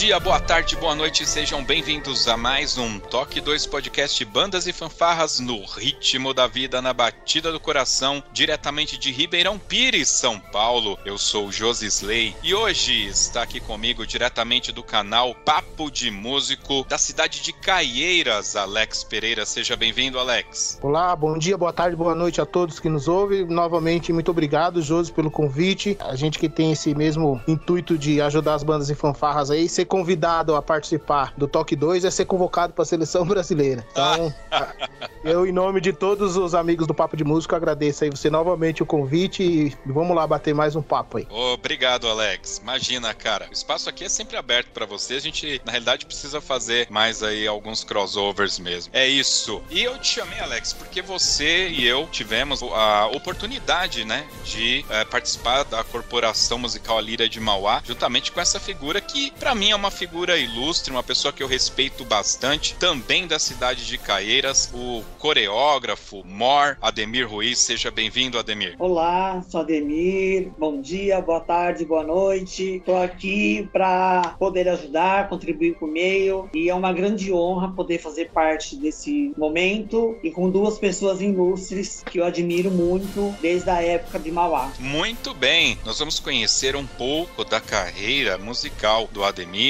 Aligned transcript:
Dia, 0.00 0.18
boa 0.18 0.40
tarde, 0.40 0.76
boa 0.76 0.94
noite, 0.94 1.26
sejam 1.26 1.62
bem-vindos 1.62 2.26
a 2.26 2.34
mais 2.34 2.78
um 2.78 2.98
Toque 2.98 3.38
2 3.38 3.66
Podcast 3.66 4.24
Bandas 4.24 4.66
e 4.66 4.72
Fanfarras 4.72 5.38
no 5.40 5.62
ritmo 5.66 6.32
da 6.32 6.46
vida, 6.46 6.80
na 6.80 6.94
batida 6.94 7.52
do 7.52 7.60
coração, 7.60 8.22
diretamente 8.32 8.96
de 8.96 9.12
Ribeirão 9.12 9.58
Pires, 9.58 10.08
São 10.08 10.40
Paulo. 10.40 10.98
Eu 11.04 11.18
sou 11.18 11.52
Josi 11.52 11.84
Slay 11.88 12.34
e 12.42 12.54
hoje 12.54 13.08
está 13.08 13.42
aqui 13.42 13.60
comigo, 13.60 14.06
diretamente 14.06 14.72
do 14.72 14.82
canal 14.82 15.34
Papo 15.34 15.90
de 15.90 16.10
Músico, 16.10 16.82
da 16.88 16.96
cidade 16.96 17.42
de 17.42 17.52
Caieiras, 17.52 18.56
Alex 18.56 19.04
Pereira. 19.04 19.44
Seja 19.44 19.76
bem-vindo, 19.76 20.18
Alex. 20.18 20.78
Olá, 20.80 21.14
bom 21.14 21.36
dia, 21.36 21.58
boa 21.58 21.74
tarde, 21.74 21.94
boa 21.94 22.14
noite 22.14 22.40
a 22.40 22.46
todos 22.46 22.80
que 22.80 22.88
nos 22.88 23.06
ouvem. 23.06 23.44
Novamente, 23.44 24.14
muito 24.14 24.30
obrigado, 24.30 24.80
Josi, 24.80 25.12
pelo 25.12 25.30
convite. 25.30 25.98
A 26.00 26.16
gente 26.16 26.38
que 26.38 26.48
tem 26.48 26.72
esse 26.72 26.94
mesmo 26.94 27.38
intuito 27.46 27.98
de 27.98 28.18
ajudar 28.22 28.54
as 28.54 28.62
bandas 28.62 28.88
e 28.88 28.94
fanfarras 28.94 29.50
aí, 29.50 29.68
ser 29.68 29.89
convidado 29.90 30.54
a 30.54 30.62
participar 30.62 31.34
do 31.36 31.48
Toque 31.48 31.74
2 31.74 32.04
é 32.04 32.10
ser 32.12 32.24
convocado 32.24 32.72
para 32.72 32.82
a 32.82 32.86
seleção 32.86 33.26
brasileira. 33.26 33.84
Então, 33.90 34.32
eu, 35.24 35.44
em 35.44 35.52
nome 35.52 35.80
de 35.80 35.92
todos 35.92 36.36
os 36.36 36.54
amigos 36.54 36.86
do 36.86 36.94
Papo 36.94 37.16
de 37.16 37.24
Música, 37.24 37.56
agradeço 37.56 38.04
aí 38.04 38.10
você 38.10 38.30
novamente 38.30 38.84
o 38.84 38.86
convite 38.86 39.42
e 39.42 39.76
vamos 39.84 40.14
lá 40.14 40.24
bater 40.26 40.54
mais 40.54 40.76
um 40.76 40.82
papo 40.82 41.18
aí. 41.18 41.26
Obrigado, 41.28 42.08
Alex. 42.08 42.58
Imagina, 42.62 43.12
cara, 43.12 43.48
o 43.50 43.52
espaço 43.52 43.88
aqui 43.88 44.04
é 44.04 44.08
sempre 44.08 44.36
aberto 44.36 44.68
para 44.68 44.86
você. 44.86 45.14
A 45.14 45.20
gente, 45.20 45.60
na 45.64 45.72
realidade, 45.72 46.06
precisa 46.06 46.40
fazer 46.40 46.86
mais 46.88 47.20
aí 47.20 47.48
alguns 47.48 47.82
crossovers 47.82 48.60
mesmo. 48.60 48.92
É 48.94 49.08
isso. 49.08 49.60
E 49.70 49.82
eu 49.82 49.98
te 49.98 50.06
chamei, 50.06 50.38
Alex, 50.38 50.72
porque 50.72 51.02
você 51.02 51.68
e 51.68 51.84
eu 51.84 52.06
tivemos 52.12 52.62
a 52.62 53.08
oportunidade, 53.08 54.04
né, 54.04 54.24
de 54.44 54.84
é, 54.88 55.04
participar 55.04 55.64
da 55.64 55.82
Corporação 55.82 56.58
Musical 56.58 57.00
Lira 57.00 57.28
de 57.28 57.40
Mauá, 57.40 57.82
juntamente 57.84 58.30
com 58.30 58.40
essa 58.40 58.60
figura 58.60 59.00
que, 59.00 59.32
para 59.32 59.52
mim, 59.52 59.72
é 59.72 59.79
uma 59.80 59.90
figura 59.90 60.36
ilustre, 60.36 60.92
uma 60.92 61.02
pessoa 61.02 61.32
que 61.32 61.42
eu 61.42 61.46
respeito 61.46 62.04
bastante, 62.04 62.74
também 62.74 63.26
da 63.26 63.38
cidade 63.38 63.86
de 63.86 63.96
Caieiras, 63.96 64.70
o 64.74 65.02
coreógrafo 65.18 66.22
Mor 66.22 66.76
Ademir 66.82 67.26
Ruiz. 67.26 67.58
Seja 67.58 67.90
bem-vindo, 67.90 68.38
Ademir. 68.38 68.76
Olá, 68.78 69.42
sou 69.48 69.62
Ademir. 69.62 70.50
Bom 70.58 70.82
dia, 70.82 71.18
boa 71.22 71.40
tarde, 71.40 71.86
boa 71.86 72.04
noite. 72.04 72.76
Estou 72.76 73.02
aqui 73.02 73.70
para 73.72 74.36
poder 74.38 74.68
ajudar, 74.68 75.30
contribuir 75.30 75.74
com 75.76 75.86
o 75.86 75.90
meio 75.90 76.50
e 76.54 76.68
é 76.68 76.74
uma 76.74 76.92
grande 76.92 77.32
honra 77.32 77.72
poder 77.72 77.98
fazer 77.98 78.30
parte 78.32 78.76
desse 78.76 79.32
momento 79.38 80.14
e 80.22 80.30
com 80.30 80.50
duas 80.50 80.78
pessoas 80.78 81.22
ilustres 81.22 82.04
que 82.04 82.20
eu 82.20 82.26
admiro 82.26 82.70
muito 82.70 83.34
desde 83.40 83.70
a 83.70 83.80
época 83.80 84.18
de 84.18 84.30
Mauá. 84.30 84.70
Muito 84.78 85.32
bem, 85.32 85.78
nós 85.86 85.98
vamos 85.98 86.20
conhecer 86.20 86.76
um 86.76 86.86
pouco 86.86 87.46
da 87.46 87.62
carreira 87.62 88.36
musical 88.36 89.08
do 89.10 89.24
Ademir 89.24 89.69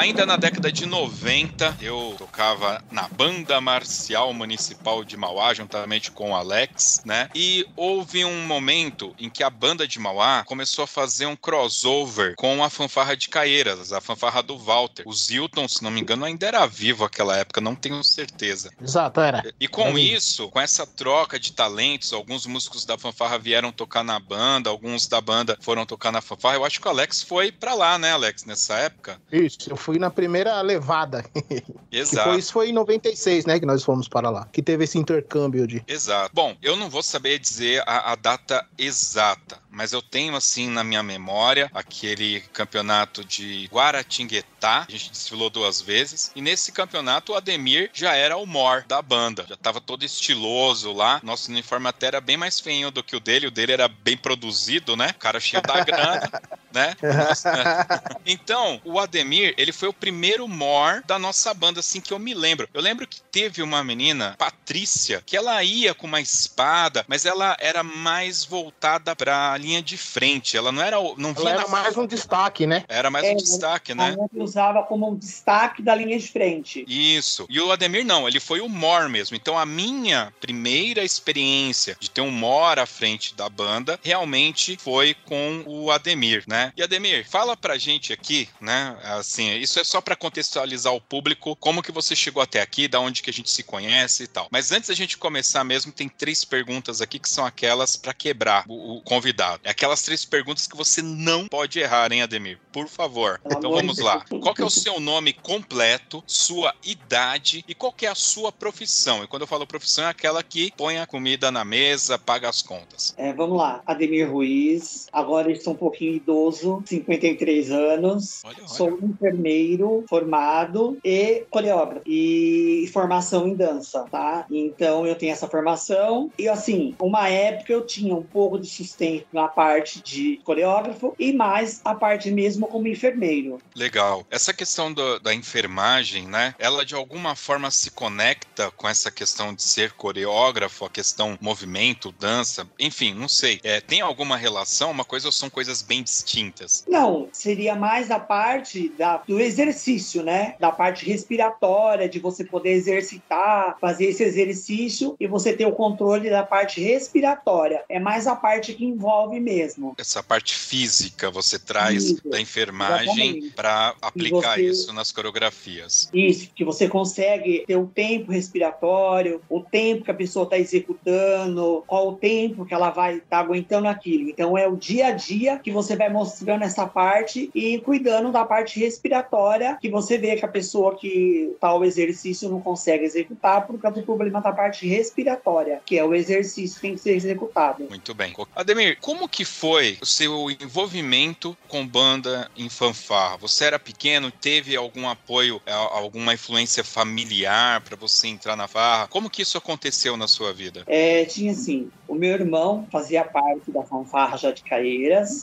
Ainda 0.00 0.24
na 0.24 0.38
década 0.38 0.72
de 0.72 0.86
90, 0.86 1.76
eu 1.82 2.14
tocava 2.16 2.82
na 2.90 3.06
Banda 3.06 3.60
Marcial 3.60 4.32
Municipal 4.32 5.04
de 5.04 5.14
Mauá, 5.14 5.52
juntamente 5.52 6.10
com 6.10 6.30
o 6.30 6.34
Alex, 6.34 7.02
né? 7.04 7.28
E 7.34 7.66
houve 7.76 8.24
um 8.24 8.46
momento 8.46 9.14
em 9.18 9.28
que 9.28 9.44
a 9.44 9.50
banda 9.50 9.86
de 9.86 9.98
Mauá 9.98 10.42
começou 10.46 10.84
a 10.84 10.86
fazer 10.86 11.26
um 11.26 11.36
crossover 11.36 12.34
com 12.36 12.64
a 12.64 12.70
fanfarra 12.70 13.14
de 13.14 13.28
Caieiras, 13.28 13.92
a 13.92 14.00
fanfarra 14.00 14.42
do 14.42 14.56
Walter. 14.56 15.02
O 15.06 15.12
Zilton, 15.12 15.68
se 15.68 15.82
não 15.82 15.90
me 15.90 16.00
engano, 16.00 16.24
ainda 16.24 16.46
era 16.46 16.66
vivo 16.66 17.04
naquela 17.04 17.36
época, 17.36 17.60
não 17.60 17.74
tenho 17.74 18.02
certeza. 18.02 18.70
Exato, 18.82 19.20
era. 19.20 19.52
E 19.60 19.68
com 19.68 19.98
isso, 19.98 20.48
com 20.48 20.58
essa 20.58 20.86
troca 20.86 21.38
de 21.38 21.52
talentos, 21.52 22.14
alguns 22.14 22.46
músicos 22.46 22.86
da 22.86 22.96
fanfarra 22.96 23.38
vieram 23.38 23.70
tocar 23.70 24.02
na 24.02 24.18
banda, 24.18 24.70
alguns 24.70 25.06
da 25.06 25.20
banda 25.20 25.58
foram 25.60 25.84
tocar 25.84 26.10
na 26.10 26.22
fanfarra. 26.22 26.56
Eu 26.56 26.64
acho 26.64 26.80
que 26.80 26.88
o 26.88 26.90
Alex 26.90 27.22
foi 27.22 27.52
para 27.52 27.74
lá, 27.74 27.98
né, 27.98 28.12
Alex, 28.12 28.46
nessa 28.46 28.78
época? 28.78 29.20
Isso, 29.30 29.58
eu 29.68 29.76
fui 29.76 29.89
na 29.98 30.10
primeira 30.10 30.60
levada. 30.60 31.24
Exato. 31.90 32.28
Foi, 32.30 32.38
isso 32.38 32.52
foi 32.52 32.70
em 32.70 32.72
96, 32.72 33.46
né, 33.46 33.58
que 33.58 33.66
nós 33.66 33.82
fomos 33.82 34.08
para 34.08 34.30
lá. 34.30 34.48
Que 34.52 34.62
teve 34.62 34.84
esse 34.84 34.98
intercâmbio 34.98 35.66
de. 35.66 35.82
Exato. 35.86 36.30
Bom, 36.32 36.56
eu 36.62 36.76
não 36.76 36.88
vou 36.88 37.02
saber 37.02 37.38
dizer 37.38 37.82
a, 37.86 38.12
a 38.12 38.14
data 38.14 38.66
exata, 38.78 39.58
mas 39.70 39.92
eu 39.92 40.02
tenho 40.02 40.36
assim 40.36 40.68
na 40.68 40.84
minha 40.84 41.02
memória 41.02 41.70
aquele 41.72 42.40
campeonato 42.52 43.24
de 43.24 43.68
Guaratinguetá, 43.72 44.86
a 44.88 44.90
gente 44.90 45.10
desfilou 45.10 45.50
duas 45.50 45.80
vezes, 45.80 46.30
e 46.34 46.40
nesse 46.40 46.72
campeonato 46.72 47.32
o 47.32 47.34
Ademir 47.34 47.90
já 47.92 48.14
era 48.14 48.36
o 48.36 48.46
mor 48.46 48.84
da 48.86 49.00
banda, 49.00 49.46
já 49.48 49.56
tava 49.56 49.80
todo 49.80 50.04
estiloso 50.04 50.92
lá, 50.92 51.20
nosso 51.22 51.50
uniforme 51.50 51.88
até 51.88 52.06
era 52.06 52.20
bem 52.20 52.36
mais 52.36 52.60
feinho 52.60 52.90
do 52.90 53.02
que 53.02 53.16
o 53.16 53.20
dele, 53.20 53.46
o 53.46 53.50
dele 53.50 53.72
era 53.72 53.88
bem 53.88 54.16
produzido, 54.16 54.96
né, 54.96 55.10
o 55.10 55.18
cara 55.18 55.40
cheio 55.40 55.62
da 55.62 55.80
grana, 55.84 56.30
né? 56.72 56.94
então, 58.24 58.80
o 58.84 58.98
Ademir, 58.98 59.54
ele 59.56 59.72
foi 59.72 59.88
o 59.88 59.92
primeiro 59.92 60.46
mor 60.46 61.02
da 61.06 61.18
nossa 61.18 61.52
banda, 61.52 61.80
assim, 61.80 62.00
que 62.00 62.12
eu 62.12 62.18
me 62.18 62.34
lembro. 62.34 62.68
Eu 62.72 62.80
lembro 62.80 63.06
que 63.06 63.20
teve 63.20 63.62
uma 63.62 63.82
menina, 63.82 64.34
Patrícia, 64.38 65.22
que 65.24 65.36
ela 65.36 65.62
ia 65.62 65.94
com 65.94 66.06
uma 66.06 66.20
espada, 66.20 67.04
mas 67.08 67.26
ela 67.26 67.56
era 67.60 67.82
mais 67.82 68.44
voltada 68.44 69.14
pra 69.16 69.58
linha 69.60 69.82
de 69.82 69.96
frente. 69.96 70.56
Ela 70.56 70.72
não 70.72 70.82
era. 70.82 70.96
Não 71.16 71.34
Ela 71.36 71.50
era 71.50 71.68
mais 71.68 71.96
um 71.96 72.06
destaque, 72.06 72.66
né? 72.66 72.84
Era 72.88 73.10
mais 73.10 73.24
É, 73.24 73.32
um 73.32 73.36
destaque, 73.36 73.94
né? 73.94 74.16
A 74.18 74.42
usava 74.42 74.82
como 74.82 75.08
um 75.10 75.16
destaque 75.16 75.82
da 75.82 75.94
linha 75.94 76.18
de 76.18 76.28
frente. 76.28 76.84
Isso. 76.88 77.46
E 77.48 77.60
o 77.60 77.70
Ademir 77.70 78.04
não, 78.04 78.26
ele 78.26 78.40
foi 78.40 78.60
o 78.60 78.68
Mor 78.68 79.08
mesmo. 79.08 79.36
Então 79.36 79.58
a 79.58 79.66
minha 79.66 80.32
primeira 80.40 81.04
experiência 81.04 81.96
de 82.00 82.10
ter 82.10 82.20
um 82.20 82.30
Mor 82.30 82.78
à 82.78 82.86
frente 82.86 83.34
da 83.34 83.48
banda 83.48 83.98
realmente 84.02 84.76
foi 84.80 85.14
com 85.26 85.62
o 85.66 85.90
Ademir, 85.90 86.44
né? 86.46 86.72
E 86.76 86.82
Ademir, 86.82 87.28
fala 87.28 87.56
pra 87.56 87.78
gente 87.78 88.12
aqui, 88.12 88.48
né? 88.60 88.96
Assim, 89.04 89.56
isso 89.56 89.78
é 89.78 89.84
só 89.84 90.00
pra 90.00 90.16
contextualizar 90.16 90.94
o 90.94 91.00
público, 91.00 91.56
como 91.56 91.82
que 91.82 91.92
você 91.92 92.16
chegou 92.16 92.42
até 92.42 92.60
aqui, 92.60 92.88
da 92.88 93.00
onde 93.00 93.22
que 93.22 93.30
a 93.30 93.32
gente 93.32 93.50
se 93.50 93.62
conhece 93.62 94.24
e 94.24 94.26
tal. 94.26 94.48
Mas 94.50 94.72
antes 94.72 94.88
da 94.88 94.94
gente 94.94 95.18
começar 95.18 95.64
mesmo, 95.64 95.92
tem 95.92 96.08
três 96.08 96.44
perguntas 96.44 97.00
aqui 97.00 97.18
que 97.18 97.28
são 97.28 97.44
aquelas 97.44 97.96
pra 97.96 98.14
quebrar 98.14 98.64
o, 98.68 98.96
o 98.96 99.00
convidado. 99.02 99.49
Errado. 99.50 99.60
É 99.64 99.70
aquelas 99.70 100.02
três 100.02 100.24
perguntas 100.24 100.66
que 100.66 100.76
você 100.76 101.02
não 101.02 101.46
pode 101.48 101.78
errar, 101.78 102.12
hein, 102.12 102.22
Ademir? 102.22 102.58
Por 102.72 102.88
favor. 102.88 103.40
Pelo 103.40 103.58
então 103.58 103.70
vamos 103.72 103.98
lá. 103.98 104.24
Qual 104.28 104.54
é 104.58 104.64
o 104.64 104.70
seu 104.70 105.00
nome 105.00 105.32
completo, 105.32 106.22
sua 106.26 106.74
idade 106.84 107.64
e 107.66 107.74
qual 107.74 107.92
que 107.92 108.06
é 108.06 108.10
a 108.10 108.14
sua 108.14 108.52
profissão? 108.52 109.24
E 109.24 109.26
quando 109.26 109.42
eu 109.42 109.48
falo 109.48 109.66
profissão, 109.66 110.04
é 110.04 110.08
aquela 110.08 110.42
que 110.42 110.72
põe 110.76 110.98
a 110.98 111.06
comida 111.06 111.50
na 111.50 111.64
mesa, 111.64 112.18
paga 112.18 112.48
as 112.48 112.62
contas. 112.62 113.14
É, 113.16 113.32
vamos 113.32 113.58
lá, 113.58 113.82
Ademir 113.86 114.30
Ruiz, 114.30 115.06
agora 115.12 115.50
estou 115.50 115.72
um 115.72 115.76
pouquinho 115.76 116.14
idoso, 116.14 116.82
53 116.86 117.70
anos, 117.70 118.42
Olha, 118.44 118.56
olha. 118.58 118.68
sou 118.68 118.90
um 118.90 119.10
enfermeiro 119.10 120.04
formado 120.08 120.98
e 121.04 121.44
coreógrafo 121.50 122.02
e 122.06 122.88
formação 122.92 123.46
em 123.48 123.54
dança, 123.54 124.04
tá? 124.10 124.46
Então 124.50 125.06
eu 125.06 125.14
tenho 125.14 125.32
essa 125.32 125.48
formação 125.48 126.30
e 126.38 126.48
assim, 126.48 126.94
uma 127.00 127.28
época 127.28 127.72
eu 127.72 127.84
tinha 127.86 128.14
um 128.14 128.22
pouco 128.22 128.58
de 128.58 128.66
sustento 128.66 129.26
na 129.40 129.48
parte 129.48 130.02
de 130.02 130.38
coreógrafo 130.44 131.14
e 131.18 131.32
mais 131.32 131.80
a 131.84 131.94
parte 131.94 132.30
mesmo 132.30 132.66
como 132.66 132.86
enfermeiro. 132.88 133.58
Legal. 133.74 134.26
Essa 134.30 134.52
questão 134.52 134.92
do- 134.92 135.18
da 135.20 135.34
enfermagem, 135.34 136.26
né? 136.26 136.54
Ela 136.58 136.84
de 136.84 136.94
alguma 136.94 137.34
forma 137.34 137.70
se 137.70 137.90
conecta 137.90 138.70
com 138.72 138.88
essa 138.88 139.10
questão 139.10 139.54
de 139.54 139.62
ser 139.62 139.92
coreógrafo, 139.92 140.84
a 140.84 140.90
questão 140.90 141.38
movimento, 141.40 142.12
dança, 142.12 142.66
enfim, 142.78 143.14
não 143.14 143.28
sei. 143.28 143.60
É, 143.62 143.80
tem 143.80 144.00
alguma 144.00 144.36
relação? 144.36 144.90
Uma 144.90 145.04
coisa 145.04 145.28
ou 145.28 145.32
são 145.32 145.48
coisas 145.48 145.82
bem 145.82 146.02
distintas? 146.02 146.84
Não, 146.88 147.28
seria 147.32 147.74
mais 147.74 148.10
a 148.10 148.18
parte 148.18 148.88
da, 148.90 149.18
do 149.18 149.40
exercício, 149.40 150.22
né? 150.22 150.54
Da 150.58 150.70
parte 150.70 151.04
respiratória, 151.06 152.08
de 152.08 152.18
você 152.18 152.44
poder 152.44 152.72
exercitar, 152.72 153.76
fazer 153.80 154.06
esse 154.06 154.22
exercício 154.22 155.16
e 155.18 155.26
você 155.26 155.52
ter 155.52 155.66
o 155.66 155.72
controle 155.72 156.28
da 156.28 156.42
parte 156.42 156.80
respiratória. 156.80 157.84
É 157.88 157.98
mais 157.98 158.26
a 158.26 158.36
parte 158.36 158.74
que 158.74 158.84
envolve 158.84 159.29
mesmo. 159.38 159.94
Essa 159.98 160.22
parte 160.22 160.54
física 160.54 161.30
você 161.30 161.58
traz 161.58 162.04
Isso, 162.04 162.28
da 162.28 162.40
enfermagem 162.40 163.50
para 163.54 163.94
aplicar 164.00 164.56
você- 164.56 164.62
isso 164.62 164.92
nas 164.92 165.12
coreografias. 165.12 166.08
Isso, 166.12 166.50
que 166.54 166.64
você 166.64 166.88
consegue 166.88 167.64
ter 167.66 167.76
o 167.76 167.86
tempo 167.86 168.32
respiratório, 168.32 169.40
o 169.48 169.60
tempo 169.60 170.04
que 170.04 170.10
a 170.10 170.14
pessoa 170.14 170.44
está 170.44 170.58
executando, 170.58 171.84
qual 171.86 172.08
o 172.08 172.16
tempo 172.16 172.64
que 172.64 172.74
ela 172.74 172.90
vai 172.90 173.18
estar 173.18 173.38
aguentando 173.40 173.88
aquilo. 173.88 174.28
Então 174.30 174.56
é 174.56 174.66
o 174.66 174.76
dia 174.76 175.08
a 175.08 175.10
dia 175.12 175.58
que 175.58 175.70
você 175.70 175.96
vai 175.96 176.08
mostrando 176.08 176.64
essa 176.64 176.86
parte 176.86 177.50
e 177.54 177.78
cuidando 177.80 178.32
da 178.32 178.44
parte 178.44 178.78
respiratória, 178.80 179.76
que 179.80 179.90
você 179.90 180.18
vê 180.18 180.36
que 180.36 180.44
a 180.44 180.48
pessoa 180.48 180.96
que 180.96 181.54
tal 181.60 181.84
exercício 181.84 182.48
não 182.48 182.60
consegue 182.60 183.04
executar 183.04 183.66
por 183.66 183.78
causa 183.78 184.00
do 184.00 184.06
problema 184.06 184.40
da 184.40 184.52
parte 184.52 184.86
respiratória, 184.86 185.80
que 185.84 185.98
é 185.98 186.04
o 186.04 186.14
exercício 186.14 186.76
que 186.76 186.80
tem 186.80 186.94
que 186.94 187.00
ser 187.00 187.14
executado. 187.14 187.86
Muito 187.88 188.14
bem. 188.14 188.32
Ademir, 188.54 188.98
como 189.00 189.19
que 189.28 189.44
foi 189.44 189.98
o 190.00 190.06
seu 190.06 190.50
envolvimento 190.50 191.56
com 191.68 191.86
banda 191.86 192.50
em 192.56 192.68
fanfarra? 192.68 193.36
Você 193.38 193.64
era 193.64 193.78
pequeno, 193.78 194.30
teve 194.30 194.76
algum 194.76 195.08
apoio, 195.08 195.60
a- 195.66 195.98
alguma 195.98 196.34
influência 196.34 196.82
familiar 196.84 197.80
para 197.82 197.96
você 197.96 198.28
entrar 198.28 198.56
na 198.56 198.68
farra? 198.68 199.08
Como 199.08 199.30
que 199.30 199.42
isso 199.42 199.58
aconteceu 199.58 200.16
na 200.16 200.28
sua 200.28 200.52
vida? 200.52 200.84
É, 200.86 201.24
tinha 201.24 201.52
assim, 201.52 201.88
o 202.08 202.14
meu 202.14 202.32
irmão 202.34 202.86
fazia 202.90 203.24
parte 203.24 203.70
da 203.70 203.84
fanfarra 203.84 204.36
de 204.36 204.62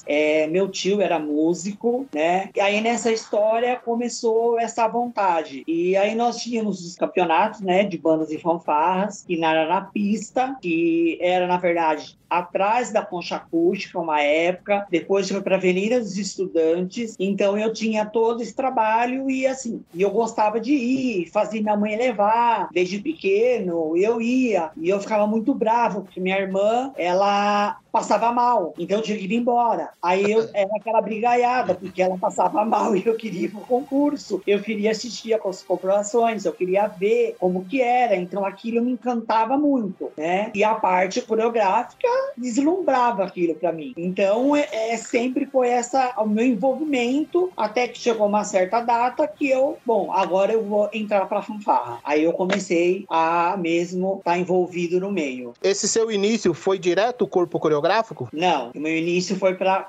é, 0.06 0.48
meu 0.48 0.70
tio 0.70 1.02
era 1.02 1.20
músico, 1.20 2.08
né? 2.14 2.50
E 2.56 2.60
aí 2.60 2.82
nessa 2.82 3.12
história 3.12 3.80
começou 3.84 4.60
essa 4.60 4.88
vontade. 4.88 5.64
E 5.68 5.96
aí 5.96 6.16
nós 6.16 6.38
tínhamos 6.38 6.86
os 6.86 6.96
campeonatos, 6.96 7.62
né, 7.62 7.84
de 7.84 7.98
bandas 7.98 8.32
e 8.32 8.38
fanfarras, 8.40 9.24
que 9.26 9.44
era 9.44 9.68
na 9.68 9.82
pista, 9.82 10.56
que 10.62 11.18
era 11.22 11.48
na 11.48 11.58
verdade 11.58 12.18
atrás 12.30 12.92
da 12.92 13.06
concha 13.06 13.40
acústica 13.68 14.00
uma 14.00 14.22
época, 14.22 14.88
depois 14.90 15.30
foi 15.30 15.42
para 15.42 15.58
Avenida 15.58 16.00
dos 16.00 16.18
Estudantes, 16.18 17.16
então 17.20 17.58
eu 17.58 17.74
tinha 17.74 18.06
todo 18.06 18.42
esse 18.42 18.56
trabalho 18.56 19.30
e 19.30 19.46
assim, 19.46 19.84
e 19.94 20.02
eu 20.02 20.10
gostava 20.10 20.60
de 20.60 20.74
ir, 20.74 21.30
fazia 21.30 21.62
minha 21.62 21.76
mãe 21.76 21.98
levar, 21.98 22.70
desde 22.72 23.00
pequeno, 23.00 23.98
eu 23.98 24.22
ia, 24.22 24.72
e 24.78 24.90
eu 24.90 25.00
ficava 25.00 25.28
muito 25.28 25.54
bravo, 25.54 26.02
porque 26.02 26.20
minha 26.20 26.40
irmã, 26.40 26.92
ela 26.96 27.78
passava 27.98 28.32
mal, 28.32 28.76
então 28.78 28.98
eu 28.98 29.04
tinha 29.04 29.18
que 29.18 29.26
ir 29.26 29.34
embora. 29.34 29.90
Aí 30.02 30.32
eu 30.32 30.48
era 30.54 30.70
aquela 30.76 31.02
brigaiada, 31.02 31.74
porque 31.74 32.02
ela 32.02 32.18
passava 32.18 32.64
mal 32.64 32.96
e 32.96 33.06
eu 33.06 33.16
queria 33.16 33.46
ir 33.46 33.50
pro 33.50 33.62
concurso, 33.62 34.42
eu 34.46 34.62
queria 34.62 34.92
assistir 34.92 35.34
as 35.34 35.64
comprovações, 35.64 36.46
eu 36.46 36.54
queria 36.54 36.88
ver 36.88 37.36
como 37.40 37.66
que 37.66 37.82
era, 37.82 38.16
então 38.16 38.46
aquilo 38.46 38.84
me 38.84 38.92
encantava 38.92 39.58
muito, 39.58 40.12
né? 40.16 40.52
E 40.54 40.64
a 40.64 40.76
parte 40.76 41.22
coreográfica 41.22 42.08
deslumbrava 42.38 43.24
aquilo 43.24 43.56
para 43.56 43.72
mim. 43.72 43.94
Então, 43.98 44.56
é, 44.56 44.68
é, 44.72 44.98
sempre 44.98 45.46
foi 45.46 45.70
essa 45.70 46.14
o 46.20 46.28
meu 46.28 46.46
envolvimento 46.46 47.52
até 47.58 47.88
que 47.88 48.00
chegou 48.00 48.28
uma 48.28 48.44
certa 48.44 48.82
data 48.82 49.28
que 49.28 49.50
eu, 49.50 49.78
bom, 49.86 50.12
agora 50.12 50.54
eu 50.54 50.64
vou 50.64 50.90
entrar 50.94 51.26
para 51.26 51.42
fanfarra. 51.42 52.00
Aí 52.04 52.24
eu 52.24 52.34
comecei 52.34 53.06
a 53.10 53.58
mesmo 53.58 54.18
estar 54.20 54.38
envolvido 54.38 55.00
no 55.00 55.12
meio. 55.12 55.54
Esse 55.64 55.88
seu 55.88 56.12
início 56.12 56.54
foi 56.54 56.78
direto 56.78 57.24
o 57.24 57.28
corpo 57.28 57.60
coreográfico? 57.60 57.87
Não, 58.34 58.72
o 58.76 58.80
meu 58.80 58.96
início 58.96 59.36
foi 59.38 59.56
para 59.56 59.88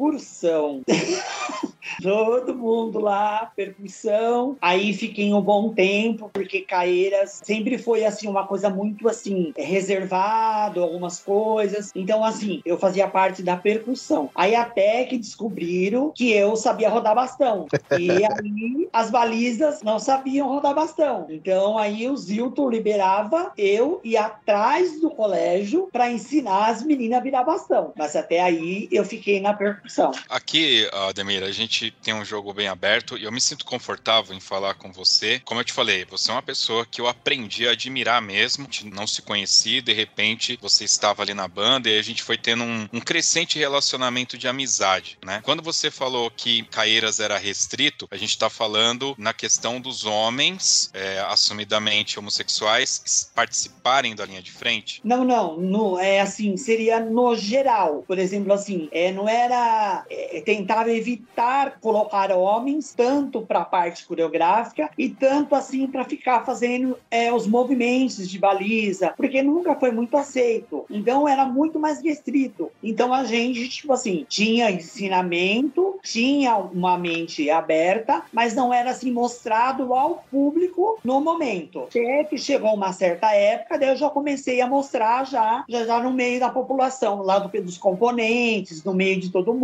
percussão. 0.00 0.82
Todo 2.02 2.54
mundo 2.54 2.98
lá, 2.98 3.50
percussão. 3.54 4.56
Aí 4.60 4.92
fiquei 4.94 5.32
um 5.34 5.40
bom 5.40 5.72
tempo, 5.72 6.30
porque 6.32 6.62
Caeiras 6.62 7.40
sempre 7.42 7.76
foi 7.76 8.04
assim 8.04 8.28
uma 8.28 8.46
coisa 8.46 8.70
muito 8.70 9.08
assim, 9.08 9.52
reservado, 9.56 10.82
algumas 10.82 11.18
coisas. 11.20 11.90
Então, 11.94 12.24
assim, 12.24 12.62
eu 12.64 12.78
fazia 12.78 13.08
parte 13.08 13.42
da 13.42 13.56
percussão. 13.56 14.30
Aí 14.34 14.54
até 14.54 15.04
que 15.04 15.18
descobriram 15.18 16.12
que 16.14 16.32
eu 16.32 16.56
sabia 16.56 16.88
rodar 16.88 17.14
bastão. 17.14 17.66
E 17.98 18.10
aí 18.24 18.88
as 18.92 19.10
balizas 19.10 19.82
não 19.82 19.98
sabiam 19.98 20.48
rodar 20.48 20.74
bastão. 20.74 21.26
Então 21.28 21.76
aí 21.76 22.08
o 22.08 22.16
Zilton 22.16 22.70
liberava 22.70 23.52
eu 23.58 24.00
ir 24.04 24.16
atrás 24.16 25.00
do 25.00 25.10
colégio 25.10 25.88
para 25.92 26.10
ensinar 26.10 26.68
as 26.68 26.82
meninas 26.82 27.18
a 27.18 27.22
virar 27.22 27.44
bastão. 27.44 27.92
Mas 27.96 28.14
até 28.16 28.40
aí 28.40 28.88
eu 28.90 29.04
fiquei 29.04 29.40
na 29.40 29.52
percussão. 29.52 29.89
Aqui, 30.28 30.88
Ademir, 30.92 31.42
a 31.42 31.52
gente 31.52 31.90
tem 32.02 32.14
um 32.14 32.24
jogo 32.24 32.52
bem 32.52 32.68
aberto 32.68 33.16
e 33.16 33.24
eu 33.24 33.32
me 33.32 33.40
sinto 33.40 33.64
confortável 33.64 34.34
em 34.34 34.40
falar 34.40 34.74
com 34.74 34.92
você. 34.92 35.40
Como 35.44 35.60
eu 35.60 35.64
te 35.64 35.72
falei, 35.72 36.04
você 36.04 36.30
é 36.30 36.34
uma 36.34 36.42
pessoa 36.42 36.86
que 36.86 37.00
eu 37.00 37.08
aprendi 37.08 37.66
a 37.68 37.72
admirar 37.72 38.22
mesmo, 38.22 38.66
de 38.66 38.86
não 38.86 39.06
se 39.06 39.22
conhecia, 39.22 39.82
de 39.82 39.92
repente 39.92 40.58
você 40.60 40.84
estava 40.84 41.22
ali 41.22 41.34
na 41.34 41.48
banda 41.48 41.88
e 41.88 41.98
a 41.98 42.02
gente 42.02 42.22
foi 42.22 42.36
tendo 42.36 42.64
um, 42.64 42.88
um 42.92 43.00
crescente 43.00 43.58
relacionamento 43.58 44.38
de 44.38 44.48
amizade, 44.48 45.18
né? 45.24 45.40
Quando 45.42 45.62
você 45.62 45.90
falou 45.90 46.30
que 46.30 46.62
Caeiras 46.64 47.20
era 47.20 47.38
restrito, 47.38 48.06
a 48.10 48.16
gente 48.16 48.30
está 48.30 48.48
falando 48.48 49.14
na 49.18 49.32
questão 49.32 49.80
dos 49.80 50.04
homens 50.04 50.90
é, 50.94 51.20
assumidamente 51.28 52.18
homossexuais 52.18 53.30
participarem 53.34 54.14
da 54.14 54.24
linha 54.24 54.42
de 54.42 54.52
frente. 54.52 55.00
Não, 55.04 55.24
não, 55.24 55.56
no, 55.56 55.98
é 55.98 56.20
assim, 56.20 56.56
seria 56.56 57.00
no 57.00 57.36
geral. 57.36 58.04
Por 58.06 58.18
exemplo, 58.18 58.52
assim, 58.52 58.88
é, 58.92 59.12
não 59.12 59.28
era. 59.28 59.79
É, 60.10 60.40
tentava 60.44 60.90
evitar 60.90 61.78
colocar 61.80 62.30
homens 62.32 62.92
tanto 62.94 63.42
para 63.42 63.60
a 63.60 63.64
parte 63.64 64.06
coreográfica 64.06 64.90
e 64.96 65.08
tanto 65.08 65.54
assim 65.54 65.86
para 65.86 66.04
ficar 66.04 66.44
fazendo 66.44 66.96
é, 67.10 67.32
os 67.32 67.46
movimentos 67.46 68.28
de 68.28 68.38
baliza, 68.38 69.14
porque 69.16 69.42
nunca 69.42 69.74
foi 69.74 69.90
muito 69.90 70.16
aceito. 70.16 70.84
Então 70.90 71.28
era 71.28 71.44
muito 71.44 71.78
mais 71.78 72.02
restrito. 72.02 72.70
Então 72.82 73.12
a 73.12 73.24
gente, 73.24 73.68
tipo 73.68 73.92
assim, 73.92 74.26
tinha 74.28 74.70
ensinamento, 74.70 75.98
tinha 76.02 76.56
uma 76.56 76.98
mente 76.98 77.50
aberta, 77.50 78.22
mas 78.32 78.54
não 78.54 78.72
era 78.72 78.90
assim 78.90 79.10
mostrado 79.10 79.94
ao 79.94 80.24
público 80.30 80.98
no 81.04 81.20
momento. 81.20 81.84
Até 81.84 82.24
que 82.24 82.38
chegou 82.38 82.74
uma 82.74 82.92
certa 82.92 83.32
época, 83.32 83.78
daí 83.78 83.90
eu 83.90 83.96
já 83.96 84.10
comecei 84.10 84.60
a 84.60 84.66
mostrar 84.66 85.24
já, 85.24 85.64
já, 85.68 85.84
já 85.84 86.00
no 86.00 86.10
meio 86.10 86.40
da 86.40 86.50
população, 86.50 87.22
lá 87.22 87.38
do, 87.38 87.48
dos 87.62 87.78
componentes, 87.78 88.84
no 88.84 88.94
meio 88.94 89.20
de 89.20 89.30
todo 89.30 89.54
mundo, 89.54 89.59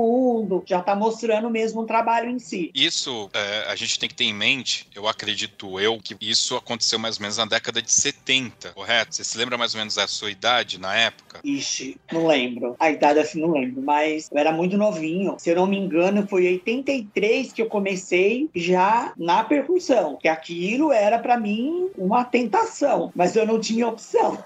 já 0.67 0.81
tá 0.81 0.95
mostrando 0.95 1.51
mesmo 1.51 1.83
o 1.83 1.87
trabalho 1.87 2.31
em 2.31 2.39
si. 2.39 2.71
Isso 2.75 3.31
é, 3.33 3.67
a 3.69 3.77
gente 3.77 3.99
tem 3.99 4.09
que 4.09 4.15
ter 4.15 4.25
em 4.25 4.35
mente, 4.35 4.89
eu 4.95 5.09
acredito 5.09 5.79
eu, 5.81 5.99
que 5.99 6.17
isso 6.21 6.57
aconteceu 6.57 6.99
mais 6.99 7.17
ou 7.17 7.23
menos 7.23 7.37
na 7.37 7.45
década 7.45 7.81
de 7.81 7.93
70, 7.93 8.73
correto? 8.73 9.15
Você 9.15 9.25
se 9.25 9.37
lembra 9.39 9.59
mais 9.59 9.75
ou 9.75 9.79
menos 9.79 9.95
da 9.95 10.07
sua 10.07 10.31
idade 10.31 10.79
na 10.79 10.95
época? 10.95 11.41
Ixi, 11.45 11.97
não 12.13 12.27
lembro. 12.27 12.77
A 12.79 12.91
idade 12.91 13.19
assim 13.19 13.41
não 13.41 13.53
lembro, 13.53 13.83
mas 13.83 14.29
eu 14.31 14.39
era 14.39 14.53
muito 14.53 14.77
novinho. 14.77 15.37
Se 15.39 15.51
eu 15.51 15.57
não 15.57 15.67
me 15.67 15.79
engano, 15.79 16.27
foi 16.27 16.47
em 16.47 16.53
83 16.55 17.53
que 17.53 17.63
eu 17.63 17.67
comecei 17.67 18.49
já 18.55 19.13
na 19.17 19.45
percussão, 19.45 20.17
que 20.17 20.29
aquilo 20.29 20.93
era 20.93 21.19
para 21.19 21.39
mim 21.39 21.91
uma 21.97 22.25
tentação, 22.25 23.13
mas 23.15 23.37
eu 23.37 23.47
não 23.47 23.61
tinha 23.61 23.87
opção. 23.87 24.43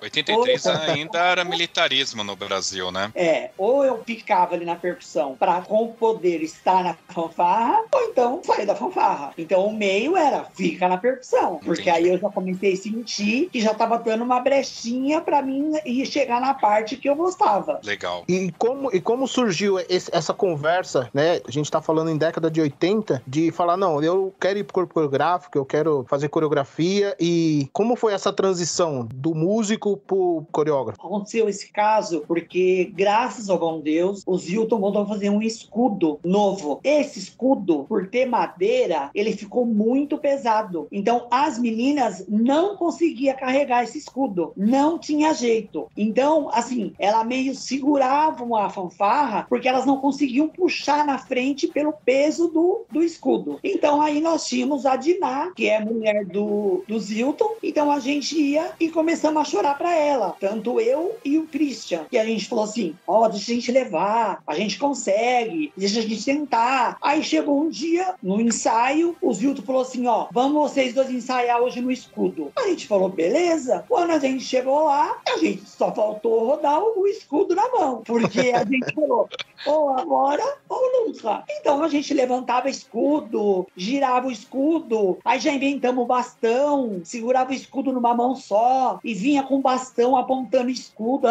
83 0.00 0.66
ainda 0.66 1.18
era 1.18 1.44
militarismo 1.44 2.22
no 2.22 2.36
Brasil, 2.36 2.90
né? 2.90 3.10
É, 3.14 3.50
ou 3.56 3.84
eu 3.84 4.02
ficava 4.04 4.54
ali 4.54 4.64
na 4.64 4.76
percussão 4.76 4.93
para 5.38 5.60
com 5.62 5.88
poder 5.88 6.42
estar 6.42 6.82
na 6.84 6.94
fanfarra, 7.12 7.82
ou 7.92 8.00
então 8.10 8.40
sair 8.44 8.66
da 8.66 8.74
fanfarra. 8.74 9.32
Então 9.38 9.66
o 9.66 9.72
meio 9.72 10.16
era 10.16 10.44
fica 10.54 10.88
na 10.88 10.96
percussão, 10.96 11.60
porque 11.64 11.82
Entendi. 11.90 12.06
aí 12.06 12.08
eu 12.14 12.18
já 12.18 12.28
comecei 12.30 12.72
a 12.72 12.76
sentir 12.76 13.48
que 13.50 13.60
já 13.60 13.74
tava 13.74 13.98
dando 13.98 14.24
uma 14.24 14.40
brechinha 14.40 15.20
para 15.20 15.42
mim 15.42 15.72
ir 15.84 16.06
chegar 16.06 16.40
na 16.40 16.54
parte 16.54 16.96
que 16.96 17.08
eu 17.08 17.14
gostava. 17.16 17.80
Legal. 17.84 18.24
E 18.28 18.52
como, 18.58 18.94
e 18.94 19.00
como 19.00 19.26
surgiu 19.26 19.78
esse- 19.88 20.10
essa 20.14 20.32
conversa, 20.34 21.08
né? 21.12 21.40
A 21.46 21.50
gente 21.50 21.70
tá 21.70 21.80
falando 21.80 22.10
em 22.10 22.16
década 22.16 22.50
de 22.50 22.60
80, 22.60 23.22
de 23.26 23.50
falar, 23.50 23.76
não, 23.76 24.02
eu 24.02 24.34
quero 24.40 24.58
ir 24.58 24.64
pro 24.64 24.74
corpo 24.74 24.94
coreográfico, 24.94 25.56
eu 25.58 25.64
quero 25.64 26.04
fazer 26.08 26.28
coreografia. 26.28 27.16
E 27.18 27.68
como 27.72 27.96
foi 27.96 28.12
essa 28.12 28.32
transição 28.32 29.06
do 29.14 29.34
músico 29.34 29.96
pro 29.96 30.44
coreógrafo? 30.52 31.00
Aconteceu 31.04 31.48
esse 31.48 31.70
caso 31.72 32.24
porque, 32.26 32.92
graças 32.94 33.48
ao 33.50 33.58
bom 33.58 33.80
Deus, 33.80 34.22
o 34.26 34.36
Zilton 34.38 34.78
mandou 34.84 35.06
fazer 35.06 35.30
um 35.30 35.42
escudo 35.42 36.20
novo. 36.22 36.80
Esse 36.84 37.18
escudo, 37.18 37.86
por 37.88 38.08
ter 38.08 38.26
madeira, 38.26 39.10
ele 39.14 39.32
ficou 39.32 39.64
muito 39.64 40.18
pesado. 40.18 40.86
Então, 40.92 41.26
as 41.30 41.58
meninas 41.58 42.24
não 42.28 42.76
conseguiam 42.76 43.36
carregar 43.36 43.84
esse 43.84 43.98
escudo. 43.98 44.52
Não 44.56 44.98
tinha 44.98 45.32
jeito. 45.32 45.88
Então, 45.96 46.50
assim, 46.52 46.92
ela 46.98 47.24
meio 47.24 47.54
seguravam 47.54 48.54
a 48.54 48.68
fanfarra 48.68 49.46
porque 49.48 49.68
elas 49.68 49.86
não 49.86 49.98
conseguiam 49.98 50.48
puxar 50.48 51.06
na 51.06 51.18
frente 51.18 51.66
pelo 51.66 51.92
peso 51.92 52.48
do, 52.48 52.84
do 52.90 53.02
escudo. 53.02 53.58
Então, 53.64 54.02
aí 54.02 54.20
nós 54.20 54.46
tínhamos 54.46 54.84
a 54.84 54.96
Diná, 54.96 55.50
que 55.56 55.68
é 55.68 55.82
mulher 55.82 56.26
do, 56.26 56.84
do 56.86 56.98
Zilton. 56.98 57.54
Então, 57.62 57.90
a 57.90 57.98
gente 58.00 58.38
ia 58.38 58.72
e 58.78 58.90
começamos 58.90 59.40
a 59.40 59.44
chorar 59.44 59.78
pra 59.78 59.94
ela. 59.94 60.36
Tanto 60.38 60.78
eu 60.78 61.16
e 61.24 61.38
o 61.38 61.46
Christian. 61.46 62.06
E 62.12 62.18
a 62.18 62.24
gente 62.24 62.46
falou 62.46 62.64
assim: 62.64 62.94
ó, 63.06 63.28
deixa 63.28 63.50
a 63.50 63.54
gente 63.54 63.72
levar, 63.72 64.42
a 64.46 64.54
gente 64.54 64.73
consegue, 64.78 65.72
deixa 65.76 66.00
a 66.00 66.02
gente 66.02 66.24
tentar. 66.24 66.96
Aí 67.00 67.22
chegou 67.22 67.60
um 67.60 67.68
dia, 67.68 68.14
no 68.22 68.40
ensaio, 68.40 69.16
o 69.20 69.32
Zilton 69.32 69.62
falou 69.62 69.82
assim: 69.82 70.06
ó, 70.06 70.26
vamos 70.32 70.70
vocês 70.70 70.94
dois 70.94 71.10
ensaiar 71.10 71.60
hoje 71.60 71.80
no 71.80 71.90
escudo. 71.90 72.52
A 72.56 72.68
gente 72.68 72.86
falou, 72.86 73.08
beleza. 73.08 73.84
Quando 73.88 74.10
a 74.10 74.18
gente 74.18 74.44
chegou 74.44 74.84
lá, 74.84 75.18
a 75.26 75.38
gente 75.38 75.68
só 75.68 75.92
faltou 75.94 76.46
rodar 76.46 76.80
o 76.82 77.06
escudo 77.06 77.54
na 77.54 77.68
mão. 77.70 78.02
Porque 78.04 78.52
a 78.54 78.64
gente 78.64 78.94
falou, 78.94 79.28
ou 79.66 79.90
agora 79.90 80.42
ou 80.68 81.06
nunca. 81.06 81.44
Então 81.48 81.82
a 81.82 81.88
gente 81.88 82.12
levantava 82.12 82.68
escudo, 82.68 83.66
girava 83.76 84.28
o 84.28 84.32
escudo, 84.32 85.18
aí 85.24 85.38
já 85.38 85.52
inventamos 85.52 86.04
o 86.04 86.06
bastão, 86.06 87.00
segurava 87.04 87.50
o 87.50 87.54
escudo 87.54 87.92
numa 87.92 88.14
mão 88.14 88.34
só 88.34 88.98
e 89.02 89.14
vinha 89.14 89.42
com 89.42 89.56
o 89.56 89.62
bastão 89.62 90.16
apontando 90.16 90.70
escudo, 90.70 91.28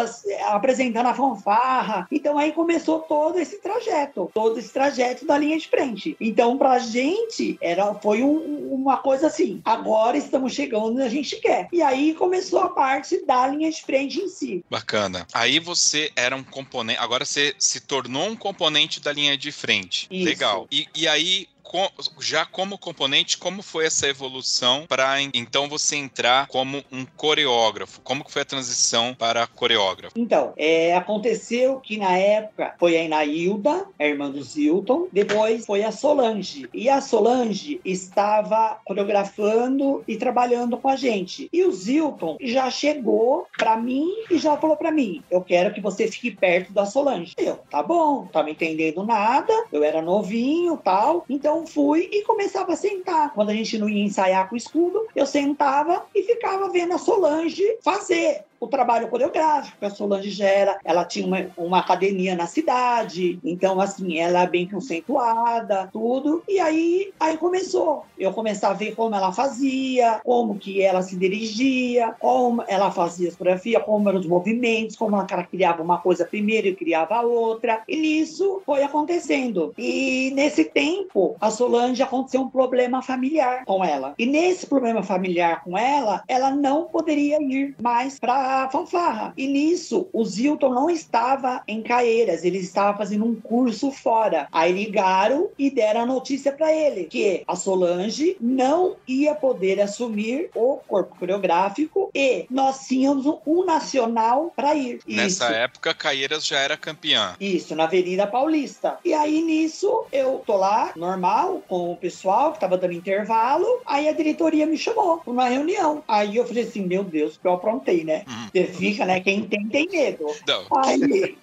apresentando 0.48 1.06
a 1.06 1.14
fanfarra. 1.14 2.06
Então 2.10 2.38
aí 2.38 2.52
começou 2.52 3.00
todo 3.00 3.33
esse 3.38 3.58
trajeto, 3.58 4.30
todo 4.34 4.58
esse 4.58 4.72
trajeto 4.72 5.26
da 5.26 5.36
linha 5.38 5.58
de 5.58 5.68
frente. 5.68 6.16
Então 6.20 6.56
pra 6.58 6.78
gente 6.78 7.56
era 7.60 7.94
foi 7.94 8.22
um- 8.22 8.72
uma 8.72 8.96
coisa 8.98 9.26
assim, 9.28 9.60
agora 9.64 10.16
estamos 10.16 10.52
chegando 10.52 10.86
onde 10.86 11.02
a 11.02 11.08
gente 11.08 11.36
quer. 11.36 11.68
E 11.72 11.80
aí 11.82 12.14
começou 12.14 12.60
a 12.60 12.68
parte 12.70 13.24
da 13.24 13.46
linha 13.46 13.70
de 13.70 13.82
frente 13.82 14.20
em 14.20 14.28
si. 14.28 14.64
Bacana. 14.68 15.26
Aí 15.32 15.58
você 15.58 16.10
era 16.16 16.34
um 16.36 16.42
componente. 16.44 16.98
Agora 17.00 17.24
você 17.24 17.54
se 17.58 17.80
tornou 17.80 18.28
um 18.28 18.36
componente 18.36 19.00
da 19.00 19.12
linha 19.12 19.36
de 19.36 19.50
frente. 19.52 20.06
Isso. 20.10 20.24
Legal. 20.24 20.66
E, 20.70 20.86
e 20.94 21.08
aí. 21.08 21.46
Co- 21.74 21.90
Já 22.20 22.46
como 22.46 22.78
componente, 22.78 23.36
como 23.36 23.60
foi 23.62 23.86
essa 23.86 24.06
evolução 24.06 24.84
para 24.88 25.20
então 25.34 25.68
você 25.68 25.96
entrar 25.96 26.46
como 26.46 26.82
um 26.92 27.04
coreógrafo? 27.16 28.00
Como 28.04 28.24
que 28.24 28.30
foi 28.30 28.42
a 28.42 28.46
transição 28.46 29.14
para 29.18 29.46
coreógrafo? 29.46 30.12
Então, 30.16 30.52
é, 30.56 30.94
aconteceu 30.94 31.80
que 31.80 31.96
na 31.96 32.16
época 32.16 32.74
foi 32.78 32.96
a 32.96 33.02
Inailda, 33.02 33.86
a 33.98 34.06
irmã 34.06 34.30
do 34.30 34.42
Zilton, 34.42 35.08
depois 35.12 35.66
foi 35.66 35.82
a 35.82 35.90
Solange. 35.90 36.68
E 36.72 36.88
a 36.88 37.00
Solange 37.00 37.80
estava 37.84 38.78
coreografando 38.84 40.04
e 40.06 40.16
trabalhando 40.16 40.78
com 40.78 40.88
a 40.88 40.96
gente. 40.96 41.48
E 41.52 41.64
o 41.64 41.72
Zilton 41.72 42.36
já 42.40 42.70
chegou 42.70 43.46
pra 43.56 43.76
mim 43.76 44.08
e 44.30 44.38
já 44.38 44.56
falou 44.56 44.76
pra 44.76 44.92
mim: 44.92 45.24
Eu 45.30 45.42
quero 45.42 45.74
que 45.74 45.80
você 45.80 46.06
fique 46.06 46.30
perto 46.30 46.72
da 46.72 46.86
Solange. 46.86 47.32
Eu, 47.38 47.56
tá 47.68 47.82
bom, 47.82 48.22
não 48.22 48.28
tava 48.28 48.50
entendendo 48.50 49.04
nada, 49.04 49.52
eu 49.72 49.82
era 49.82 50.00
novinho 50.00 50.76
tal. 50.84 51.24
Então 51.28 51.63
fui 51.66 52.08
e 52.12 52.22
começava 52.22 52.72
a 52.72 52.76
sentar. 52.76 53.32
Quando 53.34 53.50
a 53.50 53.54
gente 53.54 53.78
não 53.78 53.88
ia 53.88 54.04
ensaiar 54.04 54.48
com 54.48 54.54
o 54.54 54.58
escudo, 54.58 55.06
eu 55.14 55.26
sentava 55.26 56.04
e 56.14 56.22
ficava 56.22 56.68
vendo 56.70 56.94
a 56.94 56.98
Solange 56.98 57.78
fazer 57.82 58.44
o 58.60 58.66
trabalho 58.66 59.08
coreográfico. 59.08 59.84
A 59.84 59.90
Solange 59.90 60.30
já 60.30 60.46
era, 60.46 60.78
ela 60.84 61.04
tinha 61.04 61.26
uma, 61.26 61.46
uma 61.56 61.78
academia 61.78 62.34
na 62.34 62.46
cidade, 62.46 63.38
então 63.44 63.80
assim, 63.80 64.18
ela 64.18 64.42
é 64.42 64.46
bem 64.46 64.68
conceituada, 64.68 65.88
tudo. 65.92 66.42
E 66.48 66.58
aí, 66.58 67.12
aí 67.18 67.36
começou. 67.36 68.04
Eu 68.18 68.32
começava 68.32 68.74
a 68.74 68.76
ver 68.76 68.94
como 68.94 69.14
ela 69.14 69.32
fazia, 69.32 70.20
como 70.24 70.58
que 70.58 70.82
ela 70.82 71.02
se 71.02 71.16
dirigia, 71.16 72.14
como 72.18 72.62
ela 72.66 72.90
fazia 72.90 73.30
a 73.30 73.32
coreografia, 73.32 73.80
como 73.80 74.08
eram 74.08 74.20
os 74.20 74.26
movimentos, 74.26 74.96
como 74.96 75.16
ela 75.16 75.44
criava 75.44 75.82
uma 75.82 75.98
coisa 75.98 76.24
primeiro 76.24 76.68
e 76.68 76.74
criava 76.74 77.16
a 77.16 77.22
outra. 77.22 77.82
E 77.88 77.96
nisso 77.96 78.62
foi 78.64 78.82
acontecendo. 78.82 79.74
E 79.78 80.32
nesse 80.34 80.64
tempo, 80.64 81.36
a 81.40 81.50
Solange 81.50 82.02
aconteceu 82.02 82.40
um 82.40 82.48
problema 82.48 83.02
familiar 83.02 83.64
com 83.64 83.84
ela. 83.84 84.14
E 84.18 84.26
nesse 84.26 84.66
problema 84.66 85.02
familiar 85.02 85.62
com 85.62 85.76
ela, 85.76 86.22
ela 86.28 86.50
não 86.50 86.84
poderia 86.84 87.40
ir 87.42 87.74
mais 87.80 88.18
para 88.18 88.43
fanfarra. 88.70 89.32
E 89.36 89.46
nisso, 89.46 90.08
o 90.12 90.24
Zilton 90.24 90.70
não 90.70 90.90
estava 90.90 91.62
em 91.66 91.82
Caeiras, 91.82 92.44
ele 92.44 92.58
estava 92.58 92.96
fazendo 92.96 93.24
um 93.24 93.34
curso 93.34 93.90
fora. 93.90 94.48
Aí 94.52 94.72
ligaram 94.72 95.50
e 95.58 95.70
deram 95.70 96.02
a 96.02 96.06
notícia 96.06 96.52
para 96.52 96.72
ele 96.72 97.04
que 97.04 97.42
a 97.46 97.56
Solange 97.56 98.36
não 98.40 98.96
ia 99.06 99.34
poder 99.34 99.80
assumir 99.80 100.50
o 100.54 100.78
corpo 100.86 101.16
coreográfico 101.18 102.10
e 102.14 102.46
nós 102.50 102.86
tínhamos 102.86 103.26
um 103.46 103.64
nacional 103.64 104.52
para 104.54 104.74
ir. 104.74 105.00
Nessa 105.06 105.46
Isso. 105.46 105.54
época, 105.54 105.94
Caeiras 105.94 106.46
já 106.46 106.58
era 106.58 106.76
campeã. 106.76 107.34
Isso, 107.40 107.74
na 107.74 107.84
Avenida 107.84 108.26
Paulista. 108.26 108.98
E 109.04 109.12
aí, 109.12 109.42
nisso, 109.42 110.04
eu 110.12 110.42
tô 110.46 110.56
lá, 110.56 110.92
normal, 110.96 111.62
com 111.68 111.92
o 111.92 111.96
pessoal 111.96 112.52
que 112.52 112.60
tava 112.60 112.76
dando 112.76 112.92
intervalo. 112.92 113.66
Aí 113.86 114.08
a 114.08 114.12
diretoria 114.12 114.66
me 114.66 114.76
chamou 114.78 115.18
pra 115.18 115.32
uma 115.32 115.48
reunião. 115.48 116.02
Aí 116.06 116.36
eu 116.36 116.46
falei 116.46 116.64
assim: 116.64 116.82
meu 116.86 117.04
Deus, 117.04 117.36
que 117.36 117.46
eu 117.46 117.52
aprontei, 117.52 118.04
né? 118.04 118.24
Hum. 118.34 118.48
Você 118.52 118.64
fica, 118.64 119.06
né? 119.06 119.20
Quem 119.20 119.44
tem, 119.44 119.68
tem 119.68 119.88
medo. 119.88 120.26
Não, 120.46 120.64
Aí, 120.84 121.36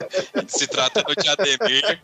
se 0.47 0.67
trata 0.67 1.01
do 1.03 1.15
Diademir. 1.15 2.01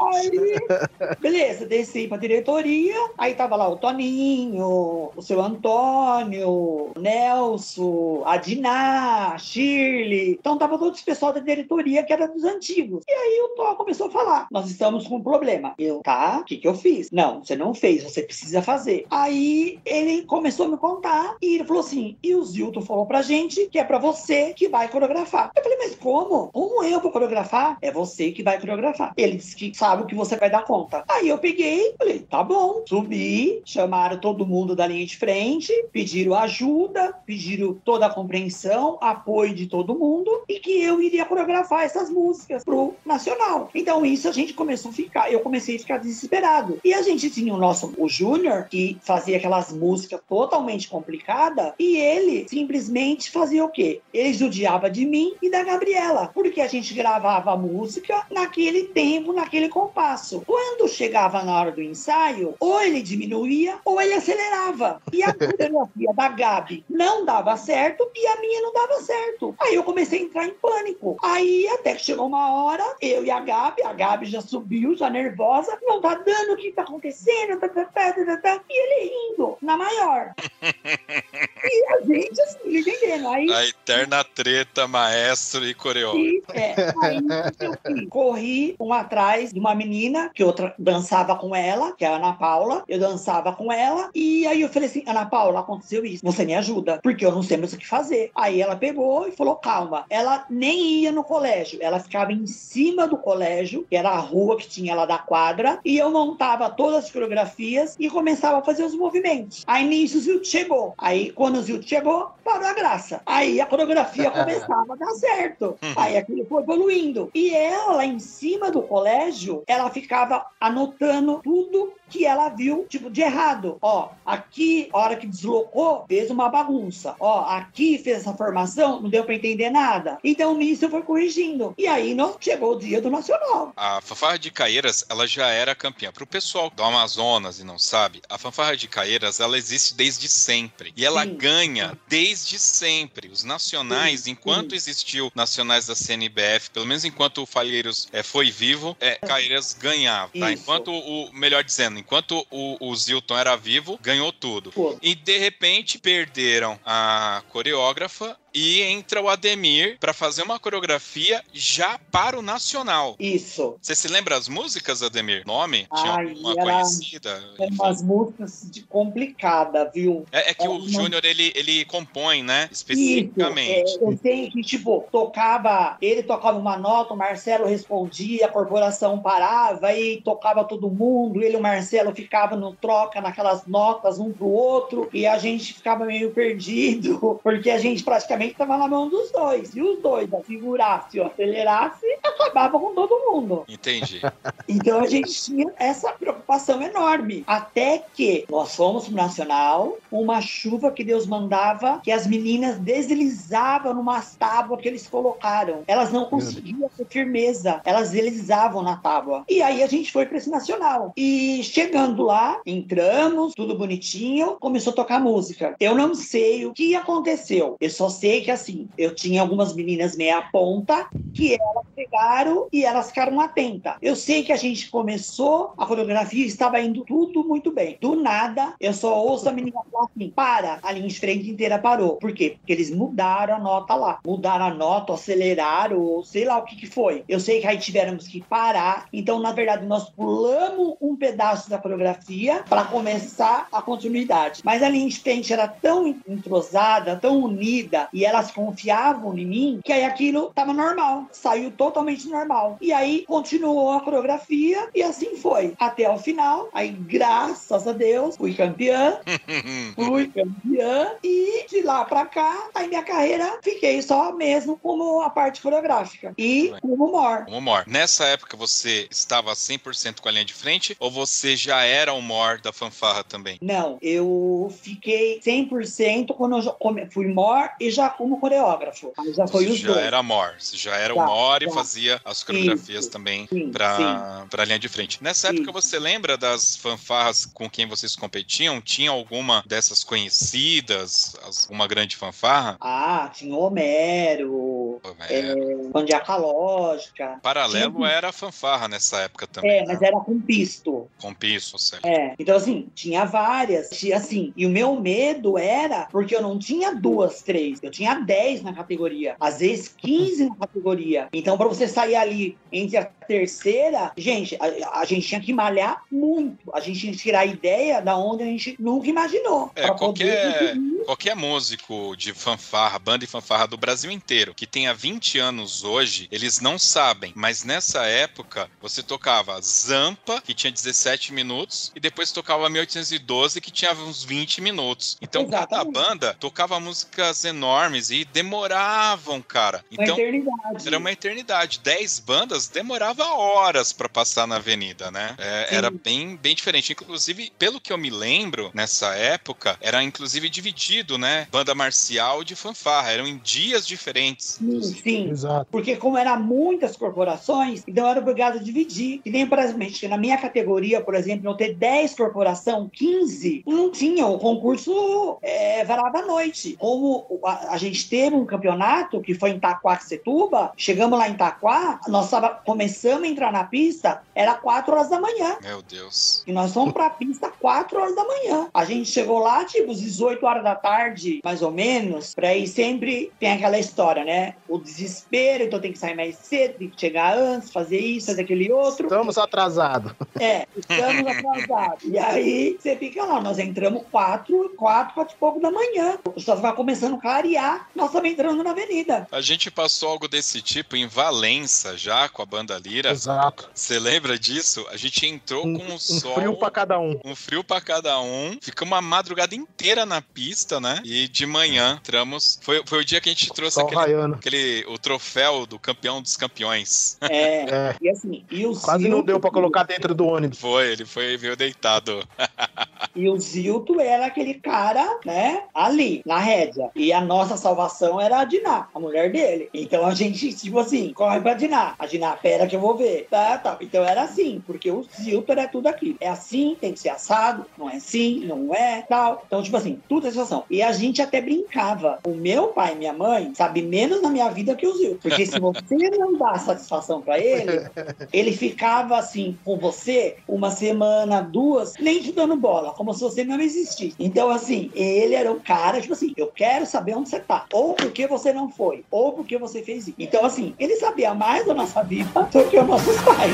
aí, 0.00 1.16
beleza, 1.20 1.66
desci 1.66 2.06
pra 2.06 2.16
diretoria. 2.16 2.94
Aí 3.18 3.34
tava 3.34 3.56
lá 3.56 3.68
o 3.68 3.76
Toninho, 3.76 5.10
o 5.16 5.22
seu 5.22 5.40
Antônio, 5.40 6.48
o 6.48 6.92
Nelson, 6.98 8.22
a 8.24 8.36
Diná, 8.36 9.32
a 9.34 9.38
Shirley. 9.38 10.36
Então 10.38 10.56
tava 10.58 10.78
todo 10.78 10.94
esse 10.94 11.04
pessoal 11.04 11.32
da 11.32 11.40
diretoria 11.40 12.02
que 12.04 12.12
era 12.12 12.28
dos 12.28 12.44
antigos. 12.44 13.02
E 13.08 13.12
aí 13.12 13.40
o 13.44 13.56
Tó 13.56 13.74
começou 13.74 14.06
a 14.06 14.10
falar: 14.10 14.46
Nós 14.50 14.70
estamos 14.70 15.06
com 15.06 15.16
um 15.16 15.22
problema. 15.22 15.74
Eu, 15.78 16.00
tá? 16.00 16.38
O 16.40 16.44
que, 16.44 16.56
que 16.56 16.68
eu 16.68 16.74
fiz? 16.74 17.10
Não, 17.10 17.42
você 17.42 17.56
não 17.56 17.74
fez, 17.74 18.02
você 18.04 18.22
precisa 18.22 18.62
fazer. 18.62 19.06
Aí 19.10 19.78
ele 19.84 20.22
começou 20.22 20.66
a 20.66 20.68
me 20.68 20.76
contar 20.76 21.36
e 21.42 21.56
ele 21.56 21.64
falou 21.64 21.80
assim: 21.80 22.16
e 22.22 22.34
o 22.34 22.44
Zilton 22.44 22.82
falou 22.82 23.06
pra 23.06 23.22
gente 23.22 23.31
que 23.70 23.78
é 23.78 23.84
pra 23.84 23.98
você 23.98 24.52
que 24.52 24.68
vai 24.68 24.88
coreografar. 24.88 25.50
Eu 25.56 25.62
falei, 25.62 25.78
mas 25.78 25.94
como? 25.94 26.48
Como 26.52 26.84
eu 26.84 27.00
vou 27.00 27.10
coreografar? 27.10 27.78
É 27.80 27.90
você 27.90 28.30
que 28.30 28.42
vai 28.42 28.60
coreografar. 28.60 29.14
Ele 29.16 29.36
disse 29.36 29.56
que 29.56 29.74
sabe 29.74 30.02
o 30.02 30.06
que 30.06 30.14
você 30.14 30.36
vai 30.36 30.50
dar 30.50 30.64
conta. 30.64 31.02
Aí 31.08 31.28
eu 31.28 31.38
peguei, 31.38 31.94
falei, 31.96 32.18
tá 32.18 32.42
bom. 32.44 32.82
Subi, 32.86 33.62
chamaram 33.64 34.18
todo 34.18 34.46
mundo 34.46 34.76
da 34.76 34.86
linha 34.86 35.06
de 35.06 35.16
frente, 35.16 35.72
pediram 35.90 36.34
ajuda, 36.34 37.14
pediram 37.24 37.72
toda 37.72 38.06
a 38.06 38.14
compreensão, 38.14 38.98
apoio 39.00 39.54
de 39.54 39.66
todo 39.66 39.98
mundo 39.98 40.42
e 40.46 40.60
que 40.60 40.82
eu 40.82 41.00
iria 41.00 41.24
coreografar 41.24 41.84
essas 41.84 42.10
músicas 42.10 42.62
pro 42.64 42.94
nacional. 43.04 43.70
Então 43.74 44.04
isso 44.04 44.28
a 44.28 44.32
gente 44.32 44.52
começou 44.52 44.90
a 44.90 44.94
ficar, 44.94 45.32
eu 45.32 45.40
comecei 45.40 45.76
a 45.76 45.78
ficar 45.78 45.98
desesperado. 45.98 46.78
E 46.84 46.92
a 46.92 47.00
gente 47.00 47.30
tinha 47.30 47.54
o 47.54 47.58
nosso, 47.58 47.94
o 47.96 48.08
Júnior, 48.08 48.66
que 48.68 48.98
fazia 49.00 49.38
aquelas 49.38 49.72
músicas 49.72 50.20
totalmente 50.28 50.88
complicadas 50.88 51.72
e 51.78 51.96
ele 51.96 52.46
simplesmente 52.48 53.21
fazia 53.30 53.64
o 53.64 53.68
quê? 53.68 54.00
Ele 54.12 54.32
judiava 54.32 54.90
de 54.90 55.04
mim 55.04 55.34
e 55.42 55.50
da 55.50 55.62
Gabriela, 55.62 56.30
porque 56.32 56.60
a 56.60 56.68
gente 56.68 56.94
gravava 56.94 57.52
a 57.52 57.56
música 57.56 58.26
naquele 58.30 58.84
tempo, 58.84 59.32
naquele 59.32 59.68
compasso. 59.68 60.42
Quando 60.46 60.88
chegava 60.88 61.42
na 61.42 61.58
hora 61.58 61.72
do 61.72 61.82
ensaio, 61.82 62.54
ou 62.58 62.80
ele 62.80 63.02
diminuía 63.02 63.78
ou 63.84 64.00
ele 64.00 64.14
acelerava. 64.14 65.00
E 65.12 65.22
a 65.22 65.32
coreografia 65.34 66.12
da 66.14 66.28
Gabi 66.28 66.84
não 66.88 67.24
dava 67.24 67.56
certo 67.56 68.10
e 68.14 68.26
a 68.26 68.40
minha 68.40 68.60
não 68.62 68.72
dava 68.72 69.00
certo. 69.00 69.54
Aí 69.58 69.74
eu 69.74 69.84
comecei 69.84 70.20
a 70.20 70.22
entrar 70.22 70.46
em 70.46 70.54
pânico. 70.54 71.16
Aí 71.22 71.68
até 71.68 71.94
que 71.94 72.04
chegou 72.04 72.26
uma 72.26 72.52
hora, 72.52 72.84
eu 73.00 73.24
e 73.24 73.30
a 73.30 73.40
Gabi, 73.40 73.82
a 73.82 73.92
Gabi 73.92 74.26
já 74.26 74.40
subiu, 74.40 74.96
já 74.96 75.10
nervosa, 75.10 75.78
não 75.82 76.00
tá 76.00 76.14
dando 76.14 76.54
o 76.54 76.56
que 76.56 76.72
tá 76.72 76.82
acontecendo, 76.82 77.58
tá, 77.58 77.68
tá, 77.68 77.84
tá, 77.84 78.12
tá, 78.12 78.24
tá, 78.24 78.36
tá. 78.36 78.60
e 78.68 78.72
ele 78.72 79.10
rindo, 79.10 79.56
na 79.60 79.76
maior. 79.76 80.34
E 81.64 81.86
a 81.92 82.00
gente, 82.00 82.40
assim, 82.42 82.76
entendeu? 82.76 83.11
Aí, 83.12 83.50
A 83.52 83.66
eterna 83.66 84.24
treta, 84.24 84.86
maestro 84.88 85.66
e 85.66 85.74
coreógrafo. 85.74 86.24
e, 86.26 86.42
é, 86.54 86.74
aí 87.02 87.18
eu 87.60 87.74
fui, 87.84 88.06
corri 88.06 88.74
um 88.80 88.92
atrás 88.92 89.52
de 89.52 89.58
uma 89.60 89.74
menina 89.74 90.30
que 90.34 90.42
eu 90.42 90.52
tra- 90.52 90.74
dançava 90.78 91.36
com 91.36 91.54
ela, 91.54 91.92
que 91.92 92.04
é 92.04 92.08
a 92.08 92.16
Ana 92.16 92.32
Paula. 92.32 92.84
Eu 92.88 92.98
dançava 92.98 93.52
com 93.52 93.72
ela. 93.72 94.10
E 94.14 94.46
aí 94.46 94.60
eu 94.62 94.68
falei 94.68 94.88
assim: 94.88 95.02
Ana 95.06 95.26
Paula, 95.26 95.60
aconteceu 95.60 96.04
isso. 96.04 96.24
Você 96.24 96.44
me 96.44 96.54
ajuda, 96.54 97.00
porque 97.02 97.24
eu 97.24 97.32
não 97.32 97.42
sei 97.42 97.56
mais 97.56 97.72
o 97.72 97.78
que 97.78 97.86
fazer. 97.86 98.30
Aí 98.34 98.60
ela 98.60 98.76
pegou 98.76 99.26
e 99.28 99.32
falou: 99.32 99.56
calma. 99.56 100.04
Ela 100.08 100.44
nem 100.50 101.00
ia 101.02 101.12
no 101.12 101.24
colégio, 101.24 101.78
ela 101.82 101.98
ficava 102.00 102.32
em 102.32 102.46
cima 102.46 103.06
do 103.06 103.16
colégio, 103.16 103.86
que 103.88 103.96
era 103.96 104.10
a 104.10 104.18
rua 104.18 104.56
que 104.56 104.68
tinha 104.68 104.94
lá 104.94 105.06
da 105.06 105.18
quadra, 105.18 105.78
e 105.84 105.98
eu 105.98 106.10
montava 106.10 106.70
todas 106.70 107.04
as 107.04 107.10
coreografias 107.10 107.96
e 107.98 108.08
começava 108.10 108.58
a 108.58 108.62
fazer 108.62 108.84
os 108.84 108.94
movimentos. 108.94 109.62
Aí 109.66 109.86
nisso 109.86 110.18
o 110.18 110.20
Zilt 110.20 110.44
chegou. 110.46 110.94
Aí 110.98 111.30
quando 111.30 111.56
o 111.56 111.62
Zilt 111.62 111.86
chegou, 111.88 112.30
parou 112.44 112.66
a 112.68 112.72
graça. 112.72 113.01
Aí 113.24 113.60
a 113.60 113.66
coreografia 113.66 114.30
começava 114.32 114.92
a 114.92 114.96
dar 114.96 115.12
certo. 115.12 115.78
Aí 115.96 116.16
aquilo 116.16 116.46
foi 116.46 116.62
evoluindo. 116.62 117.30
E 117.34 117.54
ela, 117.54 117.96
lá 117.96 118.04
em 118.04 118.18
cima 118.18 118.70
do 118.70 118.82
colégio, 118.82 119.62
ela 119.66 119.90
ficava 119.90 120.46
anotando 120.60 121.40
tudo 121.42 121.92
que 122.08 122.26
ela 122.26 122.50
viu, 122.50 122.84
tipo, 122.88 123.10
de 123.10 123.22
errado. 123.22 123.78
Ó, 123.80 124.10
aqui, 124.24 124.88
a 124.92 124.98
hora 124.98 125.16
que 125.16 125.26
deslocou, 125.26 126.04
fez 126.06 126.30
uma 126.30 126.50
bagunça. 126.50 127.16
Ó, 127.18 127.44
aqui 127.46 127.96
fez 127.96 128.18
essa 128.18 128.34
formação, 128.34 129.00
não 129.00 129.08
deu 129.08 129.24
pra 129.24 129.34
entender 129.34 129.70
nada. 129.70 130.18
Então, 130.22 130.54
nisso 130.54 130.84
eu 130.84 130.90
fui 130.90 131.02
corrigindo. 131.02 131.74
E 131.78 131.86
aí, 131.86 132.14
nós, 132.14 132.36
chegou 132.38 132.76
o 132.76 132.78
dia 132.78 133.00
do 133.00 133.10
Nacional. 133.10 133.72
A 133.74 134.00
fanfarra 134.02 134.38
de 134.38 134.50
Caeiras, 134.50 135.06
ela 135.08 135.26
já 135.26 135.48
era 135.48 135.74
campeã. 135.74 136.12
Para 136.12 136.24
o 136.24 136.26
pessoal 136.26 136.70
do 136.70 136.82
Amazonas 136.82 137.58
e 137.58 137.64
não 137.64 137.78
sabe, 137.78 138.20
a 138.28 138.36
fanfarra 138.36 138.76
de 138.76 138.88
Caeiras, 138.88 139.40
ela 139.40 139.56
existe 139.56 139.94
desde 139.94 140.28
sempre. 140.28 140.92
E 140.94 141.06
ela 141.06 141.22
Sim. 141.22 141.34
ganha 141.34 141.98
desde 142.08 142.58
sempre. 142.58 142.91
Os 143.32 143.44
nacionais, 143.44 144.26
enquanto 144.26 144.74
existiu 144.74 145.30
nacionais 145.34 145.86
da 145.86 145.94
CNBF, 145.94 146.70
pelo 146.70 146.86
menos 146.86 147.04
enquanto 147.04 147.42
o 147.42 147.46
Falheiros 147.46 148.08
é, 148.12 148.22
foi 148.22 148.50
vivo, 148.50 148.96
é, 149.00 149.16
Caeiras 149.16 149.74
ganhava. 149.74 150.32
Tá? 150.38 150.52
Enquanto 150.52 150.92
o, 150.92 151.32
melhor 151.32 151.64
dizendo, 151.64 151.98
enquanto 151.98 152.46
o, 152.50 152.76
o 152.80 152.94
Zilton 152.96 153.36
era 153.36 153.56
vivo, 153.56 153.98
ganhou 154.02 154.32
tudo. 154.32 154.72
Pô, 154.72 154.98
E 155.00 155.14
de 155.14 155.38
repente 155.38 155.98
perderam 155.98 156.78
a 156.84 157.42
coreógrafa 157.48 158.36
e 158.54 158.82
entra 158.82 159.20
o 159.22 159.28
Ademir 159.28 159.96
para 159.98 160.12
fazer 160.12 160.42
uma 160.42 160.58
coreografia 160.58 161.42
já 161.52 161.98
para 162.10 162.38
o 162.38 162.42
nacional. 162.42 163.16
isso. 163.18 163.76
Você 163.80 163.94
se 163.94 164.08
lembra 164.08 164.36
as 164.36 164.48
músicas, 164.48 165.02
Ademir? 165.02 165.42
Nome? 165.46 165.86
Tinha 165.94 166.12
Ai, 166.14 166.28
alguma 166.30 166.52
era- 166.52 166.62
conhecida? 166.72 167.42
É 167.58 167.66
umas 167.66 168.02
músicas 168.02 168.60
de 168.70 168.82
complicada, 168.82 169.90
viu? 169.92 170.24
É, 170.32 170.50
é 170.50 170.54
que 170.54 170.66
o 170.66 170.72
Uma- 170.76 170.88
Júnior, 170.88 171.24
ele, 171.24 171.52
ele 171.54 171.84
compõe, 171.84 172.42
né? 172.42 172.68
Isso, 172.70 172.82
Especificamente. 172.82 173.90
é, 173.90 174.04
eu 174.04 174.18
sei 174.20 174.50
que, 174.50 174.62
tipo, 174.62 175.06
tocava, 175.10 175.96
ele 176.00 176.22
tocava 176.22 176.58
uma 176.58 176.76
nota, 176.76 177.14
o 177.14 177.16
Marcelo 177.16 177.66
respondia, 177.66 178.46
a 178.46 178.48
corporação 178.48 179.18
parava 179.20 179.92
e 179.94 180.20
tocava 180.22 180.64
todo 180.64 180.90
mundo, 180.90 181.42
ele 181.42 181.54
e 181.54 181.56
o 181.56 181.62
Marcelo 181.62 182.14
ficava 182.14 182.56
no 182.56 182.74
troca 182.74 183.20
naquelas 183.20 183.66
notas 183.66 184.18
um 184.18 184.32
pro 184.32 184.46
outro, 184.48 185.08
e 185.12 185.26
a 185.26 185.38
gente 185.38 185.74
ficava 185.74 186.04
meio 186.04 186.30
perdido, 186.32 187.40
porque 187.42 187.70
a 187.70 187.78
gente 187.78 188.02
praticamente 188.02 188.41
tava 188.50 188.76
na 188.76 188.88
mão 188.88 189.08
dos 189.08 189.30
dois, 189.30 189.74
e 189.74 189.82
os 189.82 189.98
dois, 190.00 190.32
a 190.32 190.42
segurasse 190.42 191.20
ou 191.20 191.26
acelerasse, 191.26 192.06
acabava 192.22 192.78
com 192.78 192.94
todo 192.94 193.30
mundo. 193.30 193.64
Entendi. 193.68 194.20
Então 194.68 195.00
a 195.00 195.06
gente 195.06 195.32
tinha 195.32 195.72
essa 195.78 196.12
preocupação 196.12 196.82
enorme. 196.82 197.44
Até 197.46 198.04
que 198.14 198.44
nós 198.48 198.74
fomos 198.74 199.06
pro 199.06 199.14
Nacional, 199.14 199.98
uma 200.10 200.40
chuva 200.40 200.90
que 200.90 201.04
Deus 201.04 201.26
mandava, 201.26 202.00
que 202.02 202.10
as 202.10 202.26
meninas 202.26 202.78
deslizavam 202.78 203.94
numas 203.94 204.34
tábuas 204.36 204.80
que 204.80 204.88
eles 204.88 205.06
colocaram. 205.06 205.82
Elas 205.86 206.12
não 206.12 206.26
conseguiam 206.26 206.90
ter 206.96 207.06
firmeza. 207.06 207.80
Elas 207.84 208.10
deslizavam 208.10 208.82
na 208.82 208.96
tábua. 208.96 209.44
E 209.48 209.62
aí 209.62 209.82
a 209.82 209.86
gente 209.86 210.12
foi 210.12 210.26
para 210.26 210.38
esse 210.38 210.50
Nacional. 210.50 211.12
E 211.16 211.62
chegando 211.62 212.22
lá, 212.24 212.60
entramos, 212.66 213.54
tudo 213.54 213.76
bonitinho, 213.76 214.56
começou 214.60 214.92
a 214.92 214.96
tocar 214.96 215.20
música. 215.20 215.74
Eu 215.80 215.94
não 215.94 216.14
sei 216.14 216.66
o 216.66 216.72
que 216.72 216.94
aconteceu. 216.94 217.76
Eu 217.80 217.90
só 217.90 218.08
sei 218.08 218.31
que 218.40 218.50
assim, 218.50 218.88
eu 218.96 219.14
tinha 219.14 219.40
algumas 219.40 219.74
meninas 219.74 220.16
meia 220.16 220.42
ponta 220.42 221.08
que 221.34 221.54
elas 221.54 221.86
pegaram 221.94 222.68
e 222.72 222.84
elas 222.84 223.08
ficaram 223.08 223.40
atentas. 223.40 223.94
Eu 224.00 224.16
sei 224.16 224.42
que 224.42 224.52
a 224.52 224.56
gente 224.56 224.90
começou 224.90 225.74
a 225.76 225.86
coreografia 225.86 226.46
estava 226.46 226.80
indo 226.80 227.04
tudo 227.04 227.44
muito 227.44 227.70
bem. 227.70 227.96
Do 228.00 228.16
nada, 228.16 228.74
eu 228.80 228.92
só 228.92 229.22
ouço 229.22 229.48
a 229.48 229.52
menina 229.52 229.80
falar 229.90 230.04
assim: 230.04 230.30
para, 230.30 230.78
a 230.82 230.92
linha 230.92 231.08
de 231.08 231.18
frente 231.18 231.50
inteira 231.50 231.78
parou. 231.78 232.16
Por 232.16 232.32
quê? 232.32 232.56
Porque 232.58 232.72
eles 232.72 232.90
mudaram 232.90 233.56
a 233.56 233.58
nota 233.58 233.94
lá. 233.94 234.18
Mudaram 234.24 234.66
a 234.66 234.74
nota, 234.74 235.14
aceleraram, 235.14 236.00
ou 236.00 236.24
sei 236.24 236.44
lá 236.44 236.58
o 236.58 236.64
que, 236.64 236.76
que 236.76 236.86
foi. 236.86 237.24
Eu 237.28 237.40
sei 237.40 237.60
que 237.60 237.66
aí 237.66 237.78
tivemos 237.78 238.26
que 238.26 238.40
parar. 238.40 239.06
Então, 239.12 239.38
na 239.38 239.52
verdade, 239.52 239.86
nós 239.86 240.08
pulamos 240.10 240.96
um 241.00 241.16
pedaço 241.16 241.68
da 241.68 241.78
coreografia 241.78 242.64
para 242.68 242.84
começar 242.84 243.68
a 243.72 243.82
continuidade. 243.82 244.62
Mas 244.64 244.82
a 244.82 244.88
linha 244.88 245.08
de 245.08 245.18
frente 245.18 245.52
era 245.52 245.68
tão 245.68 246.06
entrosada, 246.28 247.16
tão 247.16 247.42
unida, 247.42 248.08
e 248.12 248.21
elas 248.24 248.50
confiavam 248.50 249.36
em 249.36 249.46
mim, 249.46 249.80
que 249.84 249.92
aí 249.92 250.04
aquilo 250.04 250.52
tava 250.54 250.72
normal. 250.72 251.26
Saiu 251.32 251.70
totalmente 251.70 252.28
normal. 252.28 252.76
E 252.80 252.92
aí 252.92 253.24
continuou 253.26 253.92
a 253.92 254.00
coreografia 254.00 254.88
e 254.94 255.02
assim 255.02 255.36
foi. 255.36 255.74
Até 255.78 256.10
o 256.10 256.18
final. 256.18 256.68
Aí, 256.72 256.90
graças 256.90 257.86
a 257.86 257.92
Deus, 257.92 258.36
fui 258.36 258.54
campeã. 258.54 259.20
Fui 259.94 260.26
campeã. 260.28 261.12
E 261.22 261.66
de 261.68 261.82
lá 261.82 262.04
pra 262.04 262.26
cá, 262.26 262.68
aí 262.74 262.88
minha 262.88 263.02
carreira 263.02 263.58
fiquei 263.62 264.00
só 264.02 264.32
mesmo 264.32 264.78
como 264.78 265.20
a 265.20 265.30
parte 265.30 265.60
coreográfica. 265.60 266.32
E 266.36 266.74
como 266.80 267.06
humor. 267.06 267.44
Um 267.48 267.58
humor. 267.58 267.84
Nessa 267.86 268.24
época 268.24 268.56
você 268.56 269.06
estava 269.10 269.52
100% 269.52 270.20
com 270.20 270.28
a 270.28 270.32
linha 270.32 270.44
de 270.44 270.54
frente 270.54 270.96
ou 270.98 271.10
você 271.10 271.56
já 271.56 271.82
era 271.82 272.12
o 272.12 272.22
mor 272.22 272.60
da 272.60 272.72
fanfarra 272.72 273.22
também? 273.24 273.58
Não, 273.60 273.98
eu 274.00 274.72
fiquei 274.82 275.40
100% 275.40 276.34
quando 276.34 276.58
eu 276.58 277.10
fui 277.10 277.28
mor 277.28 277.70
e 277.80 277.90
já 277.90 278.08
como 278.16 278.38
coreógrafo. 278.40 279.12
Aí 279.18 279.32
já 279.34 279.46
foi 279.46 279.66
os 279.66 279.78
já 279.78 279.88
dois. 279.92 280.04
era 280.04 280.22
mor, 280.22 280.54
você 280.58 280.76
já 280.76 280.96
era 280.96 281.14
Já, 281.14 281.22
o 281.22 281.26
mor 281.26 281.62
e 281.62 281.66
já. 281.66 281.72
fazia 281.72 282.20
as 282.24 282.42
coreografias 282.42 283.04
Isso. 283.04 283.10
também 283.10 283.46
para 283.72 284.46
a 284.58 284.64
linha 284.64 284.78
de 284.78 284.88
frente. 284.88 285.22
Nessa 285.22 285.48
época 285.48 285.64
Isso. 285.64 285.72
você 285.72 285.98
lembra 285.98 286.36
das 286.36 286.76
fanfarras 286.76 287.46
com 287.46 287.68
quem 287.68 287.86
vocês 287.86 288.14
competiam? 288.14 288.80
Tinha 288.80 289.10
alguma 289.10 289.62
dessas 289.66 290.02
conhecidas, 290.04 291.34
as- 291.46 291.66
uma 291.70 291.86
grande 291.86 292.16
fanfarra? 292.16 292.76
Ah, 292.80 293.30
tinha 293.34 293.56
Homero, 293.56 295.00
É, 295.28 295.54
Pandiaca 295.92 296.36
Lógica. 296.36 297.38
Paralelo 297.42 297.96
tinha- 297.96 298.08
era 298.08 298.28
a 298.28 298.32
fanfarra 298.32 298.88
nessa 298.88 299.18
época 299.20 299.46
também, 299.46 299.70
É, 299.70 299.80
né? 299.80 299.84
mas 299.88 300.02
era 300.02 300.18
com 300.20 300.40
pisto. 300.40 301.08
com 301.20 301.32
piso, 301.34 301.78
certo? 301.78 302.04
É, 302.06 302.34
então 302.38 302.56
assim, 302.56 302.88
tinha 302.94 303.24
várias, 303.24 303.90
tinha 303.90 304.16
assim, 304.16 304.52
e 304.56 304.66
o 304.66 304.70
meu 304.70 305.00
medo 305.00 305.56
era 305.58 306.06
porque 306.10 306.34
eu 306.34 306.42
não 306.42 306.58
tinha 306.58 306.94
duas, 306.94 307.42
três, 307.42 307.78
eu 307.82 307.90
tinha 307.90 308.01
dez 308.24 308.62
na 308.62 308.72
categoria, 308.72 309.36
às 309.40 309.58
vezes 309.58 309.88
15 309.88 310.48
na 310.48 310.56
categoria. 310.56 311.28
Então, 311.32 311.56
pra 311.56 311.68
você 311.68 311.88
sair 311.88 312.16
ali 312.16 312.58
entre 312.70 312.96
a 312.96 313.04
terceira, 313.04 314.12
gente, 314.16 314.56
a, 314.60 315.00
a 315.00 315.04
gente 315.04 315.26
tinha 315.26 315.40
que 315.40 315.52
malhar 315.52 316.02
muito, 316.10 316.74
a 316.74 316.80
gente 316.80 317.00
tinha 317.00 317.12
que 317.12 317.18
tirar 317.18 317.40
a 317.40 317.46
ideia 317.46 318.00
da 318.00 318.16
onde 318.16 318.42
a 318.42 318.46
gente 318.46 318.76
nunca 318.78 319.08
imaginou. 319.08 319.70
É, 319.74 319.88
qualquer-. 319.90 320.76
Qualquer 321.04 321.34
músico 321.34 322.16
de 322.16 322.32
fanfarra, 322.32 322.98
banda 322.98 323.24
e 323.24 323.26
fanfarra 323.26 323.66
do 323.66 323.76
Brasil 323.76 324.10
inteiro, 324.10 324.54
que 324.54 324.66
tenha 324.66 324.94
20 324.94 325.38
anos 325.38 325.84
hoje, 325.84 326.28
eles 326.30 326.60
não 326.60 326.78
sabem. 326.78 327.32
Mas 327.34 327.64
nessa 327.64 328.06
época, 328.06 328.70
você 328.80 329.02
tocava 329.02 329.60
Zampa, 329.60 330.40
que 330.40 330.54
tinha 330.54 330.72
17 330.72 331.32
minutos, 331.32 331.92
e 331.94 332.00
depois 332.00 332.30
tocava 332.30 332.68
1812, 332.68 333.60
que 333.60 333.70
tinha 333.70 333.92
uns 333.92 334.22
20 334.22 334.60
minutos. 334.60 335.18
Então, 335.20 335.44
cada 335.48 335.76
Exatamente. 335.76 335.92
banda 335.92 336.36
tocava 336.38 336.78
músicas 336.78 337.44
enormes 337.44 337.91
e 338.10 338.24
demoravam, 338.24 339.40
cara. 339.42 339.84
Uma 339.90 340.02
Então, 340.04 340.18
eternidade. 340.18 340.86
era 340.88 340.98
uma 340.98 341.12
eternidade. 341.12 341.80
10 341.82 342.18
bandas 342.20 342.68
demorava 342.68 343.24
horas 343.24 343.92
pra 343.92 344.08
passar 344.08 344.46
na 344.46 344.56
avenida, 344.56 345.10
né? 345.10 345.34
É, 345.38 345.74
era 345.76 345.90
bem, 345.90 346.36
bem 346.36 346.54
diferente. 346.54 346.92
Inclusive, 346.92 347.52
pelo 347.58 347.80
que 347.80 347.92
eu 347.92 347.98
me 347.98 348.10
lembro, 348.10 348.70
nessa 348.74 349.14
época, 349.14 349.76
era 349.80 350.02
inclusive 350.02 350.48
dividido, 350.48 351.18
né? 351.18 351.46
Banda 351.50 351.74
marcial 351.74 352.42
de 352.44 352.54
fanfarra. 352.54 353.10
Eram 353.12 353.26
em 353.26 353.38
dias 353.38 353.86
diferentes. 353.86 354.58
Sim, 354.58 354.82
sim. 354.82 355.30
Exato. 355.30 355.66
Porque 355.70 355.96
como 355.96 356.16
eram 356.18 356.40
muitas 356.40 356.96
corporações, 356.96 357.82
então 357.86 358.06
era 358.08 358.20
obrigado 358.20 358.58
a 358.58 358.62
dividir. 358.62 359.20
E 359.24 359.30
nem, 359.30 359.46
por 359.46 359.58
exemplo, 359.58 359.82
na 360.08 360.16
minha 360.16 360.38
categoria, 360.38 361.00
por 361.00 361.14
exemplo, 361.14 361.48
eu 361.50 361.54
ter 361.54 361.74
10 361.74 362.14
corporação, 362.14 362.88
15, 362.92 363.62
não 363.66 363.90
tinha. 363.90 364.26
O 364.26 364.38
concurso 364.38 365.38
é, 365.42 365.84
varava 365.84 366.18
à 366.18 366.22
noite. 366.26 366.76
Como 366.78 367.40
a, 367.44 367.71
a 367.72 367.78
gente 367.78 368.06
teve 368.06 368.36
um 368.36 368.44
campeonato, 368.44 369.22
que 369.22 369.32
foi 369.32 369.48
em 369.50 369.58
Taquacetuba, 369.58 370.72
Chegamos 370.76 371.18
lá 371.18 371.26
em 371.26 371.32
Itaquá, 371.32 372.00
nós 372.06 372.28
tava, 372.28 372.50
começamos 372.50 373.22
a 373.22 373.26
entrar 373.26 373.50
na 373.50 373.64
pista, 373.64 374.20
era 374.34 374.54
4 374.54 374.92
horas 374.92 375.08
da 375.08 375.18
manhã. 375.18 375.56
Meu 375.62 375.80
Deus. 375.80 376.44
E 376.46 376.52
nós 376.52 376.74
fomos 376.74 376.92
pra 376.92 377.08
pista 377.08 377.50
4 377.50 377.98
horas 377.98 378.14
da 378.14 378.24
manhã. 378.24 378.68
A 378.74 378.84
gente 378.84 379.08
chegou 379.08 379.38
lá, 379.38 379.64
tipo, 379.64 379.90
às 379.90 380.00
18 380.00 380.44
horas 380.44 380.62
da 380.62 380.74
tarde, 380.74 381.40
mais 381.42 381.62
ou 381.62 381.70
menos, 381.70 382.34
pra 382.34 382.54
ir 382.54 382.66
sempre. 382.66 383.32
Tem 383.40 383.52
aquela 383.52 383.78
história, 383.78 384.22
né? 384.22 384.54
O 384.68 384.78
desespero, 384.78 385.64
então 385.64 385.80
tem 385.80 385.92
que 385.92 385.98
sair 385.98 386.14
mais 386.14 386.36
cedo, 386.36 386.74
tem 386.78 386.90
que 386.90 387.00
chegar 387.00 387.38
antes, 387.38 387.72
fazer 387.72 387.98
isso, 387.98 388.26
fazer 388.26 388.42
aquele 388.42 388.70
outro. 388.70 389.06
Estamos 389.06 389.38
atrasados. 389.38 390.12
É, 390.38 390.66
estamos 390.76 391.26
atrasados. 391.26 392.04
E 392.04 392.18
aí 392.18 392.76
você 392.78 392.96
fica 392.96 393.24
lá, 393.24 393.40
nós 393.40 393.58
entramos 393.58 394.02
4, 394.10 394.74
4, 394.76 395.14
4 395.14 395.34
e 395.34 395.38
pouco 395.38 395.60
da 395.60 395.70
manhã. 395.70 396.18
O 396.34 396.40
sol 396.40 396.56
vai 396.56 396.74
começando 396.74 397.14
a 397.14 397.20
clarear, 397.20 397.61
nós 397.94 398.06
estamos 398.06 398.30
entrando 398.30 398.62
na 398.62 398.70
avenida. 398.70 399.26
A 399.30 399.40
gente 399.40 399.70
passou 399.70 400.08
algo 400.08 400.28
desse 400.28 400.60
tipo 400.60 400.96
em 400.96 401.06
Valença 401.06 401.96
já 401.96 402.28
com 402.28 402.42
a 402.42 402.46
banda 402.46 402.78
Lira. 402.78 403.10
Exato. 403.10 403.68
Você 403.74 403.98
lembra 403.98 404.38
disso? 404.38 404.86
A 404.90 404.96
gente 404.96 405.26
entrou 405.26 405.66
Um, 405.66 405.78
com 405.78 405.84
o 405.84 405.94
um 405.94 405.98
sol. 405.98 406.34
frio 406.34 406.56
pra 406.56 406.70
cada 406.70 406.98
um. 406.98 407.20
Um 407.24 407.34
frio 407.34 407.62
pra 407.64 407.80
cada 407.80 408.20
um. 408.20 408.56
Ficamos 408.60 408.92
uma 408.92 409.00
madrugada 409.02 409.54
inteira 409.54 410.04
na 410.06 410.20
pista, 410.20 410.80
né? 410.80 411.00
E 411.04 411.28
de 411.28 411.46
manhã 411.46 411.98
entramos. 412.00 412.58
Foi, 412.62 412.82
foi 412.86 412.98
o 413.00 413.04
dia 413.04 413.20
que 413.20 413.28
a 413.28 413.32
gente 413.32 413.52
trouxe 413.52 413.74
Sol 413.80 413.86
aquele, 413.86 414.34
aquele 414.34 414.84
o 414.88 414.98
troféu 414.98 415.66
do 415.66 415.78
campeão 415.78 416.20
dos 416.20 416.36
campeões. 416.36 417.16
É, 417.20 417.62
É, 417.72 417.96
e 418.00 418.08
assim, 418.08 418.44
e 418.50 418.66
o 418.66 418.74
quase 418.78 419.08
não 419.08 419.22
deu 419.22 419.40
pra 419.40 419.50
colocar 419.50 419.82
dentro 419.84 420.14
do 420.14 420.26
ônibus. 420.26 420.58
Foi, 420.58 420.92
ele 420.92 421.04
foi 421.04 421.36
veio 421.36 421.56
deitado. 421.56 422.26
E 423.14 423.28
o 423.28 423.38
Zilton 423.38 424.00
era 424.00 424.26
aquele 424.26 424.54
cara, 424.54 425.18
né, 425.24 425.62
ali, 425.74 426.22
na 426.24 426.38
rédea. 426.38 426.90
E 426.94 427.12
a 427.12 427.20
nossa 427.20 427.56
salvação 427.56 428.20
era 428.20 428.40
a 428.40 428.44
Diná, 428.44 428.88
a 428.94 429.00
mulher 429.00 429.30
dele. 429.30 429.68
Então 429.72 430.06
a 430.06 430.14
gente, 430.14 430.52
tipo 430.54 430.78
assim, 430.78 431.12
corre 431.12 431.40
pra 431.40 431.54
Diná. 431.54 431.94
A 431.98 432.06
Diná, 432.06 432.36
pera 432.36 432.66
que 432.66 432.76
eu 432.76 432.80
vou 432.80 432.96
ver. 432.96 433.26
Tá, 433.30 433.58
tá. 433.58 433.76
Então 433.80 434.04
era 434.04 434.22
assim, 434.22 434.62
porque 434.66 434.90
o 434.90 435.02
Zilton 435.02 435.52
era 435.52 435.68
tudo 435.68 435.86
aquilo. 435.86 436.16
É 436.20 436.28
assim, 436.28 436.76
tem 436.80 436.92
que 436.92 437.00
ser 437.00 437.10
assado, 437.10 437.66
não 437.76 437.90
é 437.90 437.96
assim, 437.96 438.44
não 438.46 438.74
é, 438.74 439.02
tal. 439.02 439.42
Então, 439.46 439.62
tipo 439.62 439.76
assim, 439.76 440.00
tudo 440.08 440.26
é 440.26 440.30
situação. 440.30 440.64
E 440.70 440.82
a 440.82 440.92
gente 440.92 441.20
até 441.20 441.40
brincava. 441.40 442.18
O 442.26 442.30
meu 442.30 442.68
pai 442.68 442.92
e 442.92 442.96
minha 442.96 443.12
mãe 443.12 443.52
sabe 443.54 443.82
menos 443.82 444.22
na 444.22 444.30
minha 444.30 444.48
vida 444.50 444.74
que 444.74 444.86
o 444.86 444.96
Zilton. 444.96 445.18
Porque 445.22 445.46
se 445.46 445.58
você 445.58 445.96
não 446.18 446.36
dá 446.36 446.58
satisfação 446.58 447.20
pra 447.20 447.38
ele, 447.38 447.86
ele 448.32 448.52
ficava 448.52 449.18
assim 449.18 449.56
com 449.64 449.76
você 449.76 450.36
uma 450.46 450.70
semana, 450.70 451.40
duas, 451.40 451.94
nem 451.98 452.20
te 452.20 452.32
dando 452.32 452.56
bola, 452.56 452.90
como 453.02 453.12
se 453.12 453.20
você 453.20 453.42
não 453.42 453.60
existisse. 453.60 454.14
Então, 454.16 454.48
assim, 454.48 454.88
ele 454.94 455.34
era 455.34 455.50
o 455.50 455.58
cara, 455.58 456.00
tipo 456.00 456.12
assim, 456.12 456.32
eu 456.36 456.46
quero 456.46 456.86
saber 456.86 457.16
onde 457.16 457.30
você 457.30 457.40
tá. 457.40 457.66
Ou 457.72 457.94
porque 457.94 458.28
você 458.28 458.52
não 458.52 458.70
foi, 458.70 459.04
ou 459.10 459.32
porque 459.32 459.58
você 459.58 459.82
fez 459.82 460.06
isso. 460.06 460.14
Então, 460.16 460.44
assim, 460.44 460.72
ele 460.78 460.94
sabia 460.94 461.34
mais 461.34 461.66
da 461.66 461.74
nossa 461.74 462.00
vida 462.04 462.42
do 462.44 462.64
que 462.70 462.78
os 462.78 462.86
nossos 462.86 463.20
pais. 463.22 463.52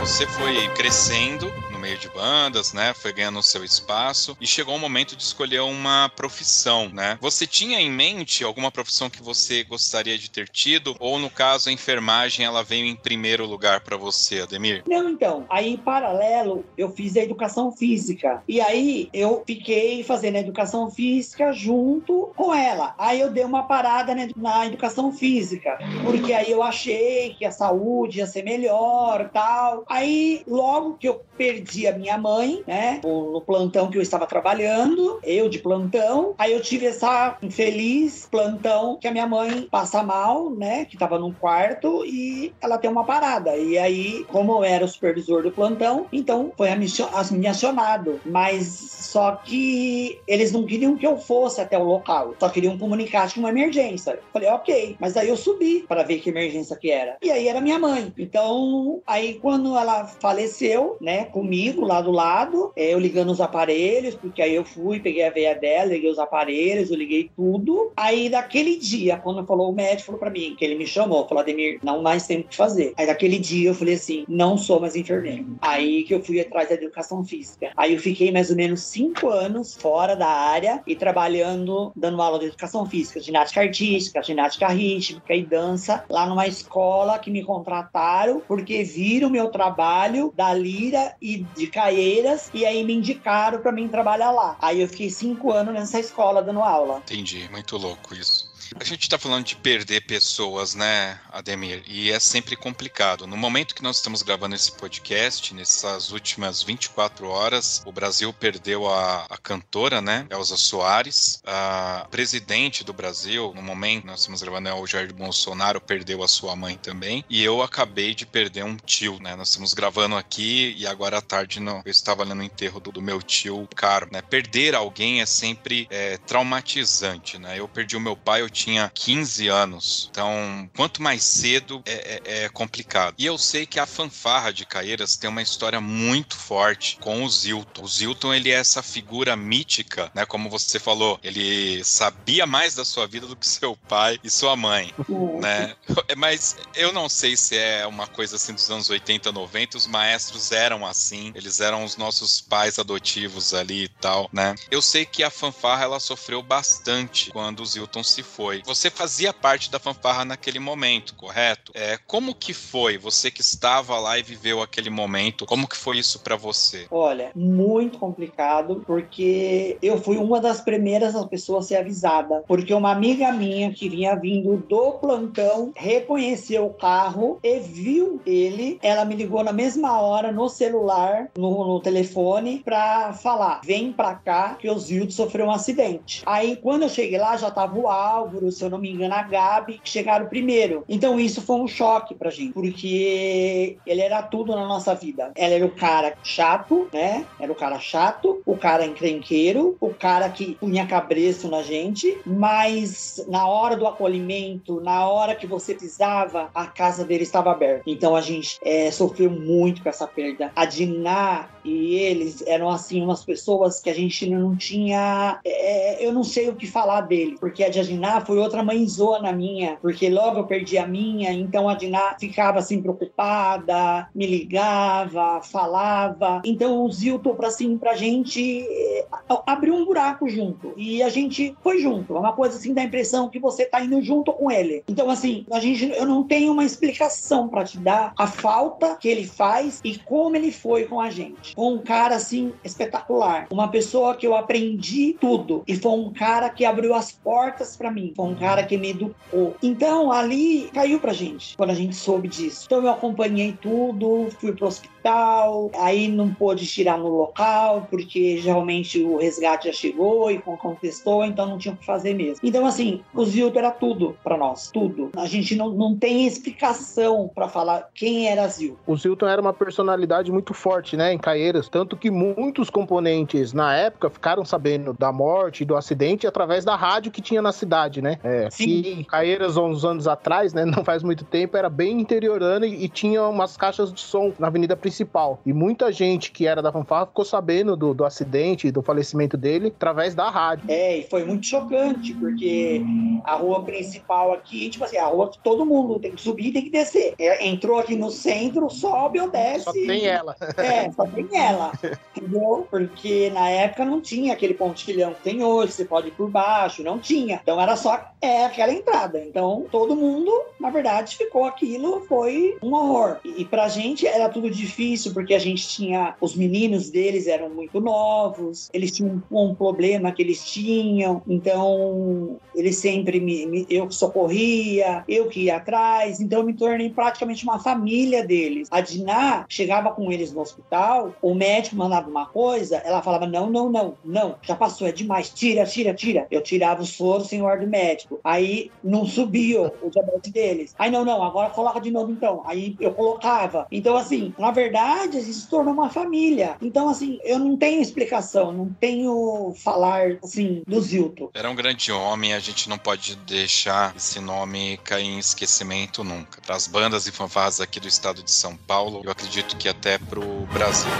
Você 0.00 0.26
foi 0.28 0.68
crescendo 0.68 1.52
meio 1.84 1.98
de 1.98 2.08
bandas, 2.08 2.72
né? 2.72 2.94
Foi 2.94 3.12
ganhando 3.12 3.42
seu 3.42 3.62
espaço 3.62 4.34
e 4.40 4.46
chegou 4.46 4.74
o 4.74 4.78
momento 4.78 5.14
de 5.14 5.22
escolher 5.22 5.60
uma 5.60 6.10
profissão, 6.16 6.88
né? 6.88 7.18
Você 7.20 7.46
tinha 7.46 7.78
em 7.78 7.90
mente 7.90 8.42
alguma 8.42 8.70
profissão 8.70 9.10
que 9.10 9.22
você 9.22 9.62
gostaria 9.64 10.16
de 10.16 10.30
ter 10.30 10.48
tido 10.48 10.96
ou 10.98 11.18
no 11.18 11.28
caso 11.28 11.68
a 11.68 11.72
enfermagem 11.72 12.46
ela 12.46 12.64
veio 12.64 12.86
em 12.86 12.96
primeiro 12.96 13.44
lugar 13.44 13.82
para 13.82 13.98
você, 13.98 14.40
Ademir? 14.40 14.82
Não, 14.88 15.10
então, 15.10 15.44
aí 15.50 15.74
em 15.74 15.76
paralelo 15.76 16.64
eu 16.78 16.88
fiz 16.88 17.18
a 17.18 17.22
educação 17.22 17.70
física. 17.70 18.42
E 18.48 18.62
aí 18.62 19.10
eu 19.12 19.42
fiquei 19.46 20.02
fazendo 20.02 20.36
a 20.36 20.40
educação 20.40 20.90
física 20.90 21.52
junto 21.52 22.32
com 22.34 22.54
ela. 22.54 22.94
Aí 22.96 23.20
eu 23.20 23.30
dei 23.30 23.44
uma 23.44 23.64
parada 23.64 24.14
né, 24.14 24.30
na 24.34 24.64
educação 24.64 25.12
física, 25.12 25.76
porque 26.02 26.32
aí 26.32 26.50
eu 26.50 26.62
achei 26.62 27.34
que 27.34 27.44
a 27.44 27.52
saúde 27.52 28.20
ia 28.20 28.26
ser 28.26 28.42
melhor 28.42 29.28
tal. 29.34 29.84
Aí 29.86 30.42
logo 30.46 30.94
que 30.94 31.06
eu 31.06 31.22
perdi 31.36 31.73
a 31.86 31.96
minha 31.96 32.16
mãe, 32.16 32.62
né, 32.66 33.00
no 33.02 33.40
plantão 33.40 33.90
que 33.90 33.98
eu 33.98 34.02
estava 34.02 34.26
trabalhando, 34.26 35.18
eu 35.22 35.48
de 35.48 35.58
plantão, 35.58 36.34
aí 36.38 36.52
eu 36.52 36.60
tive 36.60 36.86
essa 36.86 37.36
infeliz 37.42 38.28
plantão 38.30 38.96
que 39.00 39.08
a 39.08 39.12
minha 39.12 39.26
mãe 39.26 39.68
passa 39.70 40.02
mal, 40.02 40.50
né, 40.50 40.84
que 40.84 40.94
estava 40.94 41.18
num 41.18 41.32
quarto 41.32 42.04
e 42.06 42.52
ela 42.60 42.78
tem 42.78 42.90
uma 42.90 43.04
parada. 43.04 43.56
E 43.56 43.76
aí, 43.76 44.24
como 44.28 44.52
eu 44.52 44.64
era 44.64 44.84
o 44.84 44.88
supervisor 44.88 45.42
do 45.42 45.50
plantão, 45.50 46.06
então 46.12 46.52
foi 46.56 46.70
a 46.70 46.76
me 46.76 47.46
acionado. 47.46 48.20
Mas 48.24 48.66
só 48.68 49.32
que 49.32 50.20
eles 50.26 50.52
não 50.52 50.64
queriam 50.64 50.96
que 50.96 51.06
eu 51.06 51.16
fosse 51.16 51.60
até 51.60 51.78
o 51.78 51.84
local, 51.84 52.34
só 52.38 52.48
queriam 52.48 52.78
comunicar 52.78 53.26
de 53.28 53.38
uma 53.38 53.50
emergência. 53.50 54.12
Eu 54.12 54.18
falei, 54.32 54.48
ok, 54.48 54.96
mas 55.00 55.16
aí 55.16 55.28
eu 55.28 55.36
subi 55.36 55.84
para 55.88 56.02
ver 56.02 56.20
que 56.20 56.30
emergência 56.30 56.76
que 56.76 56.90
era. 56.90 57.16
E 57.22 57.30
aí 57.30 57.48
era 57.48 57.60
minha 57.60 57.78
mãe. 57.78 58.12
Então, 58.18 59.02
aí 59.06 59.34
quando 59.34 59.76
ela 59.76 60.04
faleceu, 60.04 60.96
né, 61.00 61.24
comigo 61.26 61.63
lá 61.72 62.00
do 62.00 62.10
lado, 62.10 62.72
eh, 62.76 62.94
eu 62.94 62.98
ligando 62.98 63.30
os 63.30 63.40
aparelhos, 63.40 64.14
porque 64.14 64.42
aí 64.42 64.54
eu 64.54 64.64
fui, 64.64 65.00
peguei 65.00 65.24
a 65.24 65.30
veia 65.30 65.54
dela, 65.54 65.92
liguei 65.92 66.10
os 66.10 66.18
aparelhos, 66.18 66.90
eu 66.90 66.96
liguei 66.96 67.30
tudo. 67.36 67.92
Aí 67.96 68.28
daquele 68.28 68.76
dia, 68.76 69.16
quando 69.16 69.46
falou 69.46 69.70
o 69.70 69.74
médico, 69.74 70.06
falou 70.06 70.20
para 70.20 70.30
mim, 70.30 70.54
que 70.58 70.64
ele 70.64 70.74
me 70.74 70.86
chamou, 70.86 71.26
falou, 71.26 71.42
Ademir, 71.42 71.78
não 71.82 72.02
mais 72.02 72.26
tem 72.26 72.40
o 72.40 72.44
que 72.44 72.56
fazer. 72.56 72.92
Aí 72.96 73.06
daquele 73.06 73.38
dia 73.38 73.70
eu 73.70 73.74
falei 73.74 73.94
assim, 73.94 74.24
não 74.28 74.56
sou 74.56 74.80
mais 74.80 74.96
enfermeiro. 74.96 75.56
Aí 75.60 76.04
que 76.04 76.14
eu 76.14 76.22
fui 76.22 76.40
atrás 76.40 76.68
da 76.68 76.74
educação 76.74 77.24
física. 77.24 77.70
Aí 77.76 77.94
eu 77.94 78.00
fiquei 78.00 78.30
mais 78.32 78.50
ou 78.50 78.56
menos 78.56 78.82
cinco 78.82 79.28
anos 79.28 79.76
fora 79.76 80.14
da 80.14 80.28
área 80.28 80.82
e 80.86 80.94
trabalhando, 80.94 81.92
dando 81.96 82.20
aula 82.20 82.38
de 82.38 82.46
educação 82.46 82.86
física, 82.86 83.20
ginástica 83.20 83.60
artística, 83.60 84.22
ginástica 84.22 84.68
rítmica 84.68 85.34
e 85.34 85.44
dança, 85.44 86.04
lá 86.08 86.26
numa 86.26 86.46
escola 86.46 87.18
que 87.18 87.30
me 87.30 87.42
contrataram 87.44 88.42
porque 88.46 88.82
viram 88.82 89.30
meu 89.30 89.48
trabalho 89.48 90.32
da 90.36 90.52
Lira 90.52 91.14
e 91.20 91.46
de 91.56 91.66
Caieiras 91.66 92.50
e 92.52 92.64
aí 92.64 92.84
me 92.84 92.94
indicaram 92.94 93.60
para 93.60 93.72
mim 93.72 93.88
trabalhar 93.88 94.30
lá. 94.30 94.56
Aí 94.60 94.80
eu 94.80 94.88
fiquei 94.88 95.10
cinco 95.10 95.52
anos 95.52 95.74
nessa 95.74 95.98
escola 95.98 96.42
dando 96.42 96.62
aula. 96.62 96.98
Entendi, 96.98 97.48
muito 97.50 97.76
louco 97.76 98.14
isso. 98.14 98.53
A 98.78 98.82
gente 98.82 99.08
tá 99.08 99.16
falando 99.16 99.44
de 99.44 99.54
perder 99.54 100.00
pessoas, 100.02 100.74
né, 100.74 101.18
Ademir? 101.30 101.82
E 101.86 102.10
é 102.10 102.18
sempre 102.18 102.56
complicado. 102.56 103.26
No 103.26 103.36
momento 103.36 103.74
que 103.74 103.82
nós 103.82 103.96
estamos 103.96 104.20
gravando 104.20 104.56
esse 104.56 104.72
podcast, 104.72 105.54
nessas 105.54 106.10
últimas 106.10 106.60
24 106.60 107.28
horas, 107.28 107.82
o 107.86 107.92
Brasil 107.92 108.32
perdeu 108.32 108.88
a, 108.88 109.26
a 109.30 109.38
cantora, 109.38 110.00
né, 110.00 110.26
Elza 110.28 110.56
Soares. 110.56 111.40
A 111.46 112.06
presidente 112.10 112.82
do 112.82 112.92
Brasil, 112.92 113.52
no 113.54 113.62
momento 113.62 114.02
que 114.02 114.06
nós 114.08 114.20
estamos 114.20 114.42
gravando, 114.42 114.68
é 114.68 114.74
o 114.74 114.86
Jair 114.86 115.14
Bolsonaro, 115.14 115.80
perdeu 115.80 116.22
a 116.22 116.28
sua 116.28 116.56
mãe 116.56 116.76
também. 116.76 117.24
E 117.30 117.42
eu 117.44 117.62
acabei 117.62 118.12
de 118.12 118.26
perder 118.26 118.64
um 118.64 118.76
tio, 118.76 119.20
né? 119.20 119.36
Nós 119.36 119.50
estamos 119.50 119.72
gravando 119.72 120.16
aqui 120.16 120.74
e 120.76 120.86
agora 120.86 121.18
à 121.18 121.22
tarde 121.22 121.60
não, 121.60 121.80
eu 121.84 121.90
estava 121.92 122.24
lá 122.24 122.34
no 122.34 122.42
enterro 122.42 122.80
do, 122.80 122.90
do 122.90 123.00
meu 123.00 123.22
tio 123.22 123.68
caro, 123.74 124.08
né? 124.10 124.20
Perder 124.20 124.74
alguém 124.74 125.20
é 125.20 125.26
sempre 125.26 125.86
é, 125.90 126.18
traumatizante, 126.18 127.38
né? 127.38 127.58
Eu 127.58 127.68
perdi 127.68 127.96
o 127.96 128.00
meu 128.00 128.16
pai, 128.16 128.42
eu 128.42 128.50
tinha 128.50 128.63
15 128.94 129.48
anos. 129.48 130.08
Então, 130.10 130.68
quanto 130.76 131.02
mais 131.02 131.22
cedo 131.24 131.82
é, 131.86 132.20
é- 132.24 132.44
é 132.44 132.48
complicado. 132.48 133.14
E 133.18 133.26
eu 133.26 133.36
sei 133.38 133.66
que 133.66 133.78
a 133.80 133.86
fanfarra 133.86 134.52
de 134.52 134.64
Caeiras 134.66 135.16
tem 135.16 135.28
uma 135.28 135.42
história 135.42 135.80
muito 135.80 136.36
forte 136.36 136.96
com 137.00 137.24
o 137.24 137.28
Zilton. 137.30 137.82
O 137.82 137.88
Zilton, 137.88 138.32
ele 138.34 138.50
é 138.50 138.54
essa 138.54 138.82
figura 138.82 139.36
mítica, 139.36 140.10
né? 140.14 140.24
Como 140.24 140.48
você 140.48 140.78
falou, 140.78 141.18
ele 141.22 141.82
sabia 141.84 142.46
mais 142.46 142.74
da 142.74 142.84
sua 142.84 143.06
vida 143.06 143.26
do 143.26 143.36
que 143.36 143.46
seu 143.46 143.76
pai 143.88 144.18
e 144.22 144.30
sua 144.30 144.56
mãe 144.56 144.92
né? 145.40 145.74
Mas 146.16 146.56
eu 146.74 146.92
não 146.92 147.08
sei 147.08 147.36
se 147.36 147.56
é 147.56 147.86
uma 147.86 148.06
coisa 148.06 148.36
assim 148.36 148.54
dos 148.54 148.70
anos 148.70 148.88
80, 148.90 149.32
90, 149.32 149.76
os 149.76 149.86
maestros 149.86 150.52
eram 150.52 150.86
assim, 150.86 151.32
eles 151.34 151.60
eram 151.60 151.84
os 151.84 151.96
nossos 151.96 152.40
pais 152.40 152.78
adotivos 152.78 153.52
ali 153.54 153.84
e 153.84 153.88
tal, 153.88 154.28
né? 154.32 154.54
Eu 154.70 154.80
sei 154.82 155.04
que 155.04 155.22
a 155.22 155.30
fanfarra 155.30 155.84
ela 155.84 156.00
sofreu 156.00 156.42
bastante 156.42 157.30
quando 157.30 157.60
o 157.60 157.66
Zilton 157.66 158.02
se 158.02 158.22
foi. 158.22 158.43
Você 158.64 158.90
fazia 158.90 159.32
parte 159.32 159.70
da 159.70 159.78
fanfarra 159.78 160.24
naquele 160.24 160.58
momento, 160.58 161.14
correto? 161.14 161.72
É, 161.74 161.98
como 162.06 162.34
que 162.34 162.52
foi? 162.52 162.98
Você 162.98 163.30
que 163.30 163.40
estava 163.40 163.98
lá 163.98 164.18
e 164.18 164.22
viveu 164.22 164.62
aquele 164.62 164.90
momento, 164.90 165.46
como 165.46 165.68
que 165.68 165.76
foi 165.76 165.98
isso 165.98 166.20
pra 166.20 166.36
você? 166.36 166.86
Olha, 166.90 167.30
muito 167.34 167.98
complicado, 167.98 168.82
porque 168.86 169.78
eu 169.82 170.00
fui 170.00 170.16
uma 170.16 170.40
das 170.40 170.60
primeiras 170.60 171.14
pessoas 171.26 171.64
a 171.64 171.68
ser 171.68 171.76
avisada. 171.76 172.44
Porque 172.46 172.74
uma 172.74 172.90
amiga 172.90 173.32
minha 173.32 173.72
que 173.72 173.88
vinha 173.88 174.14
vindo 174.14 174.56
do 174.56 174.92
plantão 174.92 175.72
reconheceu 175.74 176.66
o 176.66 176.74
carro 176.74 177.38
e 177.42 177.58
viu 177.60 178.20
ele. 178.26 178.78
Ela 178.82 179.04
me 179.04 179.14
ligou 179.14 179.42
na 179.42 179.52
mesma 179.52 180.00
hora 180.00 180.32
no 180.32 180.48
celular, 180.48 181.30
no, 181.36 181.66
no 181.66 181.80
telefone, 181.80 182.62
pra 182.64 183.12
falar: 183.12 183.60
vem 183.64 183.92
pra 183.92 184.14
cá 184.14 184.54
que 184.54 184.68
o 184.68 184.78
Zildo 184.78 185.12
sofreu 185.12 185.46
um 185.46 185.50
acidente. 185.50 186.22
Aí, 186.26 186.56
quando 186.56 186.82
eu 186.82 186.88
cheguei 186.88 187.18
lá, 187.18 187.36
já 187.36 187.50
tava 187.50 187.78
o 187.78 187.88
áudio 187.88 188.33
Álvaro, 188.34 188.50
se 188.50 188.64
eu 188.64 188.70
não 188.70 188.78
me 188.78 188.90
engano, 188.90 189.14
a 189.14 189.22
Gabi, 189.22 189.78
que 189.82 189.88
chegaram 189.88 190.26
primeiro. 190.26 190.84
Então 190.88 191.18
isso 191.18 191.40
foi 191.40 191.56
um 191.56 191.68
choque 191.68 192.14
pra 192.14 192.30
gente, 192.30 192.52
porque 192.52 193.76
ele 193.86 194.00
era 194.00 194.22
tudo 194.22 194.54
na 194.54 194.66
nossa 194.66 194.94
vida. 194.94 195.32
Ela 195.36 195.54
era 195.54 195.66
o 195.66 195.70
cara 195.70 196.14
chato, 196.22 196.88
né? 196.92 197.24
Era 197.38 197.52
o 197.52 197.54
cara 197.54 197.78
chato, 197.78 198.42
o 198.44 198.56
cara 198.56 198.84
encrenqueiro, 198.84 199.76
o 199.80 199.90
cara 199.90 200.28
que 200.28 200.54
punha 200.54 200.86
cabreço 200.86 201.48
na 201.48 201.62
gente, 201.62 202.18
mas 202.26 203.24
na 203.28 203.46
hora 203.46 203.76
do 203.76 203.86
acolhimento, 203.86 204.80
na 204.80 205.08
hora 205.08 205.34
que 205.34 205.46
você 205.46 205.74
pisava, 205.74 206.50
a 206.54 206.66
casa 206.66 207.04
dele 207.04 207.22
estava 207.22 207.52
aberta. 207.52 207.82
Então 207.86 208.16
a 208.16 208.20
gente 208.20 208.58
é, 208.62 208.90
sofreu 208.90 209.30
muito 209.30 209.82
com 209.82 209.88
essa 209.88 210.06
perda. 210.06 210.50
A 210.56 210.64
Diná 210.64 211.48
e 211.64 211.94
eles 211.96 212.42
eram 212.46 212.68
assim 212.68 213.02
umas 213.02 213.24
pessoas 213.24 213.80
que 213.80 213.88
a 213.88 213.94
gente 213.94 214.28
não 214.28 214.54
tinha 214.54 215.40
é, 215.44 216.06
eu 216.06 216.12
não 216.12 216.22
sei 216.22 216.48
o 216.50 216.54
que 216.54 216.66
falar 216.66 217.02
dele 217.02 217.36
porque 217.40 217.64
a 217.64 217.70
Diná 217.70 218.20
foi 218.24 218.38
outra 218.38 218.62
mãezona 218.62 219.32
minha 219.32 219.76
porque 219.80 220.08
logo 220.08 220.38
eu 220.38 220.46
perdi 220.46 220.78
a 220.78 220.86
minha 220.86 221.32
então 221.32 221.68
a 221.68 221.74
Diná 221.74 222.16
ficava 222.18 222.58
assim 222.58 222.80
preocupada 222.80 224.08
me 224.14 224.26
ligava 224.26 225.40
falava. 225.42 226.42
Então 226.44 226.84
o 226.84 226.90
Zilton 226.90 227.36
assim 227.44 227.76
pra 227.76 227.94
gente 227.94 228.66
é, 228.68 229.06
abriu 229.46 229.74
um 229.74 229.84
buraco 229.84 230.28
junto. 230.28 230.72
E 230.76 231.02
a 231.02 231.08
gente 231.08 231.54
foi 231.62 231.78
junto. 231.78 232.16
É 232.16 232.18
uma 232.18 232.32
coisa 232.32 232.56
assim 232.56 232.72
da 232.72 232.82
impressão 232.82 233.28
que 233.28 233.38
você 233.38 233.66
tá 233.66 233.82
indo 233.82 234.00
junto 234.02 234.32
com 234.32 234.50
ele. 234.50 234.82
Então 234.88 235.10
assim 235.10 235.44
a 235.50 235.60
gente 235.60 235.90
eu 235.90 236.06
não 236.06 236.24
tenho 236.24 236.52
uma 236.52 236.64
explicação 236.64 237.48
para 237.48 237.64
te 237.64 237.78
dar 237.78 238.12
a 238.18 238.26
falta 238.26 238.96
que 238.96 239.08
ele 239.08 239.26
faz 239.26 239.80
e 239.84 239.98
como 239.98 240.36
ele 240.36 240.50
foi 240.50 240.86
com 240.86 241.00
a 241.00 241.10
gente. 241.10 241.54
Foi 241.54 241.66
um 241.66 241.78
cara 241.78 242.16
assim 242.16 242.52
espetacular, 242.64 243.46
uma 243.50 243.68
pessoa 243.68 244.14
que 244.14 244.26
eu 244.26 244.34
aprendi 244.34 245.16
tudo. 245.20 245.62
E 245.66 245.76
foi 245.76 245.92
um 245.92 246.12
cara 246.12 246.48
que 246.48 246.64
abriu 246.64 246.94
as 246.94 247.12
portas 247.12 247.76
para 247.76 247.90
mim, 247.90 248.12
foi 248.14 248.26
um 248.26 248.34
cara 248.34 248.62
que 248.64 248.76
me 248.76 248.90
educou. 248.90 249.54
Então 249.62 250.10
ali 250.10 250.70
caiu 250.72 250.98
pra 250.98 251.12
gente 251.12 251.56
quando 251.56 251.70
a 251.70 251.74
gente 251.74 251.94
soube 251.94 252.28
disso. 252.28 252.64
Então 252.66 252.82
eu 252.82 252.90
acompanhei 252.90 253.52
tudo, 253.52 254.28
fui 254.40 254.52
pro 254.52 254.66
hospital, 254.66 255.70
aí 255.74 256.08
não 256.08 256.32
pôde 256.32 256.66
tirar 256.66 256.98
no 256.98 257.08
local 257.08 257.86
porque 257.90 258.38
geralmente 258.38 259.02
o 259.02 259.18
resgate 259.18 259.68
já 259.68 259.72
chegou 259.72 260.30
e 260.30 260.38
contestou, 260.38 261.24
então 261.24 261.46
não 261.46 261.58
tinha 261.58 261.74
o 261.74 261.76
que 261.76 261.84
fazer 261.84 262.14
mesmo. 262.14 262.40
Então 262.42 262.66
assim, 262.66 263.00
o 263.14 263.24
Zilton 263.24 263.58
era 263.58 263.70
tudo 263.70 264.16
para 264.24 264.36
nós, 264.36 264.70
tudo. 264.70 265.10
A 265.16 265.26
gente 265.26 265.54
não, 265.54 265.70
não 265.70 265.96
tem 265.96 266.26
explicação 266.26 267.30
para 267.32 267.48
falar 267.48 267.88
quem 267.94 268.28
era 268.28 268.46
Zilton. 268.48 268.78
O 268.86 268.96
Zilton 268.96 269.26
era 269.26 269.40
uma 269.40 269.52
personalidade 269.52 270.32
muito 270.32 270.52
forte, 270.52 270.96
né, 270.96 271.12
em 271.12 271.18
Caê 271.18 271.44
tanto 271.70 271.96
que 271.96 272.10
muitos 272.10 272.70
componentes 272.70 273.52
na 273.52 273.76
época 273.76 274.08
ficaram 274.08 274.44
sabendo 274.44 274.92
da 274.92 275.12
morte 275.12 275.62
e 275.62 275.66
do 275.66 275.76
acidente 275.76 276.26
através 276.26 276.64
da 276.64 276.74
rádio 276.74 277.12
que 277.12 277.20
tinha 277.20 277.42
na 277.42 277.52
cidade, 277.52 278.00
né? 278.04 278.18
É, 278.22 278.50
Sim. 278.50 279.04
Caeiras, 279.08 279.56
uns 279.56 279.82
anos 279.84 280.06
atrás, 280.06 280.52
né, 280.52 280.64
não 280.66 280.84
faz 280.84 281.02
muito 281.02 281.24
tempo, 281.24 281.56
era 281.56 281.70
bem 281.70 282.00
interiorana 282.00 282.66
e, 282.66 282.84
e, 282.84 282.88
tinha 282.88 283.26
umas 283.26 283.56
caixas 283.56 283.92
de 283.92 284.00
som 284.00 284.32
na 284.38 284.48
avenida 284.48 284.76
principal. 284.76 285.40
E 285.46 285.52
muita 285.52 285.90
gente 285.90 286.30
que 286.30 286.46
era 286.46 286.60
da 286.60 286.70
fanfarra 286.70 287.06
ficou 287.06 287.24
sabendo 287.24 287.74
do, 287.76 287.94
do 287.94 288.04
acidente, 288.04 288.70
do 288.70 288.82
falecimento 288.82 289.36
dele, 289.36 289.68
através 289.74 290.14
da 290.14 290.28
rádio. 290.28 290.66
É, 290.68 290.98
e 290.98 291.02
foi 291.04 291.24
muito 291.24 291.46
chocante, 291.46 292.12
porque 292.14 292.82
a 293.24 293.34
rua 293.36 293.62
principal 293.62 294.32
aqui, 294.32 294.68
tipo 294.68 294.84
assim, 294.84 294.98
a 294.98 295.06
rua 295.06 295.30
que 295.30 295.38
todo 295.38 295.64
mundo 295.64 295.98
tem 295.98 296.12
que 296.12 296.20
subir 296.20 296.48
e 296.48 296.52
tem 296.52 296.64
que 296.64 296.70
descer. 296.70 297.14
É, 297.18 297.46
entrou 297.46 297.78
aqui 297.78 297.96
no 297.96 298.10
centro, 298.10 298.68
sobe 298.68 299.18
ou 299.18 299.30
desce. 299.30 299.64
Só 299.64 299.72
tem 299.72 300.06
ela. 300.06 300.36
É, 300.58 300.90
só 300.92 301.06
tem 301.06 301.28
ela, 301.32 301.72
entendeu? 302.14 302.66
Porque 302.70 303.30
na 303.30 303.48
época 303.48 303.84
não 303.84 304.00
tinha 304.00 304.34
aquele 304.34 304.54
pontilhão 304.54 305.14
que 305.14 305.22
tem 305.22 305.42
hoje, 305.42 305.72
você 305.72 305.84
pode 305.84 306.08
ir 306.08 306.12
por 306.12 306.28
baixo, 306.28 306.82
não 306.82 306.98
tinha. 306.98 307.40
Então 307.42 307.60
era 307.60 307.76
só 307.76 307.93
é, 308.20 308.44
aquela 308.44 308.72
entrada. 308.72 309.22
Então 309.24 309.66
todo 309.70 309.96
mundo, 309.96 310.32
na 310.58 310.70
verdade, 310.70 311.16
ficou 311.16 311.44
aquilo, 311.44 312.04
foi 312.08 312.56
um 312.62 312.72
horror. 312.74 313.18
E, 313.24 313.42
e 313.42 313.44
pra 313.44 313.68
gente 313.68 314.06
era 314.06 314.28
tudo 314.28 314.50
difícil, 314.50 315.12
porque 315.12 315.34
a 315.34 315.38
gente 315.38 315.68
tinha, 315.68 316.14
os 316.20 316.34
meninos 316.34 316.90
deles 316.90 317.26
eram 317.26 317.50
muito 317.50 317.80
novos, 317.80 318.68
eles 318.72 318.92
tinham 318.92 319.22
um, 319.30 319.50
um 319.50 319.54
problema 319.54 320.12
que 320.12 320.22
eles 320.22 320.44
tinham, 320.44 321.22
então 321.28 322.38
eles 322.54 322.76
sempre 322.76 323.20
me, 323.20 323.46
me, 323.46 323.66
eu 323.68 323.90
socorria, 323.90 325.04
eu 325.08 325.28
que 325.28 325.44
ia 325.44 325.56
atrás, 325.56 326.20
então 326.20 326.40
eu 326.40 326.46
me 326.46 326.54
tornei 326.54 326.90
praticamente 326.90 327.44
uma 327.44 327.58
família 327.58 328.24
deles. 328.24 328.68
A 328.70 328.80
Diná 328.80 329.44
chegava 329.48 329.90
com 329.90 330.10
eles 330.10 330.32
no 330.32 330.40
hospital, 330.40 331.14
o 331.20 331.34
médico 331.34 331.76
mandava 331.76 332.08
uma 332.08 332.26
coisa, 332.26 332.76
ela 332.78 333.02
falava: 333.02 333.26
não, 333.26 333.50
não, 333.50 333.70
não, 333.70 333.94
não, 334.04 334.36
já 334.42 334.54
passou, 334.54 334.86
é 334.86 334.92
demais, 334.92 335.30
tira, 335.30 335.64
tira, 335.64 335.92
tira. 335.94 336.26
Eu 336.30 336.42
tirava 336.42 336.82
o 336.82 336.86
soro 336.86 337.24
sem 337.24 337.42
ordem 337.42 337.68
médico. 337.68 337.83
Aí 338.22 338.70
não 338.82 339.06
subia 339.06 339.72
o 339.82 339.90
diabetes 339.90 340.32
deles. 340.32 340.74
Aí, 340.78 340.90
não, 340.90 341.04
não, 341.04 341.22
agora 341.22 341.50
coloca 341.50 341.80
de 341.80 341.90
novo 341.90 342.10
então. 342.10 342.42
Aí 342.46 342.76
eu 342.80 342.92
colocava. 342.92 343.66
Então, 343.70 343.96
assim, 343.96 344.34
na 344.38 344.50
verdade, 344.50 345.18
a 345.18 345.20
gente 345.20 345.34
se 345.34 345.48
tornou 345.48 345.72
uma 345.72 345.90
família. 345.90 346.56
Então, 346.60 346.88
assim, 346.88 347.18
eu 347.24 347.38
não 347.38 347.56
tenho 347.56 347.80
explicação, 347.80 348.52
não 348.52 348.68
tenho 348.80 349.54
falar, 349.56 350.18
assim, 350.22 350.62
do 350.66 350.80
Zilton. 350.80 351.30
Era 351.34 351.50
um 351.50 351.54
grande 351.54 351.92
homem, 351.92 352.34
a 352.34 352.38
gente 352.38 352.68
não 352.68 352.78
pode 352.78 353.16
deixar 353.16 353.94
esse 353.96 354.20
nome 354.20 354.78
cair 354.78 355.04
em 355.04 355.18
esquecimento 355.18 356.02
nunca. 356.02 356.40
Para 356.40 356.56
as 356.56 356.66
bandas 356.66 357.06
e 357.06 357.12
fanfarras 357.12 357.60
aqui 357.60 357.80
do 357.80 357.88
estado 357.88 358.22
de 358.22 358.30
São 358.30 358.56
Paulo, 358.56 359.02
eu 359.04 359.10
acredito 359.10 359.56
que 359.56 359.68
até 359.68 359.98
para 359.98 360.20
o 360.20 360.46
Brasil. 360.52 360.90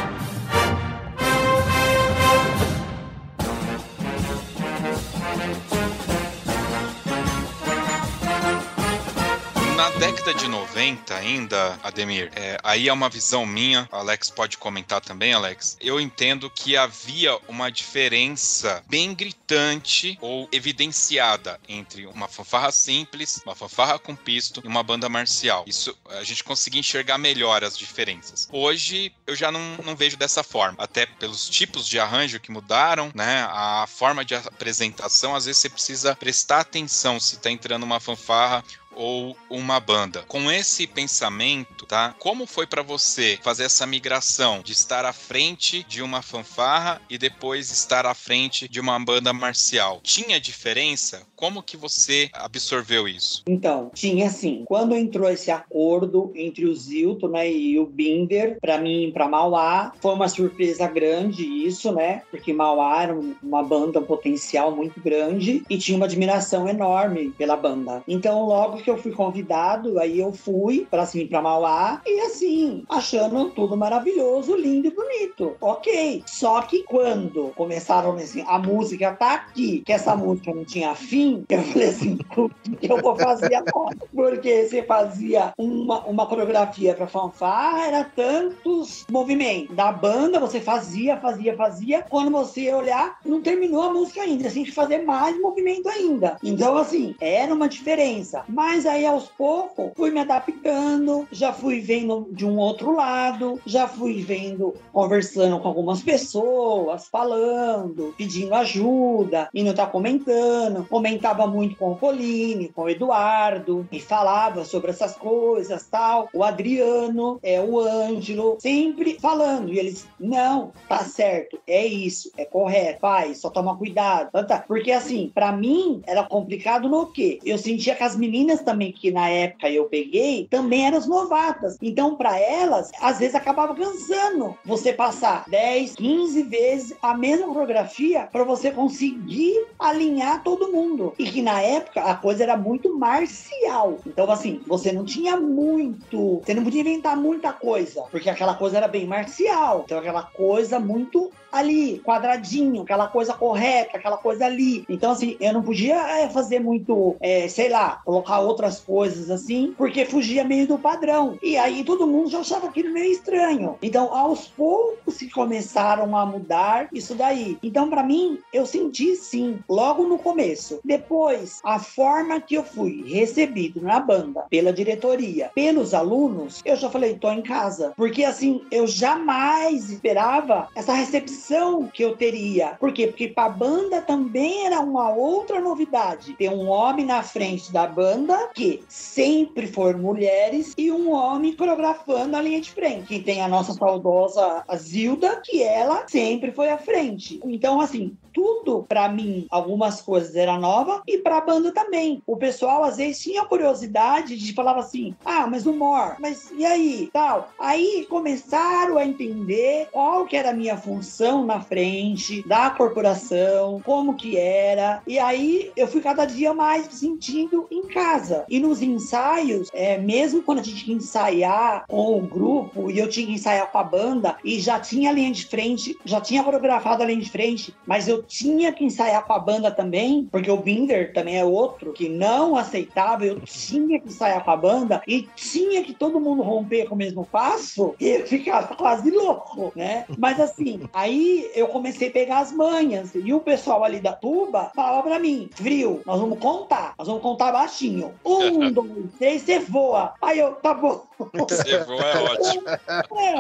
Década 9.99 10.35
de 10.35 10.49
90 10.49 11.15
ainda, 11.15 11.79
Ademir, 11.83 12.31
é, 12.35 12.59
aí 12.63 12.89
é 12.89 12.93
uma 12.93 13.09
visão 13.09 13.47
minha, 13.47 13.89
Alex 13.93 14.31
pode 14.31 14.59
comentar 14.59 15.01
também, 15.01 15.33
Alex. 15.33 15.77
Eu 15.81 16.01
entendo 16.01 16.51
que 16.51 16.77
havia 16.77 17.37
uma 17.49 17.71
diferença 17.71 18.83
bem 18.89 19.15
gritante 19.15 20.19
ou 20.21 20.49
evidenciada 20.51 21.61
entre 21.69 22.07
uma 22.07 22.27
fanfarra 22.27 22.73
simples, 22.73 23.41
uma 23.45 23.55
fanfarra 23.55 23.99
com 23.99 24.17
pisto 24.17 24.61
e 24.65 24.67
uma 24.67 24.83
banda 24.83 25.09
marcial. 25.09 25.65
Isso 25.67 25.97
a 26.11 26.25
gente 26.25 26.43
conseguia 26.43 26.81
enxergar 26.81 27.19
melhor 27.19 27.63
as 27.63 27.79
diferenças. 27.79 28.49
Hoje 28.51 29.13
eu 29.27 29.37
já 29.37 29.53
não, 29.53 29.77
não 29.85 29.95
vejo 29.95 30.17
dessa 30.17 30.43
forma, 30.43 30.77
até 30.79 31.07
pelos 31.07 31.49
tipos 31.49 31.87
de 31.87 31.99
arranjo 31.99 32.41
que 32.41 32.51
mudaram, 32.51 33.13
né? 33.15 33.47
A 33.49 33.87
forma 33.87 34.25
de 34.25 34.35
apresentação, 34.35 35.35
às 35.37 35.45
vezes 35.45 35.61
você 35.61 35.69
precisa 35.69 36.17
prestar 36.17 36.61
atenção 36.61 37.21
se 37.21 37.39
tá 37.39 37.51
entrando 37.51 37.85
uma 37.85 38.01
fanfarra 38.01 38.65
ou 38.97 39.37
uma 39.51 39.81
banda. 39.81 40.23
Com 40.29 40.51
esse 40.51 40.87
pensamento, 40.87 41.87
tá? 41.87 42.15
Como 42.19 42.47
foi 42.47 42.67
para 42.67 42.83
você 42.83 43.39
fazer 43.43 43.65
essa 43.65 43.87
migração 43.87 44.61
de 44.63 44.73
estar 44.73 45.05
à 45.05 45.13
frente 45.13 45.85
de 45.85 46.03
uma 46.03 46.23
fanfarra 46.23 47.01
e 47.09 47.19
depois 47.19 47.71
estar 47.71 48.07
à 48.07 48.15
frente 48.15 48.69
de 48.69 48.81
uma 48.81 48.99
banda 48.99 49.33
marcial? 49.33 50.01
Tinha 50.03 50.41
diferença? 50.41 51.27
Como 51.35 51.63
que 51.63 51.77
você 51.77 52.31
absorveu 52.33 53.09
isso? 53.09 53.43
Então, 53.49 53.91
tinha 53.95 54.31
sim. 54.31 54.65
Quando 54.67 54.95
entrou 54.95 55.31
esse 55.31 55.51
acordo 55.51 56.33
entre 56.35 56.67
o 56.67 56.75
Zilton 56.75 57.29
né, 57.29 57.51
e 57.51 57.79
o 57.79 57.87
Binder, 57.87 58.59
para 58.61 58.79
mim, 58.79 59.11
para 59.13 59.29
Mauá, 59.29 59.93
foi 60.01 60.15
uma 60.15 60.29
surpresa 60.29 60.87
grande 60.87 61.45
isso, 61.45 61.93
né? 61.93 62.23
Porque 62.31 62.53
Mauá 62.53 63.03
era 63.03 63.19
uma 63.43 63.63
banda 63.63 63.95
um 64.01 64.05
potencial 64.05 64.75
muito 64.75 65.01
grande 65.01 65.63
e 65.69 65.79
tinha 65.79 65.97
uma 65.97 66.07
admiração 66.07 66.69
enorme 66.69 67.31
pela 67.31 67.57
banda. 67.57 68.03
Então, 68.07 68.45
logo 68.47 68.79
que 68.85 68.91
eu 68.91 68.99
fui 68.99 69.13
convidado, 69.13 69.99
aí 69.99 70.21
eu 70.21 70.33
fui 70.33 70.87
para 70.91 71.03
assim, 71.03 71.27
para 71.27 71.41
Mauá 71.41 72.03
e 72.07 72.21
assim, 72.21 72.85
achando 72.89 73.51
tudo 73.51 73.77
maravilhoso, 73.77 74.55
lindo 74.55 74.89
e 74.89 74.91
bonito. 74.91 75.57
OK. 75.61 76.23
Só 76.27 76.61
que 76.63 76.83
quando 76.85 77.53
começaram 77.57 78.13
assim, 78.13 78.45
a 78.47 78.59
música 78.59 79.13
tá 79.13 79.35
aqui, 79.35 79.81
que 79.81 79.93
essa 79.93 80.15
música 80.15 80.53
não 80.55 80.65
tinha 80.65 80.95
fim, 80.95 81.45
eu 81.49 81.63
falei 81.63 81.89
assim, 81.89 82.19
o 82.37 82.51
que 82.77 82.93
eu 82.93 83.01
vou 83.01 83.17
fazer 83.17 83.55
agora? 83.55 83.97
Porque 84.15 84.67
você 84.67 84.83
fazia 84.83 85.55
uma, 85.57 86.01
uma 86.01 86.27
coreografia 86.27 86.95
para 86.95 87.07
fanfarra, 87.07 87.87
era 87.87 88.05
tantos 88.05 89.07
movimentos. 89.11 89.75
Da 89.75 89.91
banda 89.91 90.39
você 90.39 90.61
fazia, 90.61 91.17
fazia, 91.17 91.57
fazia. 91.57 92.03
Quando 92.03 92.31
você 92.31 92.73
olhar, 92.73 93.19
não 93.25 93.41
terminou 93.41 93.83
a 93.83 93.93
música 93.93 94.23
ainda. 94.23 94.45
Você 94.45 94.55
tinha 94.55 94.65
que 94.65 94.73
fazer 94.73 94.99
mais 94.99 95.41
movimento 95.41 95.89
ainda. 95.89 96.37
Então, 96.43 96.77
assim, 96.77 97.15
era 97.21 97.55
uma 97.55 97.69
diferença. 97.69 98.45
Mas 98.49 98.74
Mas 98.75 98.87
aí 98.87 99.07
aos 99.07 99.29
poucos 99.29 99.93
fui 99.95 100.11
me 100.11 100.19
adaptando, 100.19 101.29
já 101.31 101.53
fui 101.53 101.79
vendo 101.79 102.27
de 102.33 102.45
um 102.45 102.59
outro 102.59 102.93
lado, 102.93 103.61
já 103.65 103.87
fui 103.87 104.21
vendo, 104.21 104.75
conversando 104.93 105.61
com 105.61 105.69
algumas 105.69 106.03
pessoas, 106.03 107.07
falando, 107.07 108.13
pedindo 108.19 108.53
ajuda, 108.53 109.49
e 109.55 109.63
não 109.63 109.73
tá 109.73 109.87
comentando. 109.87 110.85
Comentava 110.89 111.47
muito 111.47 111.77
com 111.77 111.93
o 111.93 111.97
Pauline, 111.97 112.69
com 112.69 112.83
o 112.83 112.89
Eduardo, 112.89 113.87
e 113.93 114.01
falava 114.01 114.65
sobre 114.65 114.91
essas 114.91 115.15
coisas, 115.15 115.87
tal. 115.87 116.29
O 116.35 116.43
Adriano, 116.43 117.39
é 117.45 117.61
o 117.61 117.79
Ângelo, 117.79 118.57
sempre 118.59 119.17
falando. 119.21 119.73
E 119.73 119.79
eles, 119.79 120.09
não, 120.19 120.73
tá 120.89 120.99
certo, 121.05 121.61
é 121.65 121.87
isso, 121.87 122.33
é 122.37 122.45
correto, 122.45 122.99
faz, 122.99 123.39
só 123.39 123.51
toma 123.51 123.77
cuidado. 123.77 124.31
Porque 124.67 124.91
assim, 124.91 125.31
para 125.33 125.53
mim 125.53 126.03
era 126.09 126.25
complicado 126.25 126.89
no 126.89 127.07
quê? 127.07 127.39
Eu 127.45 127.57
sentia 127.57 127.95
que 127.95 128.03
as 128.03 128.17
meninas 128.17 128.64
também 128.65 128.93
que 128.93 129.11
na 129.11 129.29
época 129.29 129.71
eu 129.71 129.85
peguei 129.87 130.49
também 130.51 130.87
eram 130.87 130.99
as 130.99 131.07
novatas. 131.07 131.77
Então, 131.81 132.17
para 132.17 132.39
elas, 132.39 132.91
às 133.01 133.19
vezes 133.19 133.35
acabava 133.35 133.75
cansando 133.75 134.57
você 134.65 134.93
passar 134.93 135.45
10, 135.49 135.95
15 135.95 136.43
vezes 136.45 136.97
a 137.03 137.17
mesma 137.17 137.47
coreografia 137.49 138.29
para 138.33 138.45
você 138.45 138.71
conseguir 138.71 139.55
alinhar 139.79 140.43
todo 140.43 140.73
mundo. 140.73 141.15
E 141.19 141.25
que 141.25 141.43
na 141.43 141.61
época 141.61 142.03
a 142.03 142.15
coisa 142.15 142.43
era 142.43 142.57
muito 142.57 142.97
marcial. 142.99 143.99
Então, 144.07 144.31
assim, 144.31 144.63
você 144.67 144.93
não 144.93 145.05
tinha 145.05 145.37
muito, 145.37 146.43
você 146.45 146.55
não 146.55 146.65
podia 146.65 146.81
inventar 146.81 147.17
muita 147.17 147.53
coisa, 147.53 148.03
porque 148.11 148.31
aquela 148.31 148.55
coisa 148.55 148.79
era 148.79 148.89
bem 148.89 149.07
marcial. 149.07 149.83
Então, 149.85 149.99
aquela 149.99 150.23
coisa 150.23 150.79
muito 150.79 151.31
ali, 151.55 152.01
quadradinho, 152.01 152.83
aquela 152.83 153.07
coisa 153.07 153.33
correta, 153.33 153.97
aquela 153.97 154.17
coisa 154.17 154.47
ali. 154.47 154.85
Então, 154.89 155.13
assim, 155.13 155.37
eu 155.41 155.53
não 155.53 155.63
podia 155.63 155.97
é, 156.19 156.29
fazer 156.29 156.59
muito, 156.59 157.17
é, 157.21 157.49
sei 157.49 157.69
lá, 157.69 158.01
colocar 158.05 158.41
outras 158.41 158.81
coisas 158.81 159.31
assim, 159.31 159.75
porque 159.77 160.05
fugia 160.05 160.45
meio 160.45 160.67
do 160.67 160.79
padrão. 160.79 161.39
E 161.43 161.57
aí 161.57 161.85
todo 161.85 162.07
mundo 162.07 162.31
já 162.31 162.41
achava 162.41 162.67
aquilo 162.67 162.93
meio 162.93 163.13
estranho. 163.13 163.77
Então, 163.81 164.13
aos 164.13 164.49
poucos 164.49 165.17
que 165.17 165.31
começaram 165.31 166.17
a 166.17 166.27
mudar 166.27 166.89
isso 166.93 167.15
daí. 167.15 167.57
Então, 167.63 167.89
para 167.89 168.03
mim, 168.03 168.39
eu 168.53 168.67
senti 168.67 169.15
sim, 169.17 169.59
logo 169.69 170.05
no 170.05 170.19
começo. 170.19 170.81
Depois, 170.85 171.61
a 171.63 171.79
forma 171.79 172.41
que 172.41 172.57
eu 172.57 172.65
fui 172.65 173.05
recebido 173.07 173.81
na 173.81 174.01
banda, 174.01 174.45
pela 174.51 174.73
diretoria, 174.73 175.51
pelos 175.55 175.95
alunos, 175.95 176.61
eu 176.65 176.77
já 176.77 176.91
falei, 176.91 177.15
tô 177.15 177.31
em 177.31 177.43
casa. 177.43 177.93
Porque 177.97 178.25
assim, 178.25 178.63
eu 178.71 178.87
jamais 178.87 179.91
esperava 179.91 180.69
essa 180.75 180.93
recepção 180.93 181.44
que 181.93 182.03
eu 182.05 182.17
teria. 182.17 182.77
Por 182.81 182.93
quê? 182.93 183.07
Porque 183.07 183.29
para 183.29 183.47
a 183.47 183.49
banda 183.49 184.01
também 184.01 184.67
era 184.67 184.81
uma 184.81 185.11
outra 185.11 185.61
novidade. 185.61 186.35
Ter 186.35 186.49
um 186.49 186.69
homem 186.69 187.05
na 187.05 187.23
frente 187.23 187.73
da 187.73 187.87
banda, 187.87 188.51
que 188.55 188.85
sempre 188.89 189.67
foram 189.67 189.99
mulheres, 189.99 190.73
e 190.77 190.91
um 190.91 191.13
homem 191.13 191.57
coreografando 191.57 192.37
a 192.37 192.43
linha 192.43 192.61
de 192.61 192.71
frente. 192.73 193.07
Que 193.07 193.21
tem 193.21 193.43
a 193.43 193.49
nossa 193.49 193.73
saudosa 193.75 194.65
Zilda, 194.75 195.41
que 195.45 195.63
ela 195.63 196.07
sempre 196.09 196.53
foi 196.53 196.71
à 196.71 196.79
frente. 196.79 197.41
Então, 197.45 197.81
assim, 197.81 198.17
tudo 198.33 198.85
para 198.89 199.09
mim, 199.09 199.47
algumas 199.51 200.03
coisas 200.03 200.35
era 200.35 200.59
nova 200.59 201.01
e 201.07 201.19
para 201.19 201.39
a 201.39 201.41
banda 201.41 201.73
também. 201.73 202.21
O 202.27 202.37
pessoal 202.37 202.83
às 202.83 202.97
vezes 202.97 203.23
tinha 203.23 203.45
curiosidade 203.45 204.37
de 204.37 204.53
falar 204.53 204.77
assim: 204.77 205.15
"Ah, 205.25 205.47
mas 205.47 205.67
humor, 205.67 206.17
mas 206.21 206.51
e 206.51 206.65
aí?", 206.65 207.09
tal. 207.13 207.49
Aí 207.59 208.07
começaram 208.11 208.99
a 208.99 209.07
entender 209.07 209.89
qual 209.93 210.27
que 210.27 210.37
era 210.37 210.51
a 210.51 210.55
minha 210.55 210.77
função 210.77 211.34
na 211.43 211.61
frente 211.61 212.47
da 212.47 212.69
corporação, 212.69 213.81
como 213.83 214.15
que 214.15 214.37
era. 214.37 215.03
E 215.07 215.19
aí 215.19 215.73
eu 215.75 215.89
fui 215.89 216.03
cada 216.03 216.27
dia 216.27 216.53
mais 216.53 216.87
me 216.87 216.93
sentindo 216.93 217.67
em 217.71 217.83
casa. 217.89 218.45
E 218.49 218.61
nos 218.61 218.83
ensaios, 218.83 219.71
é, 219.73 219.97
mesmo 219.97 220.43
quando 220.43 220.59
a 220.59 220.63
gente 220.63 220.85
tinha 220.85 220.99
que 220.99 221.05
ensaiar 221.05 221.87
com 221.89 222.19
o 222.19 222.21
grupo 222.21 222.91
e 222.91 222.99
eu 222.99 223.09
tinha 223.09 223.27
que 223.27 223.33
ensaiar 223.33 223.71
com 223.71 223.79
a 223.79 223.85
banda 223.85 224.37
e 224.45 224.61
já 224.61 224.79
tinha 224.79 225.11
a 225.11 225.13
linha 225.13 225.33
de 225.33 225.47
frente, 225.47 225.97
já 226.05 226.21
tinha 226.21 226.43
coreografado 226.43 227.03
a 227.03 227.07
linha 227.07 227.21
de 227.21 227.31
frente, 227.31 227.75
mas 227.87 228.07
eu 228.07 228.23
tinha 228.23 228.73
que 228.73 228.85
ensaiar 228.85 229.25
com 229.25 229.33
a 229.33 229.39
banda 229.39 229.71
também, 229.71 230.29
porque 230.31 230.51
o 230.51 230.57
Binder 230.57 231.13
também 231.13 231.39
é 231.39 231.45
outro 231.45 231.93
que 231.93 232.09
não 232.09 232.57
aceitava, 232.57 233.25
eu 233.25 233.41
tinha 233.41 233.99
que 233.99 234.09
ensaiar 234.09 234.45
com 234.45 234.51
a 234.51 234.57
banda 234.57 235.03
e 235.07 235.29
tinha 235.35 235.83
que 235.83 235.95
todo 235.95 236.21
mundo 236.21 236.43
romper 236.43 236.87
com 236.87 236.95
o 236.95 236.99
mesmo 236.99 237.25
passo 237.25 237.95
e 237.99 238.09
eu 238.09 238.27
ficava 238.27 238.75
quase 238.75 239.11
louco, 239.11 239.73
né? 239.75 240.05
Mas 240.19 240.41
assim, 240.41 240.83
aí 240.93 241.24
eu 241.55 241.69
comecei 241.69 242.09
a 242.09 242.11
pegar 242.11 242.39
as 242.39 242.53
manhas 242.53 243.11
e 243.15 243.33
o 243.33 243.41
pessoal 243.41 243.85
ali 243.85 244.01
da 244.01 244.13
tuba 244.13 244.71
falava 244.75 245.03
pra 245.03 245.19
mim, 245.19 245.49
frio, 245.55 246.03
nós 246.05 246.21
vamos 246.21 246.39
contar, 246.39 246.95
nós 246.99 247.07
vamos 247.07 247.23
contar 247.23 247.53
baixinho. 247.53 248.15
Um, 248.25 248.71
dois, 248.73 249.13
três, 249.19 249.43
você 249.43 249.59
voa. 249.59 250.15
Aí 250.21 250.39
eu, 250.39 250.53
tá 250.55 250.75
bom. 250.75 251.05
Você 251.35 251.79
voa 251.85 252.03
é 252.03 252.23
ótimo. 252.23 252.65
É. 253.15 253.35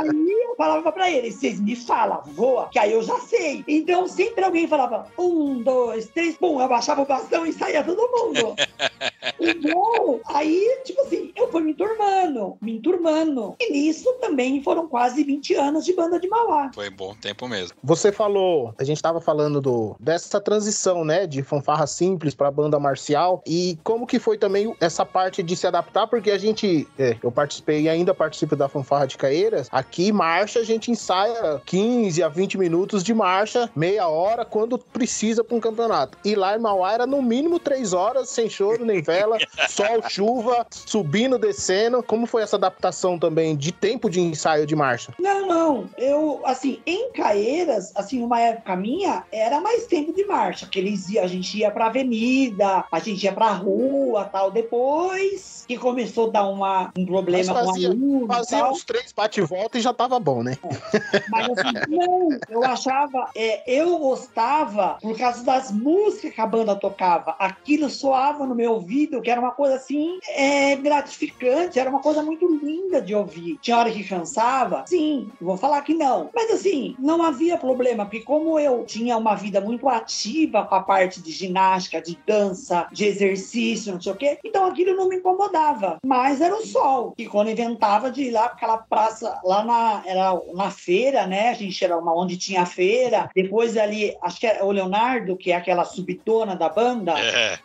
Aí 0.00 0.30
eu 0.44 0.56
falava 0.56 0.90
pra 0.92 1.10
eles, 1.10 1.36
vocês 1.36 1.60
me 1.60 1.76
falam, 1.76 2.20
voa, 2.26 2.68
que 2.68 2.78
aí 2.78 2.92
eu 2.92 3.02
já 3.02 3.18
sei. 3.20 3.64
Então 3.66 4.06
sempre 4.06 4.44
alguém 4.44 4.66
falava 4.66 5.06
um, 5.18 5.62
dois, 5.62 6.08
três, 6.08 6.36
pum, 6.36 6.58
abaixava 6.58 7.02
o 7.02 7.06
bastão 7.06 7.46
e 7.46 7.52
saía 7.52 7.84
todo 7.84 8.10
mundo. 8.10 8.54
então, 9.40 10.20
aí, 10.26 10.80
tipo 10.84 11.00
assim, 11.02 11.32
eu 11.36 11.50
fui 11.50 11.62
me 11.62 11.74
turmando, 11.74 12.56
me 12.60 12.80
turmando. 12.80 13.54
E 13.60 13.72
nisso 13.72 14.12
também 14.20 14.62
foram 14.62 14.88
quase 14.88 15.22
20 15.24 15.54
anos 15.54 15.84
de 15.84 15.92
banda 15.92 16.18
de 16.18 16.28
Mauá. 16.28 16.70
Foi 16.74 16.90
bom 16.90 17.14
tempo 17.14 17.48
mesmo. 17.48 17.76
Você 17.82 18.12
falou, 18.12 18.74
a 18.78 18.84
gente 18.84 19.00
tava 19.02 19.20
falando 19.20 19.60
do, 19.60 19.96
dessa 19.98 20.40
transição, 20.40 21.04
né, 21.04 21.26
de 21.26 21.42
fanfarra 21.42 21.86
simples 21.86 22.34
pra 22.34 22.50
banda 22.50 22.78
marcial 22.78 23.42
e 23.46 23.78
como 23.82 24.06
que 24.06 24.18
foi 24.18 24.38
também 24.38 24.74
essa 24.80 25.04
parte 25.04 25.42
de 25.42 25.56
se 25.56 25.66
adaptar, 25.66 26.06
porque 26.06 26.30
a 26.30 26.38
gente, 26.38 26.86
é, 26.98 27.16
eu 27.22 27.30
participei 27.30 27.82
e 27.82 27.88
ainda 27.88 28.14
participo 28.14 28.56
da 28.56 28.68
fanfarra 28.68 29.06
de 29.06 29.16
Caeiras, 29.16 29.68
aqui 29.70 30.12
marcha 30.12 30.60
a 30.60 30.64
gente 30.64 30.90
ensaia 30.90 31.60
15 31.64 32.22
a 32.22 32.28
20 32.28 32.58
minutos 32.58 33.02
de 33.02 33.14
marcha, 33.14 33.70
meia 33.74 34.08
hora 34.08 34.44
quando 34.44 34.78
precisa 34.78 35.42
para 35.42 35.56
um 35.56 35.60
campeonato. 35.60 36.18
E 36.24 36.34
lá 36.34 36.56
em 36.56 36.60
Mauá 36.60 36.92
era 36.92 37.06
no 37.06 37.22
mínimo 37.22 37.58
três 37.58 37.92
horas, 37.92 38.28
sem 38.28 38.48
choro 38.48 38.84
nem 38.84 39.02
vela, 39.16 39.38
sol, 39.68 40.02
chuva, 40.08 40.66
subindo, 40.70 41.38
descendo. 41.38 42.02
Como 42.02 42.26
foi 42.26 42.42
essa 42.42 42.56
adaptação 42.56 43.18
também 43.18 43.56
de 43.56 43.72
tempo 43.72 44.10
de 44.10 44.20
ensaio 44.20 44.66
de 44.66 44.76
marcha? 44.76 45.12
Não, 45.18 45.46
não. 45.46 45.90
Eu, 45.96 46.40
assim, 46.44 46.80
em 46.86 47.10
Caeiras, 47.12 47.92
assim, 47.94 48.22
uma 48.22 48.40
época 48.40 48.76
minha, 48.76 49.24
era 49.32 49.60
mais 49.60 49.86
tempo 49.86 50.12
de 50.12 50.24
marcha. 50.24 50.66
Que 50.66 50.78
eles 50.78 51.16
a 51.16 51.26
gente 51.26 51.58
ia 51.58 51.70
pra 51.70 51.86
avenida, 51.86 52.84
a 52.90 52.98
gente 52.98 53.24
ia 53.24 53.32
pra 53.32 53.52
rua 53.52 54.24
tal. 54.24 54.50
Depois 54.50 55.64
que 55.66 55.78
começou 55.78 56.28
a 56.28 56.32
dar 56.32 56.48
uma, 56.48 56.92
um 56.96 57.06
problema 57.06 57.54
fazia, 57.54 57.88
com 57.88 57.94
a 57.94 57.96
luz. 57.96 58.26
Fazia 58.28 58.66
uns 58.68 58.84
três 58.84 59.12
bate-volta 59.12 59.78
e 59.78 59.80
já 59.80 59.92
tava 59.92 60.18
bom, 60.20 60.42
né? 60.42 60.58
É. 60.62 61.22
Mas 61.28 61.48
assim, 61.50 61.72
não, 61.88 62.28
eu 62.48 62.64
achava, 62.64 63.30
é, 63.34 63.62
eu 63.66 63.86
eu 63.86 63.98
gostava 63.98 64.98
por 65.00 65.16
causa 65.16 65.44
das 65.44 65.70
músicas 65.70 66.32
que 66.32 66.40
a 66.40 66.46
banda 66.46 66.74
tocava. 66.74 67.36
Aquilo 67.38 67.88
soava 67.88 68.46
no 68.46 68.54
meu 68.54 68.72
ouvido, 68.72 69.05
que 69.06 69.30
era 69.30 69.40
uma 69.40 69.52
coisa 69.52 69.76
assim, 69.76 70.18
é, 70.28 70.76
gratificante, 70.76 71.78
era 71.78 71.90
uma 71.90 72.00
coisa 72.00 72.22
muito 72.22 72.46
linda 72.62 73.00
de 73.00 73.14
ouvir. 73.14 73.58
Tinha 73.60 73.78
hora 73.78 73.90
que 73.90 74.04
cansava? 74.04 74.84
Sim, 74.86 75.30
vou 75.40 75.56
falar 75.56 75.82
que 75.82 75.94
não. 75.94 76.30
Mas 76.34 76.50
assim, 76.50 76.94
não 76.98 77.22
havia 77.22 77.56
problema, 77.56 78.04
porque 78.04 78.20
como 78.20 78.58
eu 78.58 78.84
tinha 78.84 79.16
uma 79.16 79.34
vida 79.34 79.60
muito 79.60 79.88
ativa 79.88 80.64
com 80.64 80.74
a 80.74 80.82
parte 80.82 81.20
de 81.20 81.30
ginástica, 81.32 82.00
de 82.00 82.18
dança, 82.26 82.88
de 82.92 83.04
exercício, 83.04 83.92
não 83.92 84.00
sei 84.00 84.12
o 84.12 84.16
quê, 84.16 84.38
então 84.44 84.66
aquilo 84.66 84.96
não 84.96 85.08
me 85.08 85.16
incomodava. 85.16 85.98
Mas 86.04 86.40
era 86.40 86.54
o 86.54 86.66
sol, 86.66 87.12
que 87.12 87.26
quando 87.26 87.50
inventava 87.50 88.10
de 88.10 88.24
ir 88.24 88.30
lá 88.30 88.48
para 88.48 88.56
aquela 88.56 88.78
praça, 88.78 89.40
lá 89.44 89.64
na, 89.64 90.02
era 90.06 90.40
na 90.54 90.70
feira, 90.70 91.26
né? 91.26 91.50
A 91.50 91.54
gente 91.54 91.84
era 91.84 91.96
uma 91.96 92.14
onde 92.14 92.36
tinha 92.36 92.66
feira, 92.66 93.30
depois 93.34 93.76
ali, 93.76 94.16
acho 94.22 94.40
que 94.40 94.46
é 94.46 94.62
o 94.62 94.70
Leonardo, 94.70 95.36
que 95.36 95.52
é 95.52 95.56
aquela 95.56 95.84
subtona 95.84 96.56
da 96.56 96.68
banda, 96.68 97.14
é. 97.18 97.58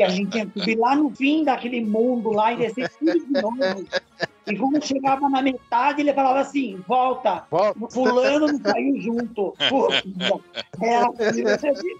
Que 0.00 0.04
a 0.04 0.08
gente 0.08 0.30
tinha 0.30 0.46
que 0.46 0.58
subir 0.58 0.78
lá 0.78 0.96
no 0.96 1.10
fim 1.10 1.44
daquele 1.44 1.84
mundo 1.84 2.30
lá 2.30 2.54
e 2.54 2.56
descer 2.56 2.88
tudo 2.98 3.12
de 3.12 3.42
novo. 3.42 3.58
E 4.50 4.56
quando 4.56 4.84
chegava 4.84 5.28
na 5.28 5.42
metade, 5.42 6.00
ele 6.00 6.12
falava 6.12 6.40
assim: 6.40 6.82
volta, 6.86 7.44
volta. 7.50 7.78
fulano 7.90 8.46
não 8.48 8.60
saiu 8.60 9.00
junto. 9.00 9.54
Era, 10.80 11.08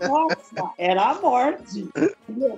nossa, 0.09 0.73
era 0.79 1.03
a 1.03 1.15
morte. 1.21 1.89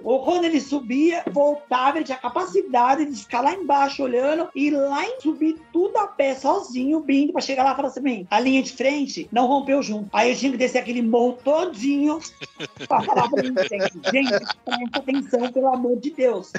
Ou 0.05 0.25
quando 0.25 0.45
ele 0.45 0.61
subia, 0.61 1.23
voltava, 1.31 1.99
ele 1.99 2.05
tinha 2.05 2.19
capacidade 2.19 3.07
de 3.07 3.17
ficar 3.17 3.41
lá 3.41 3.55
embaixo 3.55 4.03
olhando 4.03 4.49
e 4.55 4.71
lá 4.71 5.05
em 5.05 5.21
subir 5.21 5.61
tudo 5.73 5.97
a 5.99 6.07
pé, 6.07 6.35
sozinho, 6.35 7.01
brindo, 7.01 7.33
pra 7.33 7.43
chegar 7.43 7.65
lá 7.65 7.73
e 7.73 7.77
falar 7.77 7.89
assim: 7.89 8.27
a 8.31 8.41
linha 8.41 8.63
de 8.63 8.73
frente 8.73 9.29
não 9.33 9.47
rompeu 9.47 9.83
junto. 9.83 10.09
Aí 10.13 10.31
eu 10.31 10.37
tinha 10.37 10.53
que 10.53 10.59
descer 10.59 10.79
aquele 10.79 11.03
morro 11.03 11.39
todinho 11.45 12.19
pra 12.87 13.03
falar 13.03 13.29
pra 13.29 13.43
mim: 13.43 13.55
gente, 14.13 14.39
presta 14.65 14.99
atenção, 14.99 15.53
pelo 15.53 15.69
amor 15.69 15.99
de 15.99 16.11
Deus. 16.11 16.53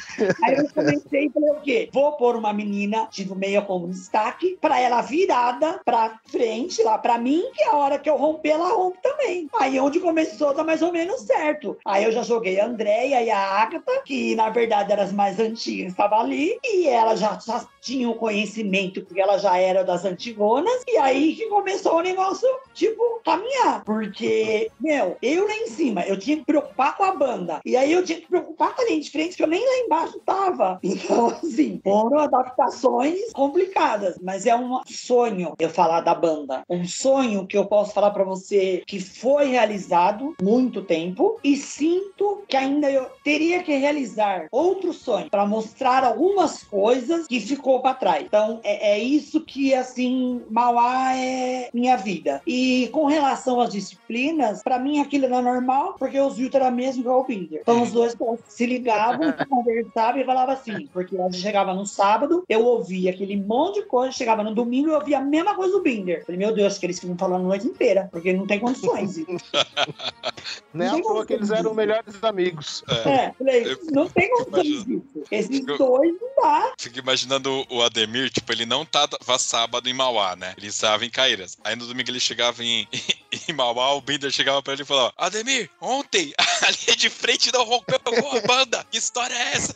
Aí 0.43 0.57
eu 0.57 0.69
comecei 0.73 1.25
e 1.25 1.29
falei: 1.29 1.49
o 1.51 1.61
quê? 1.61 1.89
Vou 1.91 2.11
pôr 2.13 2.35
uma 2.35 2.53
menina 2.53 3.07
de 3.11 3.22
objetivo 3.23 3.35
meia 3.35 3.61
como 3.61 3.87
destaque, 3.87 4.57
pra 4.59 4.79
ela 4.79 5.01
virada 5.01 5.79
pra 5.85 6.19
frente, 6.25 6.83
lá 6.83 6.97
pra 6.97 7.17
mim, 7.17 7.43
que 7.53 7.63
a 7.63 7.75
hora 7.75 7.97
que 7.97 8.09
eu 8.09 8.17
romper, 8.17 8.49
ela 8.49 8.69
rompe 8.69 8.99
também. 9.01 9.49
Aí 9.59 9.79
onde 9.79 9.99
começou, 9.99 10.53
tá 10.53 10.63
mais 10.63 10.81
ou 10.81 10.91
menos 10.91 11.21
certo. 11.21 11.77
Aí 11.85 12.03
eu 12.03 12.11
já 12.11 12.23
joguei 12.23 12.59
a 12.59 12.65
Andréia 12.65 13.21
e 13.21 13.29
a 13.29 13.39
Agatha, 13.39 14.01
que 14.05 14.35
na 14.35 14.49
verdade 14.49 14.91
eram 14.91 15.03
as 15.03 15.13
mais 15.13 15.39
antigas, 15.39 15.91
estavam 15.91 16.19
ali, 16.19 16.57
e 16.63 16.87
ela 16.87 17.15
já, 17.15 17.37
já 17.45 17.65
tinha 17.81 18.09
o 18.09 18.15
conhecimento, 18.15 19.01
porque 19.03 19.21
ela 19.21 19.37
já 19.37 19.57
era 19.57 19.83
das 19.83 20.05
antigonas, 20.05 20.83
e 20.87 20.97
aí 20.97 21.35
que 21.35 21.47
começou 21.47 21.97
o 21.97 22.01
negócio, 22.01 22.47
tipo, 22.73 23.21
caminhar. 23.23 23.83
Porque, 23.83 24.71
meu, 24.79 25.17
eu 25.21 25.47
lá 25.47 25.55
em 25.55 25.67
cima, 25.67 26.01
eu 26.01 26.17
tinha 26.17 26.37
que 26.37 26.45
preocupar 26.45 26.95
com 26.95 27.03
a 27.03 27.15
banda, 27.15 27.59
e 27.65 27.75
aí 27.75 27.91
eu 27.91 28.03
tinha 28.03 28.19
que 28.19 28.27
preocupar 28.27 28.75
com 28.75 28.81
a 28.81 28.85
linha 28.85 29.01
de 29.01 29.11
frente, 29.11 29.35
que 29.35 29.43
eu 29.43 29.47
nem 29.47 29.63
lá 29.63 29.77
embaixo 29.85 30.19
tava. 30.25 30.79
Então, 31.03 31.27
assim, 31.27 31.81
foram 31.83 32.19
adaptações 32.19 33.12
complicadas, 33.33 34.17
mas 34.21 34.45
é 34.45 34.55
um 34.55 34.81
sonho 34.85 35.53
eu 35.59 35.69
falar 35.69 36.01
da 36.01 36.13
banda. 36.13 36.63
Um 36.69 36.85
sonho 36.85 37.45
que 37.47 37.57
eu 37.57 37.65
posso 37.65 37.93
falar 37.93 38.11
para 38.11 38.23
você 38.23 38.83
que 38.85 38.99
foi 38.99 39.47
realizado 39.47 40.35
muito 40.41 40.81
tempo 40.81 41.39
e 41.43 41.55
sinto 41.55 42.43
que 42.47 42.57
ainda 42.57 42.89
eu 42.91 43.07
teria 43.23 43.63
que 43.63 43.75
realizar 43.75 44.47
outro 44.51 44.93
sonho 44.93 45.29
para 45.29 45.45
mostrar 45.45 46.03
algumas 46.03 46.63
coisas 46.63 47.27
que 47.27 47.39
ficou 47.39 47.81
para 47.81 47.95
trás. 47.95 48.23
Então, 48.23 48.59
é, 48.63 48.93
é 48.93 48.99
isso 48.99 49.41
que, 49.41 49.73
assim, 49.73 50.41
Mauá 50.49 51.15
é 51.15 51.69
minha 51.73 51.95
vida. 51.97 52.41
E 52.45 52.89
com 52.91 53.05
relação 53.05 53.59
às 53.59 53.71
disciplinas, 53.71 54.61
para 54.63 54.79
mim 54.79 54.99
aquilo 54.99 55.25
era 55.25 55.41
normal, 55.41 55.95
porque 55.97 56.19
os 56.19 56.37
Wilton 56.37 56.57
era 56.57 56.71
mesmo 56.71 57.01
igual 57.01 57.21
o 57.21 57.23
Binder. 57.23 57.61
Então, 57.61 57.81
os 57.81 57.91
dois 57.91 58.15
se 58.47 58.65
ligavam, 58.65 59.33
conversavam 59.49 60.21
e 60.21 60.25
falavam 60.25 60.53
assim, 60.53 60.87
porque 60.91 61.17
a 61.17 61.23
gente 61.23 61.37
chegava 61.37 61.73
no 61.73 61.85
sábado, 61.85 62.43
eu 62.47 62.65
ouvia 62.65 62.92
aquele 63.09 63.37
monte 63.37 63.81
de 63.81 63.85
coisa, 63.85 64.11
chegava 64.11 64.43
no 64.43 64.53
domingo 64.53 64.89
e 64.89 64.91
eu 64.91 64.95
ouvia 64.95 65.17
a 65.17 65.21
mesma 65.21 65.55
coisa 65.55 65.73
do 65.73 65.81
Binder. 65.81 66.25
Falei, 66.25 66.39
meu 66.39 66.53
Deus, 66.53 66.77
que 66.77 66.85
eles 66.85 66.99
ficam 66.99 67.17
falando 67.17 67.41
a 67.41 67.47
noite 67.47 67.67
inteira, 67.67 68.07
porque 68.11 68.33
não 68.33 68.47
tem 68.47 68.59
condições. 68.59 69.17
Nem 70.73 70.87
à 70.87 71.01
toa 71.01 71.25
que 71.25 71.33
eles 71.33 71.51
eram 71.51 71.73
melhores 71.73 72.23
amigos. 72.23 72.83
É, 73.05 73.31
falei, 73.33 73.77
não 73.91 74.09
tem 74.09 74.29
condições 74.29 74.85
disso. 74.85 75.03
Esses 75.31 75.65
dois 75.65 76.13
não 76.19 76.29
dá. 76.41 76.73
Fico 76.79 76.99
imaginando 76.99 77.65
o 77.69 77.81
Ademir, 77.81 78.29
tipo, 78.29 78.51
ele 78.51 78.65
não 78.65 78.85
tava 78.85 79.37
sábado 79.37 79.87
em 79.89 79.93
Mauá, 79.93 80.35
né? 80.35 80.53
Ele 80.57 80.67
estava 80.67 81.05
em 81.05 81.09
Caíras. 81.09 81.57
Aí 81.63 81.75
no 81.75 81.87
domingo 81.87 82.09
ele 82.09 82.19
chegava 82.19 82.63
em, 82.63 82.87
em 83.47 83.53
Mauá, 83.53 83.93
o 83.93 84.01
Binder 84.01 84.31
chegava 84.31 84.61
pra 84.61 84.73
ele 84.73 84.83
e 84.83 84.85
falava: 84.85 85.13
Ademir, 85.17 85.69
ontem 85.79 86.33
a 86.39 86.71
linha 86.71 86.97
de 86.97 87.09
frente 87.09 87.51
não 87.53 87.63
rompeu 87.63 87.99
com 87.99 88.37
a 88.37 88.41
banda. 88.41 88.85
Que 88.89 88.97
história 88.97 89.33
é 89.33 89.53
essa? 89.53 89.75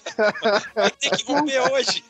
Vai 0.76 0.91
ter 0.91 1.15
que 1.15 1.24
romper 1.24 1.59
hoje. 1.72 2.03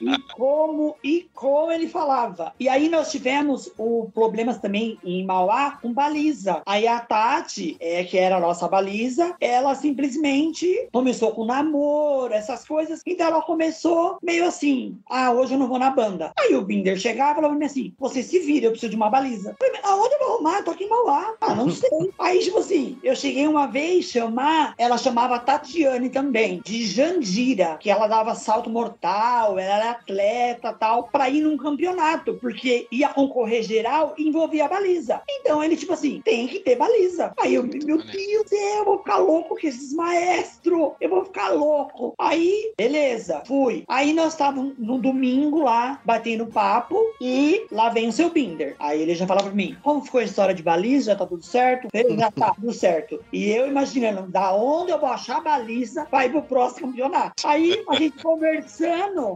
E 0.00 0.18
como, 0.34 0.96
e 1.02 1.28
como 1.34 1.72
ele 1.72 1.88
falava. 1.88 2.52
E 2.58 2.68
aí 2.68 2.88
nós 2.88 3.10
tivemos 3.10 3.72
o 3.76 4.10
problemas 4.14 4.58
também 4.58 4.98
em 5.04 5.24
Mauá 5.24 5.78
com 5.82 5.92
baliza. 5.92 6.62
Aí 6.66 6.86
a 6.86 7.00
Tati, 7.00 7.76
é, 7.80 8.04
que 8.04 8.16
era 8.16 8.36
a 8.36 8.40
nossa 8.40 8.68
baliza, 8.68 9.34
ela 9.40 9.74
simplesmente 9.74 10.88
começou 10.92 11.32
com 11.32 11.44
namoro, 11.44 12.32
essas 12.32 12.66
coisas. 12.66 13.02
Então 13.06 13.26
ela 13.26 13.42
começou 13.42 14.18
meio 14.22 14.46
assim: 14.46 14.96
ah, 15.08 15.32
hoje 15.32 15.54
eu 15.54 15.58
não 15.58 15.68
vou 15.68 15.78
na 15.78 15.90
banda. 15.90 16.32
Aí 16.38 16.54
o 16.54 16.62
Binder 16.62 16.98
chegava 16.98 17.32
e 17.32 17.42
falava 17.42 17.64
assim: 17.64 17.92
você 17.98 18.22
se 18.22 18.38
vira, 18.40 18.66
eu 18.66 18.70
preciso 18.70 18.90
de 18.90 18.96
uma 18.96 19.10
baliza. 19.10 19.56
Falei, 19.58 19.80
aonde 19.82 20.14
eu 20.14 20.18
vou 20.18 20.34
arrumar? 20.34 20.58
Eu 20.58 20.64
tô 20.64 20.70
aqui 20.70 20.84
em 20.84 20.88
Mauá. 20.88 21.34
Ah, 21.40 21.54
não 21.54 21.70
sei. 21.70 21.88
Aí, 22.18 22.38
tipo 22.40 22.58
assim, 22.58 22.98
eu 23.02 23.16
cheguei 23.16 23.46
uma 23.46 23.66
vez 23.66 24.06
chamar, 24.06 24.74
ela 24.78 24.98
chamava 24.98 25.38
Tatiane 25.38 26.10
também, 26.10 26.60
de 26.64 26.86
Jandira, 26.86 27.76
que 27.78 27.90
ela 27.90 28.06
dava 28.06 28.34
salto 28.34 28.70
mortal, 28.70 28.87
ela 29.02 29.60
era 29.60 29.90
atleta 29.90 30.72
tal, 30.72 31.04
pra 31.04 31.28
ir 31.28 31.40
num 31.40 31.56
campeonato, 31.56 32.34
porque 32.34 32.86
ia 32.90 33.08
concorrer 33.08 33.62
geral 33.62 34.14
e 34.16 34.28
envolvia 34.28 34.66
a 34.66 34.68
baliza. 34.68 35.22
Então 35.28 35.62
ele, 35.62 35.76
tipo 35.76 35.92
assim, 35.92 36.20
tem 36.24 36.46
que 36.46 36.60
ter 36.60 36.76
baliza. 36.76 37.32
Aí 37.38 37.54
eu, 37.54 37.62
meu 37.62 37.98
Deus, 37.98 38.52
eu 38.52 38.84
vou 38.84 38.98
ficar 38.98 39.18
louco 39.18 39.56
com 39.58 39.66
esses 39.66 39.92
maestros, 39.92 40.92
eu 41.00 41.10
vou 41.10 41.24
ficar 41.24 41.50
louco. 41.50 42.14
Aí, 42.18 42.72
beleza, 42.76 43.42
fui. 43.46 43.84
Aí 43.88 44.12
nós 44.12 44.32
estávamos 44.32 44.74
no 44.78 44.98
domingo 44.98 45.62
lá, 45.62 46.00
batendo 46.04 46.46
papo, 46.46 46.98
e 47.20 47.66
lá 47.70 47.88
vem 47.88 48.08
o 48.08 48.12
seu 48.12 48.30
Binder. 48.30 48.76
Aí 48.78 49.02
ele 49.02 49.14
já 49.14 49.26
falava 49.26 49.46
pra 49.46 49.56
mim, 49.56 49.76
como 49.82 50.02
ficou 50.02 50.20
a 50.20 50.24
história 50.24 50.54
de 50.54 50.62
baliza? 50.62 51.12
Já 51.12 51.16
tá 51.16 51.26
tudo 51.26 51.44
certo? 51.44 51.88
Ele 51.92 52.16
já 52.16 52.30
tá 52.30 52.54
tudo 52.54 52.72
certo. 52.72 53.20
E 53.32 53.50
eu 53.50 53.66
imaginando, 53.66 54.30
da 54.30 54.54
onde 54.54 54.92
eu 54.92 54.98
vou 54.98 55.08
achar 55.08 55.38
a 55.38 55.40
baliza 55.40 56.06
pra 56.06 56.26
ir 56.26 56.30
pro 56.30 56.42
próximo 56.42 56.88
campeonato. 56.88 57.34
Aí 57.44 57.84
a 57.88 57.94
gente 57.94 58.16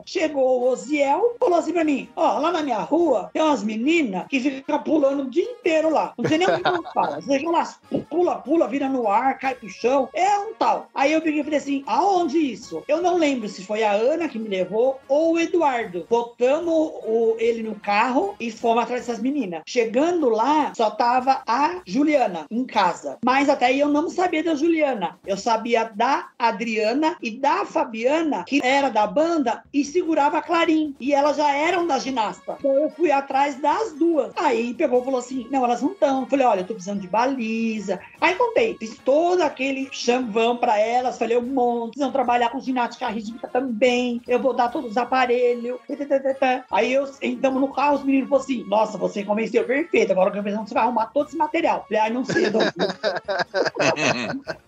chegou 0.06 0.60
o 0.60 0.68
Oziel, 0.70 1.36
falou 1.38 1.58
assim 1.58 1.72
pra 1.72 1.84
mim: 1.84 2.08
Ó, 2.16 2.38
lá 2.38 2.52
na 2.52 2.62
minha 2.62 2.78
rua 2.78 3.30
tem 3.32 3.42
umas 3.42 3.62
meninas 3.62 4.26
que 4.28 4.40
ficam 4.40 4.82
pulando 4.82 5.24
o 5.24 5.30
dia 5.30 5.44
inteiro 5.44 5.90
lá. 5.90 6.12
Não 6.16 6.28
sei 6.28 6.38
nem 6.38 6.48
o 6.48 6.62
que 6.62 6.68
eu 6.68 6.82
falo. 6.92 7.20
Você 7.22 7.38
chega 7.38 7.50
lá, 7.50 7.74
pula, 8.08 8.36
pula, 8.36 8.68
vira 8.68 8.88
no 8.88 9.08
ar, 9.08 9.38
cai 9.38 9.54
pro 9.54 9.68
chão. 9.68 10.08
É 10.12 10.38
um 10.38 10.54
tal. 10.54 10.88
Aí 10.94 11.12
eu 11.12 11.20
peguei 11.20 11.40
e 11.40 11.44
falei 11.44 11.58
assim: 11.58 11.82
aonde 11.86 12.38
isso? 12.38 12.82
Eu 12.86 13.02
não 13.02 13.16
lembro 13.16 13.48
se 13.48 13.64
foi 13.64 13.82
a 13.82 13.92
Ana 13.92 14.28
que 14.28 14.38
me 14.38 14.48
levou 14.48 15.00
ou 15.08 15.34
o 15.34 15.40
Eduardo. 15.40 16.06
Botamos 16.08 16.72
o, 17.04 17.36
ele 17.38 17.62
no 17.62 17.74
carro 17.74 18.34
e 18.38 18.50
fomos 18.50 18.84
atrás 18.84 19.06
dessas 19.06 19.20
meninas. 19.20 19.62
Chegando 19.66 20.28
lá, 20.28 20.72
só 20.76 20.90
tava 20.90 21.42
a 21.46 21.80
Juliana 21.84 22.46
em 22.50 22.64
casa. 22.64 23.18
Mas 23.24 23.48
até 23.48 23.66
aí 23.66 23.80
eu 23.80 23.88
não 23.88 24.08
sabia 24.08 24.42
da 24.42 24.54
Juliana. 24.54 25.18
Eu 25.26 25.36
sabia 25.36 25.90
da 25.94 26.28
Adriana 26.38 27.16
e 27.20 27.30
da 27.30 27.64
Fabiana, 27.64 28.44
que 28.44 28.60
era 28.62 28.88
da 28.88 29.06
banda 29.06 29.31
e 29.72 29.84
segurava 29.84 30.38
a 30.38 30.42
Clarim. 30.42 30.94
E 31.00 31.12
elas 31.14 31.36
já 31.36 31.50
eram 31.54 31.86
da 31.86 31.98
ginasta. 31.98 32.56
Então 32.58 32.72
eu 32.74 32.90
fui 32.90 33.10
atrás 33.10 33.56
das 33.60 33.92
duas. 33.92 34.32
Aí 34.36 34.74
pegou 34.74 35.00
e 35.00 35.04
falou 35.04 35.20
assim: 35.20 35.46
não, 35.50 35.64
elas 35.64 35.82
não 35.82 35.92
estão. 35.92 36.26
Falei, 36.26 36.46
olha, 36.46 36.60
eu 36.60 36.66
tô 36.66 36.74
precisando 36.74 37.00
de 37.00 37.08
baliza. 37.08 38.00
Aí 38.20 38.34
contei, 38.34 38.76
fiz 38.78 38.98
todo 38.98 39.42
aquele 39.42 39.88
chamvão 39.90 40.56
pra 40.56 40.78
elas, 40.78 41.18
falei 41.18 41.36
um 41.36 41.42
monte, 41.42 41.92
precisam 41.92 42.12
trabalhar 42.12 42.50
com 42.50 42.60
ginástica 42.60 43.08
rítmica 43.08 43.48
também. 43.48 44.20
Eu 44.26 44.38
vou 44.38 44.52
dar 44.52 44.68
todos 44.68 44.92
os 44.92 44.96
aparelhos. 44.96 45.78
Aí 46.70 46.92
eu 46.92 47.10
entramos 47.22 47.60
no 47.60 47.68
carro, 47.72 47.96
os 47.96 48.04
meninos 48.04 48.28
falaram 48.28 48.44
assim: 48.44 48.64
nossa, 48.64 48.98
você 48.98 49.24
convenceu 49.24 49.64
perfeito. 49.64 50.12
Agora 50.12 50.30
que 50.30 50.38
eu 50.38 50.42
pensando, 50.42 50.68
você 50.68 50.74
vai 50.74 50.82
arrumar 50.84 51.06
todo 51.06 51.28
esse 51.28 51.36
material. 51.36 51.84
Falei, 51.88 52.02
ai, 52.02 52.10
não 52.10 52.24
sei, 52.24 52.50
não. 52.50 52.60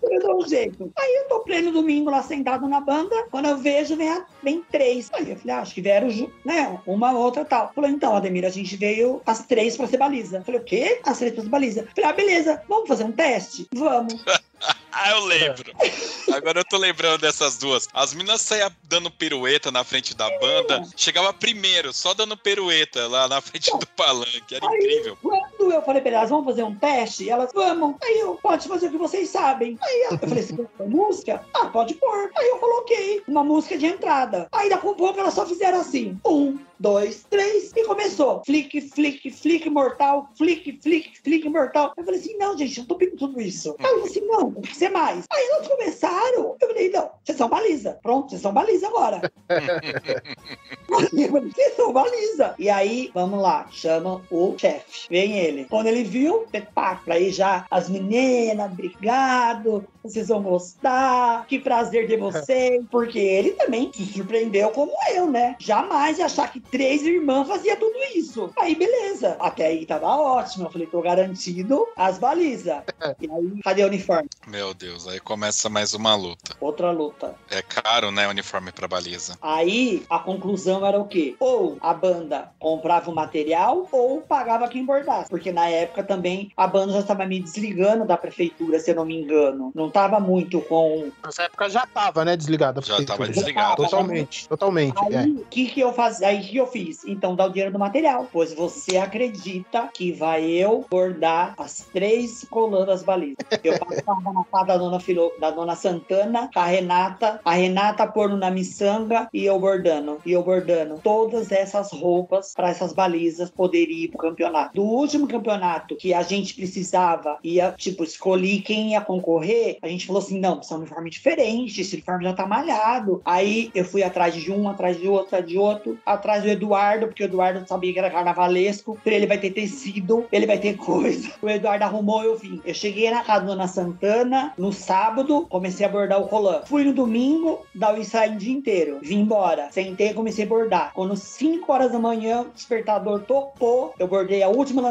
eu 0.03 0.19
dou 0.19 0.37
um 0.37 0.47
jeito. 0.47 0.91
Aí 0.97 1.15
eu 1.21 1.27
tô 1.27 1.39
pleno 1.41 1.71
domingo 1.71 2.09
lá 2.09 2.21
sentado 2.21 2.67
na 2.67 2.79
banda. 2.79 3.15
Quando 3.29 3.47
eu 3.47 3.57
vejo, 3.57 3.95
vem, 3.95 4.09
a, 4.09 4.25
vem 4.43 4.54
três. 4.61 5.09
Aí 5.13 5.29
eu 5.29 5.37
falei, 5.37 5.55
ah, 5.55 5.61
acho 5.61 5.73
que 5.73 5.81
vieram, 5.81 6.07
né? 6.43 6.79
Uma, 6.85 7.11
outra 7.11 7.45
tal. 7.45 7.71
Falou, 7.73 7.89
então, 7.89 8.15
Ademir, 8.15 8.45
a 8.45 8.49
gente 8.49 8.75
veio 8.75 9.21
as 9.25 9.45
três 9.45 9.77
pra 9.77 9.87
ser 9.87 9.97
baliza. 9.97 10.41
Falei, 10.41 10.61
o 10.61 10.63
quê? 10.63 10.99
As 11.03 11.17
três 11.17 11.33
pra 11.33 11.43
ser 11.43 11.49
baliza. 11.49 11.87
Falei, 11.95 12.09
ah, 12.09 12.13
beleza, 12.13 12.61
vamos 12.67 12.87
fazer 12.87 13.03
um 13.03 13.11
teste? 13.11 13.67
Vamos. 13.73 14.23
Ah, 14.91 15.11
eu 15.11 15.25
lembro. 15.25 15.73
Agora 16.33 16.61
eu 16.61 16.65
tô 16.65 16.77
lembrando 16.77 17.19
dessas 17.19 17.57
duas. 17.57 17.87
As 17.93 18.13
meninas 18.13 18.41
saíam 18.41 18.71
dando 18.83 19.11
pirueta 19.11 19.69
na 19.69 19.83
frente 19.83 20.15
da 20.15 20.29
banda. 20.39 20.83
Chegava 20.95 21.33
primeiro, 21.33 21.91
só 21.91 22.13
dando 22.13 22.37
pirueta 22.37 23.05
lá 23.07 23.27
na 23.27 23.41
frente 23.41 23.69
do 23.77 23.85
palanque. 23.87 24.55
Era 24.55 24.65
incrível. 24.65 25.17
Quando 25.65 25.73
eu 25.73 25.81
falei 25.81 25.99
pra 25.99 26.11
elas, 26.11 26.29
vamos 26.29 26.45
fazer 26.45 26.61
um 26.61 26.75
teste? 26.75 27.27
Elas, 27.27 27.49
vamos. 27.51 27.95
Aí 28.03 28.19
eu, 28.19 28.35
pode 28.35 28.67
fazer 28.67 28.85
o 28.85 28.91
que 28.91 28.97
vocês 28.99 29.29
sabem. 29.29 29.79
Aí 29.81 30.07
eu 30.11 30.17
falei, 30.19 30.43
você 30.43 30.55
quer 30.55 30.87
música? 30.87 31.43
Ah, 31.55 31.65
pode 31.69 31.95
pôr. 31.95 32.29
Aí 32.37 32.49
eu 32.49 32.57
coloquei 32.57 33.23
uma 33.27 33.43
música 33.43 33.75
de 33.75 33.87
entrada. 33.87 34.47
Aí 34.51 34.69
daqui 34.69 34.87
a 34.87 34.93
pouco 34.93 35.19
elas 35.19 35.33
só 35.33 35.43
fizeram 35.43 35.79
assim. 35.79 36.19
Um, 36.23 36.59
dois, 36.79 37.25
três. 37.31 37.71
E 37.75 37.83
começou. 37.83 38.43
Flick, 38.45 38.79
flick, 38.79 39.31
flick 39.31 39.67
mortal. 39.67 40.29
Flick, 40.37 40.79
flick, 40.83 41.19
flick 41.19 41.49
mortal. 41.49 41.93
Eu 41.97 42.03
falei 42.03 42.19
assim, 42.19 42.37
não, 42.37 42.55
gente, 42.55 42.79
eu 42.79 42.85
tô 42.85 42.93
pedindo 42.93 43.17
tudo 43.17 43.41
isso. 43.41 43.75
Aí 43.79 43.85
eu 43.85 44.01
falei 44.01 44.05
assim, 44.05 44.27
não, 44.27 44.51
tem 44.51 44.61
que 44.61 44.77
ser 44.77 44.89
mais. 44.89 45.25
Aí 45.31 45.47
elas 45.47 45.67
começaram. 45.67 46.55
Eu 46.61 46.67
falei, 46.67 46.91
não, 46.91 47.09
vocês 47.23 47.37
são 47.39 47.49
baliza. 47.49 47.97
Pronto, 48.03 48.29
vocês 48.29 48.41
são 48.41 48.53
baliza 48.53 48.87
agora. 48.87 49.31
Vocês 51.55 51.75
são 51.75 51.91
baliza. 51.91 52.55
E 52.57 52.69
aí, 52.69 53.09
vamos 53.13 53.41
lá, 53.41 53.67
chama 53.71 54.21
o 54.29 54.55
chefe. 54.57 55.07
Vem 55.09 55.37
ele. 55.37 55.54
Quando 55.63 55.87
ele 55.87 56.03
viu, 56.03 56.45
pá, 56.73 56.99
aí 57.07 57.31
já 57.31 57.65
as 57.71 57.89
meninas, 57.89 58.71
obrigado, 58.71 59.85
vocês 60.03 60.27
vão 60.27 60.41
gostar, 60.41 61.45
que 61.47 61.57
prazer 61.59 62.07
de 62.07 62.17
vocês. 62.17 62.83
Porque 62.91 63.19
ele 63.19 63.51
também 63.51 63.91
se 63.93 64.05
surpreendeu 64.05 64.69
como 64.71 64.91
eu, 65.13 65.29
né? 65.29 65.55
Jamais 65.59 66.19
ia 66.19 66.25
achar 66.25 66.51
que 66.51 66.59
três 66.59 67.03
irmãs 67.03 67.47
fazia 67.47 67.75
tudo 67.75 67.95
isso. 68.15 68.51
Aí, 68.57 68.75
beleza. 68.75 69.35
Até 69.39 69.67
aí 69.67 69.85
tava 69.85 70.07
ótimo. 70.07 70.65
Eu 70.65 70.71
falei, 70.71 70.87
tô 70.87 71.01
garantido 71.01 71.87
as 71.95 72.17
balizas. 72.17 72.83
E 73.21 73.29
aí, 73.31 73.61
cadê 73.63 73.83
o 73.83 73.87
uniforme? 73.87 74.27
Meu 74.47 74.73
Deus, 74.73 75.07
aí 75.07 75.19
começa 75.19 75.69
mais 75.69 75.93
uma 75.93 76.15
luta. 76.15 76.55
Outra 76.59 76.91
luta. 76.91 77.35
É 77.49 77.61
caro, 77.61 78.11
né, 78.11 78.27
uniforme 78.27 78.71
pra 78.71 78.87
baliza. 78.87 79.37
Aí 79.41 80.03
a 80.09 80.19
conclusão 80.19 80.85
era 80.85 80.99
o 80.99 81.07
quê? 81.07 81.35
Ou 81.39 81.77
a 81.79 81.93
banda 81.93 82.51
comprava 82.59 83.09
o 83.09 83.15
material 83.15 83.87
ou 83.91 84.21
pagava 84.21 84.67
quem 84.67 84.85
bordasse. 84.85 85.29
Porque 85.29 85.44
na 85.51 85.67
época 85.67 86.03
também 86.03 86.51
a 86.55 86.67
banda 86.67 86.93
já 86.93 86.99
estava 86.99 87.25
me 87.25 87.39
desligando 87.39 88.05
da 88.05 88.17
prefeitura, 88.17 88.79
se 88.79 88.91
eu 88.91 88.95
não 88.95 89.05
me 89.05 89.21
engano. 89.21 89.71
Não 89.73 89.87
estava 89.87 90.19
muito 90.19 90.61
com. 90.61 91.11
Nessa 91.23 91.43
época 91.43 91.69
já 91.69 91.83
estava, 91.83 92.25
né, 92.25 92.35
desligada. 92.35 92.81
Já 92.81 92.99
estava 92.99 93.27
desligado. 93.27 93.83
Totalmente, 93.83 94.47
totalmente. 94.47 94.97
Aí, 94.97 95.31
o 95.31 95.41
é. 95.41 95.43
que 95.49 95.65
que 95.67 95.79
eu 95.79 95.93
faz... 95.93 96.21
Aí 96.21 96.41
que 96.41 96.57
eu 96.57 96.67
fiz? 96.67 97.05
Então 97.05 97.35
dá 97.35 97.45
o 97.45 97.49
dinheiro 97.49 97.71
do 97.71 97.79
material. 97.79 98.27
Pois 98.31 98.53
você 98.53 98.97
acredita 98.97 99.89
que 99.93 100.11
vai 100.11 100.45
eu 100.45 100.85
bordar 100.89 101.53
as 101.57 101.87
três 101.93 102.45
colunas 102.49 103.03
balizas. 103.03 103.37
Eu 103.63 103.77
passava 103.79 104.33
na 104.33 104.43
casa 104.45 104.65
da 104.65 104.77
dona, 104.77 104.99
Filo... 104.99 105.31
da 105.39 105.51
dona 105.51 105.75
Santana, 105.75 106.49
a 106.55 106.65
Renata, 106.65 107.39
a 107.43 107.51
Renata 107.53 108.07
pondo 108.07 108.37
na 108.37 108.51
miçanga 108.51 109.27
e 109.33 109.45
eu 109.45 109.59
bordando. 109.59 110.19
E 110.25 110.31
eu 110.31 110.43
bordando 110.43 110.99
todas 111.03 111.51
essas 111.51 111.91
roupas 111.91 112.53
para 112.53 112.69
essas 112.69 112.93
balizas 112.93 113.49
poderem 113.49 114.03
ir 114.03 114.07
pro 114.09 114.19
campeonato. 114.19 114.73
Do 114.73 114.83
último 114.83 115.27
campeonato 115.37 115.95
que 115.95 116.13
a 116.13 116.21
gente 116.21 116.53
precisava, 116.53 117.37
ia, 117.43 117.73
tipo, 117.77 118.03
escolher 118.03 118.61
quem 118.61 118.91
ia 118.91 119.01
concorrer, 119.01 119.77
a 119.81 119.87
gente 119.87 120.05
falou 120.05 120.21
assim: 120.21 120.39
não, 120.39 120.57
precisa 120.57 120.75
um 120.75 120.79
uniforme 120.79 121.09
diferente, 121.09 121.81
esse 121.81 121.95
uniforme 121.95 122.23
já 122.23 122.33
tá 122.33 122.45
malhado. 122.45 123.21
Aí 123.25 123.71
eu 123.73 123.85
fui 123.85 124.03
atrás 124.03 124.33
de 124.33 124.51
um, 124.51 124.69
atrás 124.69 124.99
de 124.99 125.07
outro, 125.07 125.25
atrás 125.27 125.47
de 125.47 125.57
outro, 125.57 125.99
atrás 126.05 126.43
do 126.43 126.49
Eduardo, 126.49 127.07
porque 127.07 127.23
o 127.23 127.25
Eduardo 127.25 127.67
sabia 127.67 127.93
que 127.93 127.99
era 127.99 128.09
carnavalesco, 128.09 128.97
ele 129.05 129.27
vai 129.27 129.37
ter 129.37 129.51
tecido, 129.51 130.25
ele 130.31 130.45
vai 130.45 130.57
ter 130.57 130.75
coisa. 130.75 131.31
O 131.41 131.49
Eduardo 131.49 131.83
arrumou, 131.83 132.23
eu 132.23 132.37
vim. 132.37 132.61
Eu 132.65 132.73
cheguei 132.73 133.09
na 133.09 133.23
casa 133.23 133.41
da 133.41 133.47
Dona 133.47 133.67
Santana 133.67 134.53
no 134.57 134.71
sábado, 134.71 135.45
comecei 135.49 135.85
a 135.85 135.89
bordar 135.89 136.21
o 136.21 136.27
colã. 136.27 136.61
Fui 136.65 136.83
no 136.83 136.93
domingo, 136.93 137.65
dar 137.73 137.93
o 137.93 137.99
ensaio 137.99 138.33
o 138.33 138.37
dia 138.37 138.53
inteiro. 138.53 138.99
Vim 139.01 139.21
embora. 139.21 139.69
Sentei 139.71 140.09
e 140.09 140.13
comecei 140.13 140.45
a 140.45 140.47
bordar. 140.47 140.91
Quando 140.93 141.15
5 141.15 141.71
horas 141.71 141.91
da 141.91 141.99
manhã, 141.99 142.41
o 142.41 142.51
despertador 142.51 143.21
topou, 143.21 143.93
eu 143.97 144.07
bordei 144.07 144.43
a 144.43 144.49
última 144.49 144.81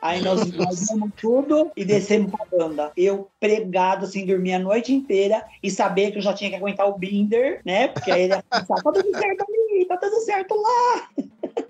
Aí 0.00 0.22
nós 0.22 0.42
fizemos 0.42 1.10
tudo 1.16 1.70
e 1.76 1.84
descemos 1.84 2.30
pra 2.30 2.46
banda. 2.58 2.92
Eu 2.96 3.28
pregado 3.40 4.06
sem 4.06 4.26
dormir 4.26 4.54
a 4.54 4.58
noite 4.58 4.92
inteira 4.92 5.44
e 5.62 5.70
saber 5.70 6.10
que 6.10 6.18
eu 6.18 6.22
já 6.22 6.34
tinha 6.34 6.50
que 6.50 6.56
aguentar 6.56 6.88
o 6.88 6.98
binder, 6.98 7.60
né? 7.64 7.88
Porque 7.88 8.10
aí 8.10 8.22
ele 8.22 8.34
ia 8.34 8.42
pensar, 8.42 8.76
tá 8.76 8.92
tudo 8.92 9.18
certo 9.18 9.44
ali, 9.48 9.84
tá 9.86 9.96
tudo 9.96 10.20
certo 10.20 10.54
lá. 10.54 11.08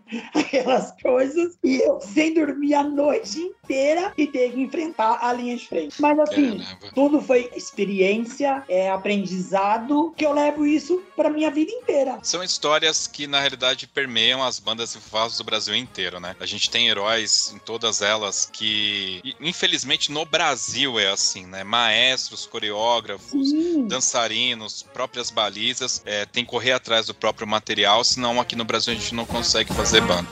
aquelas 0.35 0.93
coisas 1.03 1.59
e 1.63 1.81
eu 1.83 2.01
sem 2.01 2.35
dormir 2.35 2.75
a 2.75 2.83
noite 2.83 3.53
inteira 3.67 4.13
e 4.17 4.27
ter 4.27 4.53
que 4.53 4.61
enfrentar 4.61 5.19
a 5.21 5.33
linha 5.33 5.57
de 5.57 5.67
frente. 5.67 6.01
Mas 6.01 6.19
assim, 6.21 6.59
Caramba. 6.59 6.93
tudo 6.95 7.21
foi 7.21 7.51
experiência, 7.55 8.63
é 8.69 8.91
aprendizado 8.91 10.15
que 10.17 10.25
eu 10.25 10.33
levo 10.33 10.65
isso 10.65 11.03
para 11.17 11.29
minha 11.29 11.51
vida 11.51 11.73
inteira. 11.73 12.19
São 12.23 12.43
histórias 12.43 13.07
que 13.07 13.27
na 13.27 13.41
realidade 13.41 13.87
permeiam 13.87 14.43
as 14.43 14.59
bandas 14.59 14.95
e 14.95 14.99
fãs 14.99 15.37
do 15.37 15.45
Brasil 15.45 15.75
inteiro, 15.75 16.21
né? 16.21 16.37
A 16.39 16.47
gente 16.47 16.71
tem 16.71 16.89
heróis 16.89 17.53
em 17.55 17.59
todas 17.59 18.01
elas 18.01 18.49
que 18.51 19.35
infelizmente 19.41 20.13
no 20.13 20.25
Brasil 20.25 20.99
é 20.99 21.09
assim, 21.09 21.45
né? 21.47 21.65
Maestros, 21.65 22.47
coreógrafos, 22.47 23.51
Sim. 23.51 23.87
dançarinos, 23.87 24.83
próprias 24.83 25.31
balizas, 25.31 26.03
é, 26.05 26.25
tem 26.25 26.45
que 26.45 26.51
correr 26.51 26.73
atrás 26.73 27.07
do 27.07 27.15
próprio 27.15 27.47
material, 27.47 28.05
senão 28.05 28.41
aqui 28.41 28.55
no 28.55 28.65
Brasil 28.65 28.93
a 28.93 28.97
gente 28.97 29.15
não 29.15 29.27
consegue 29.27 29.73
fazer 29.73 30.01
banda. 30.03 30.29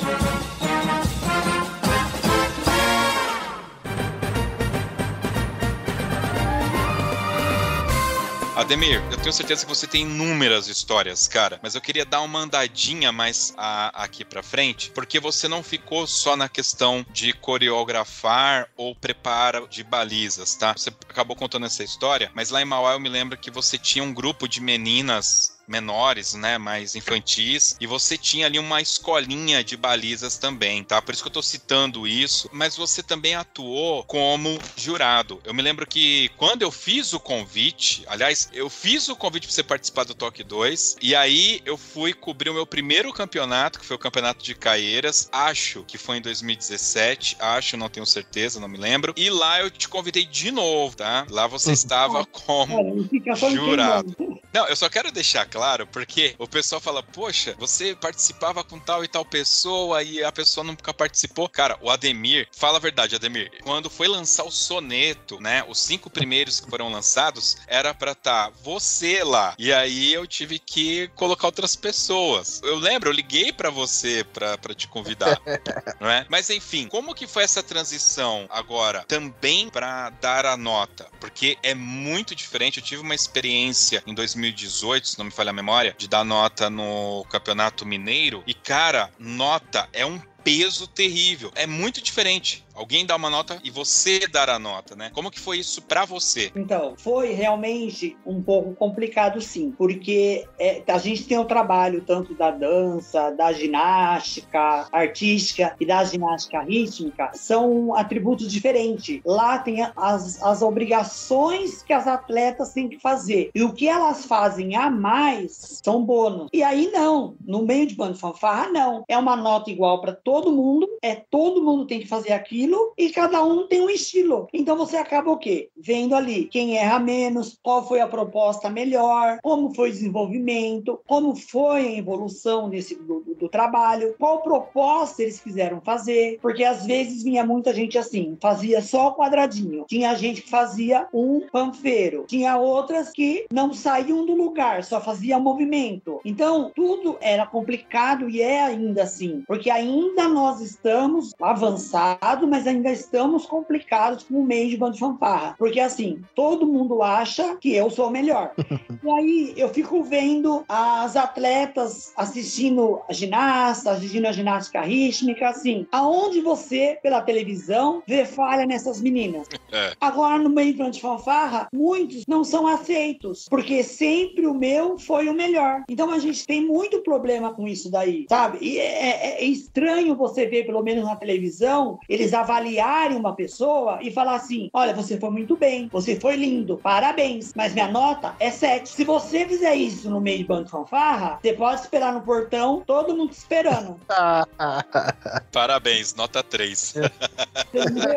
Ademir, 8.64 9.02
eu 9.10 9.18
tenho 9.18 9.30
certeza 9.30 9.66
que 9.66 9.68
você 9.68 9.86
tem 9.86 10.04
inúmeras 10.04 10.68
histórias, 10.68 11.28
cara, 11.28 11.60
mas 11.62 11.74
eu 11.74 11.82
queria 11.82 12.06
dar 12.06 12.22
uma 12.22 12.38
andadinha 12.38 13.12
mais 13.12 13.52
a, 13.58 14.02
aqui 14.02 14.24
pra 14.24 14.42
frente, 14.42 14.90
porque 14.92 15.20
você 15.20 15.46
não 15.46 15.62
ficou 15.62 16.06
só 16.06 16.34
na 16.34 16.48
questão 16.48 17.04
de 17.12 17.34
coreografar 17.34 18.70
ou 18.74 18.94
preparo 18.94 19.68
de 19.68 19.84
balizas, 19.84 20.54
tá? 20.54 20.72
Você 20.72 20.88
acabou 21.10 21.36
contando 21.36 21.66
essa 21.66 21.84
história, 21.84 22.30
mas 22.32 22.48
lá 22.48 22.62
em 22.62 22.64
Mauá 22.64 22.94
eu 22.94 23.00
me 23.00 23.10
lembro 23.10 23.36
que 23.36 23.50
você 23.50 23.76
tinha 23.76 24.02
um 24.02 24.14
grupo 24.14 24.48
de 24.48 24.62
meninas 24.62 25.53
menores, 25.66 26.34
né, 26.34 26.58
mais 26.58 26.94
infantis, 26.94 27.76
e 27.80 27.86
você 27.86 28.16
tinha 28.16 28.46
ali 28.46 28.58
uma 28.58 28.80
escolinha 28.80 29.64
de 29.64 29.76
balizas 29.76 30.36
também, 30.36 30.84
tá? 30.84 31.00
Por 31.00 31.12
isso 31.12 31.22
que 31.22 31.28
eu 31.28 31.32
tô 31.32 31.42
citando 31.42 32.06
isso, 32.06 32.48
mas 32.52 32.76
você 32.76 33.02
também 33.02 33.34
atuou 33.34 34.04
como 34.04 34.58
jurado. 34.76 35.40
Eu 35.44 35.54
me 35.54 35.62
lembro 35.62 35.86
que 35.86 36.30
quando 36.36 36.62
eu 36.62 36.70
fiz 36.70 37.12
o 37.12 37.20
convite, 37.20 38.04
aliás, 38.06 38.48
eu 38.52 38.68
fiz 38.68 39.08
o 39.08 39.16
convite 39.16 39.46
para 39.46 39.54
você 39.54 39.62
participar 39.62 40.04
do 40.04 40.14
Toque 40.14 40.44
2, 40.44 40.96
e 41.00 41.14
aí 41.14 41.60
eu 41.64 41.76
fui 41.76 42.12
cobrir 42.12 42.50
o 42.50 42.54
meu 42.54 42.66
primeiro 42.66 43.12
campeonato, 43.12 43.78
que 43.78 43.86
foi 43.86 43.96
o 43.96 43.98
campeonato 43.98 44.44
de 44.44 44.54
Caeiras, 44.54 45.28
acho 45.32 45.84
que 45.84 45.98
foi 45.98 46.18
em 46.18 46.22
2017, 46.22 47.36
acho, 47.38 47.76
não 47.76 47.88
tenho 47.88 48.06
certeza, 48.06 48.60
não 48.60 48.68
me 48.68 48.78
lembro, 48.78 49.14
e 49.16 49.30
lá 49.30 49.60
eu 49.60 49.70
te 49.70 49.88
convidei 49.88 50.24
de 50.26 50.50
novo, 50.50 50.96
tá? 50.96 51.26
Lá 51.30 51.46
você 51.46 51.72
estava 51.72 52.24
como 52.26 53.08
jurado. 53.52 54.14
Não, 54.52 54.68
eu 54.68 54.76
só 54.76 54.88
quero 54.88 55.10
deixar 55.10 55.42
claro, 55.54 55.86
porque 55.86 56.34
o 56.36 56.48
pessoal 56.48 56.80
fala, 56.80 57.00
poxa, 57.00 57.54
você 57.56 57.94
participava 57.94 58.64
com 58.64 58.76
tal 58.80 59.04
e 59.04 59.08
tal 59.08 59.24
pessoa 59.24 60.02
e 60.02 60.22
a 60.24 60.32
pessoa 60.32 60.64
nunca 60.64 60.92
participou. 60.92 61.48
Cara, 61.48 61.78
o 61.80 61.88
Ademir, 61.88 62.48
fala 62.50 62.78
a 62.78 62.80
verdade, 62.80 63.14
Ademir, 63.14 63.52
quando 63.62 63.88
foi 63.88 64.08
lançar 64.08 64.42
o 64.42 64.50
soneto, 64.50 65.40
né, 65.40 65.64
os 65.68 65.78
cinco 65.78 66.10
primeiros 66.10 66.58
que 66.58 66.68
foram 66.68 66.90
lançados, 66.90 67.56
era 67.68 67.94
pra 67.94 68.12
estar 68.12 68.50
tá 68.50 68.52
você 68.64 69.22
lá. 69.22 69.54
E 69.56 69.72
aí 69.72 70.12
eu 70.12 70.26
tive 70.26 70.58
que 70.58 71.06
colocar 71.14 71.46
outras 71.46 71.76
pessoas. 71.76 72.60
Eu 72.64 72.74
lembro, 72.74 73.10
eu 73.10 73.14
liguei 73.14 73.52
para 73.52 73.70
você 73.70 74.24
pra, 74.24 74.58
pra 74.58 74.74
te 74.74 74.88
convidar, 74.88 75.40
não 76.00 76.10
é? 76.10 76.26
Mas 76.28 76.50
enfim, 76.50 76.88
como 76.88 77.14
que 77.14 77.28
foi 77.28 77.44
essa 77.44 77.62
transição 77.62 78.48
agora 78.50 79.04
também 79.06 79.68
para 79.68 80.10
dar 80.10 80.46
a 80.46 80.56
nota? 80.56 81.06
Porque 81.20 81.56
é 81.62 81.76
muito 81.76 82.34
diferente. 82.34 82.78
Eu 82.78 82.84
tive 82.84 83.02
uma 83.02 83.14
experiência 83.14 84.02
em 84.04 84.14
2018, 84.14 85.06
se 85.06 85.18
não 85.18 85.26
me 85.26 85.30
falha 85.44 85.50
a 85.50 85.52
memória, 85.52 85.94
de 85.98 86.08
dar 86.08 86.24
nota 86.24 86.70
no 86.70 87.24
Campeonato 87.28 87.84
Mineiro. 87.84 88.42
E, 88.46 88.54
cara, 88.54 89.10
nota 89.18 89.86
é 89.92 90.06
um 90.06 90.18
peso 90.42 90.86
terrível. 90.86 91.52
É 91.54 91.66
muito 91.66 92.00
diferente 92.00 92.63
alguém 92.74 93.06
dá 93.06 93.16
uma 93.16 93.30
nota 93.30 93.58
e 93.62 93.70
você 93.70 94.26
dar 94.26 94.50
a 94.50 94.58
nota, 94.58 94.96
né? 94.96 95.10
Como 95.14 95.30
que 95.30 95.40
foi 95.40 95.58
isso 95.58 95.82
para 95.82 96.04
você? 96.04 96.50
Então, 96.56 96.94
foi 96.96 97.32
realmente 97.32 98.16
um 98.26 98.42
pouco 98.42 98.74
complicado 98.74 99.40
sim, 99.40 99.72
porque 99.76 100.46
é, 100.58 100.82
a 100.86 100.98
gente 100.98 101.24
tem 101.24 101.38
o 101.38 101.44
trabalho 101.44 102.02
tanto 102.06 102.34
da 102.34 102.50
dança, 102.50 103.30
da 103.30 103.52
ginástica 103.52 104.88
artística 104.92 105.74
e 105.80 105.86
da 105.86 106.04
ginástica 106.04 106.60
rítmica, 106.60 107.30
são 107.34 107.94
atributos 107.94 108.50
diferentes. 108.50 109.20
Lá 109.24 109.58
tem 109.58 109.82
as, 109.96 110.42
as 110.42 110.62
obrigações 110.62 111.82
que 111.82 111.92
as 111.92 112.06
atletas 112.06 112.72
têm 112.72 112.88
que 112.88 112.98
fazer. 112.98 113.50
E 113.54 113.62
o 113.62 113.72
que 113.72 113.88
elas 113.88 114.24
fazem 114.24 114.76
a 114.76 114.90
mais 114.90 115.80
são 115.82 116.04
bônus. 116.04 116.48
E 116.52 116.62
aí 116.62 116.90
não, 116.92 117.36
no 117.44 117.64
meio 117.64 117.86
de 117.86 117.94
bando 117.94 118.18
fanfarra 118.18 118.68
não. 118.68 119.04
É 119.08 119.16
uma 119.16 119.36
nota 119.36 119.70
igual 119.70 120.00
para 120.00 120.12
todo 120.12 120.52
mundo, 120.52 120.88
é 121.02 121.14
todo 121.14 121.62
mundo 121.62 121.86
tem 121.86 122.00
que 122.00 122.08
fazer 122.08 122.32
aquilo 122.32 122.63
estilo 122.64 122.92
e 122.96 123.10
cada 123.10 123.44
um 123.44 123.66
tem 123.66 123.80
um 123.80 123.90
estilo. 123.90 124.48
Então 124.52 124.76
você 124.76 124.96
acaba 124.96 125.30
o 125.30 125.38
quê? 125.38 125.68
Vendo 125.76 126.14
ali 126.14 126.46
quem 126.46 126.76
erra 126.76 126.98
menos, 126.98 127.58
qual 127.62 127.86
foi 127.86 128.00
a 128.00 128.06
proposta 128.06 128.70
melhor, 128.70 129.38
como 129.42 129.74
foi 129.74 129.90
o 129.90 129.92
desenvolvimento, 129.92 131.00
como 131.06 131.36
foi 131.36 131.86
a 131.86 131.98
evolução 131.98 132.68
desse, 132.68 132.94
do, 132.94 133.20
do 133.38 133.48
trabalho, 133.48 134.14
qual 134.18 134.42
proposta 134.42 135.22
eles 135.22 135.40
quiseram 135.40 135.80
fazer, 135.80 136.38
porque 136.40 136.64
às 136.64 136.86
vezes 136.86 137.22
vinha 137.22 137.44
muita 137.44 137.72
gente 137.74 137.98
assim, 137.98 138.36
fazia 138.40 138.80
só 138.80 139.12
quadradinho. 139.12 139.84
Tinha 139.88 140.14
gente 140.14 140.42
que 140.42 140.50
fazia 140.50 141.06
um 141.12 141.40
panfeiro, 141.52 142.24
tinha 142.26 142.56
outras 142.56 143.10
que 143.10 143.46
não 143.52 143.72
saíam 143.72 144.24
do 144.24 144.34
lugar, 144.34 144.84
só 144.84 145.00
fazia 145.00 145.38
movimento. 145.38 146.20
Então, 146.24 146.70
tudo 146.74 147.16
era 147.20 147.46
complicado 147.46 148.28
e 148.28 148.40
é 148.40 148.62
ainda 148.62 149.02
assim, 149.02 149.42
porque 149.46 149.70
ainda 149.70 150.28
nós 150.28 150.60
estamos 150.60 151.32
avançados, 151.40 152.48
mas 152.54 152.68
ainda 152.68 152.92
estamos 152.92 153.46
complicados 153.46 154.22
com 154.22 154.34
o 154.34 154.44
meio 154.44 154.70
de 154.70 154.76
bando 154.76 154.92
de 154.92 155.00
fanfarra. 155.00 155.56
Porque 155.58 155.80
assim, 155.80 156.22
todo 156.36 156.68
mundo 156.68 157.02
acha 157.02 157.56
que 157.56 157.74
eu 157.74 157.90
sou 157.90 158.06
o 158.06 158.10
melhor. 158.12 158.52
e 159.02 159.10
aí 159.10 159.54
eu 159.56 159.68
fico 159.70 160.04
vendo 160.04 160.64
as 160.68 161.16
atletas 161.16 162.12
assistindo 162.16 163.00
a 163.08 163.12
ginasta, 163.12 163.90
assistindo 163.90 164.26
a 164.26 164.32
ginástica 164.32 164.82
rítmica, 164.82 165.48
assim, 165.48 165.84
aonde 165.90 166.40
você, 166.40 166.96
pela 167.02 167.20
televisão, 167.22 168.04
vê 168.06 168.24
falha 168.24 168.64
nessas 168.64 169.00
meninas. 169.02 169.48
É. 169.72 169.92
Agora, 170.00 170.38
no 170.38 170.48
meio 170.48 170.70
de 170.70 170.78
bando 170.78 170.92
de 170.92 171.00
fanfarra, 171.00 171.66
muitos 171.74 172.24
não 172.28 172.44
são 172.44 172.68
aceitos, 172.68 173.48
porque 173.50 173.82
sempre 173.82 174.46
o 174.46 174.54
meu 174.54 174.96
foi 174.96 175.28
o 175.28 175.34
melhor. 175.34 175.82
Então 175.88 176.08
a 176.08 176.20
gente 176.20 176.46
tem 176.46 176.64
muito 176.64 177.00
problema 177.00 177.52
com 177.52 177.66
isso 177.66 177.90
daí, 177.90 178.26
sabe? 178.28 178.58
E 178.60 178.78
é, 178.78 178.84
é, 178.84 179.42
é 179.42 179.44
estranho 179.44 180.14
você 180.14 180.46
ver, 180.46 180.64
pelo 180.64 180.84
menos 180.84 181.04
na 181.04 181.16
televisão, 181.16 181.98
eles 182.08 182.32
avaliarem 182.44 183.16
uma 183.16 183.34
pessoa 183.34 183.98
e 184.00 184.10
falar 184.10 184.36
assim: 184.36 184.68
olha, 184.72 184.94
você 184.94 185.18
foi 185.18 185.30
muito 185.30 185.56
bem, 185.56 185.88
você 185.90 186.18
foi 186.18 186.36
lindo, 186.36 186.76
parabéns, 186.78 187.52
mas 187.56 187.72
minha 187.72 187.88
nota 187.88 188.34
é 188.38 188.50
7. 188.50 188.88
Se 188.88 189.04
você 189.04 189.46
fizer 189.46 189.74
isso 189.74 190.10
no 190.10 190.20
meio 190.20 190.38
de 190.38 190.44
bando 190.44 190.68
fanfarra, 190.68 191.38
você 191.42 191.52
pode 191.52 191.80
esperar 191.80 192.12
no 192.12 192.22
portão, 192.22 192.82
todo 192.86 193.16
mundo 193.16 193.32
esperando. 193.32 193.98
Parabéns, 195.52 196.14
nota 196.14 196.42
3. 196.42 196.94
Entendeu? 197.74 198.14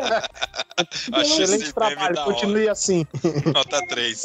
Achei 1.12 1.44
Excelente 1.44 1.72
trabalho, 1.72 2.24
continue 2.24 2.68
assim. 2.68 3.04
Nota 3.52 3.84
3. 3.86 4.22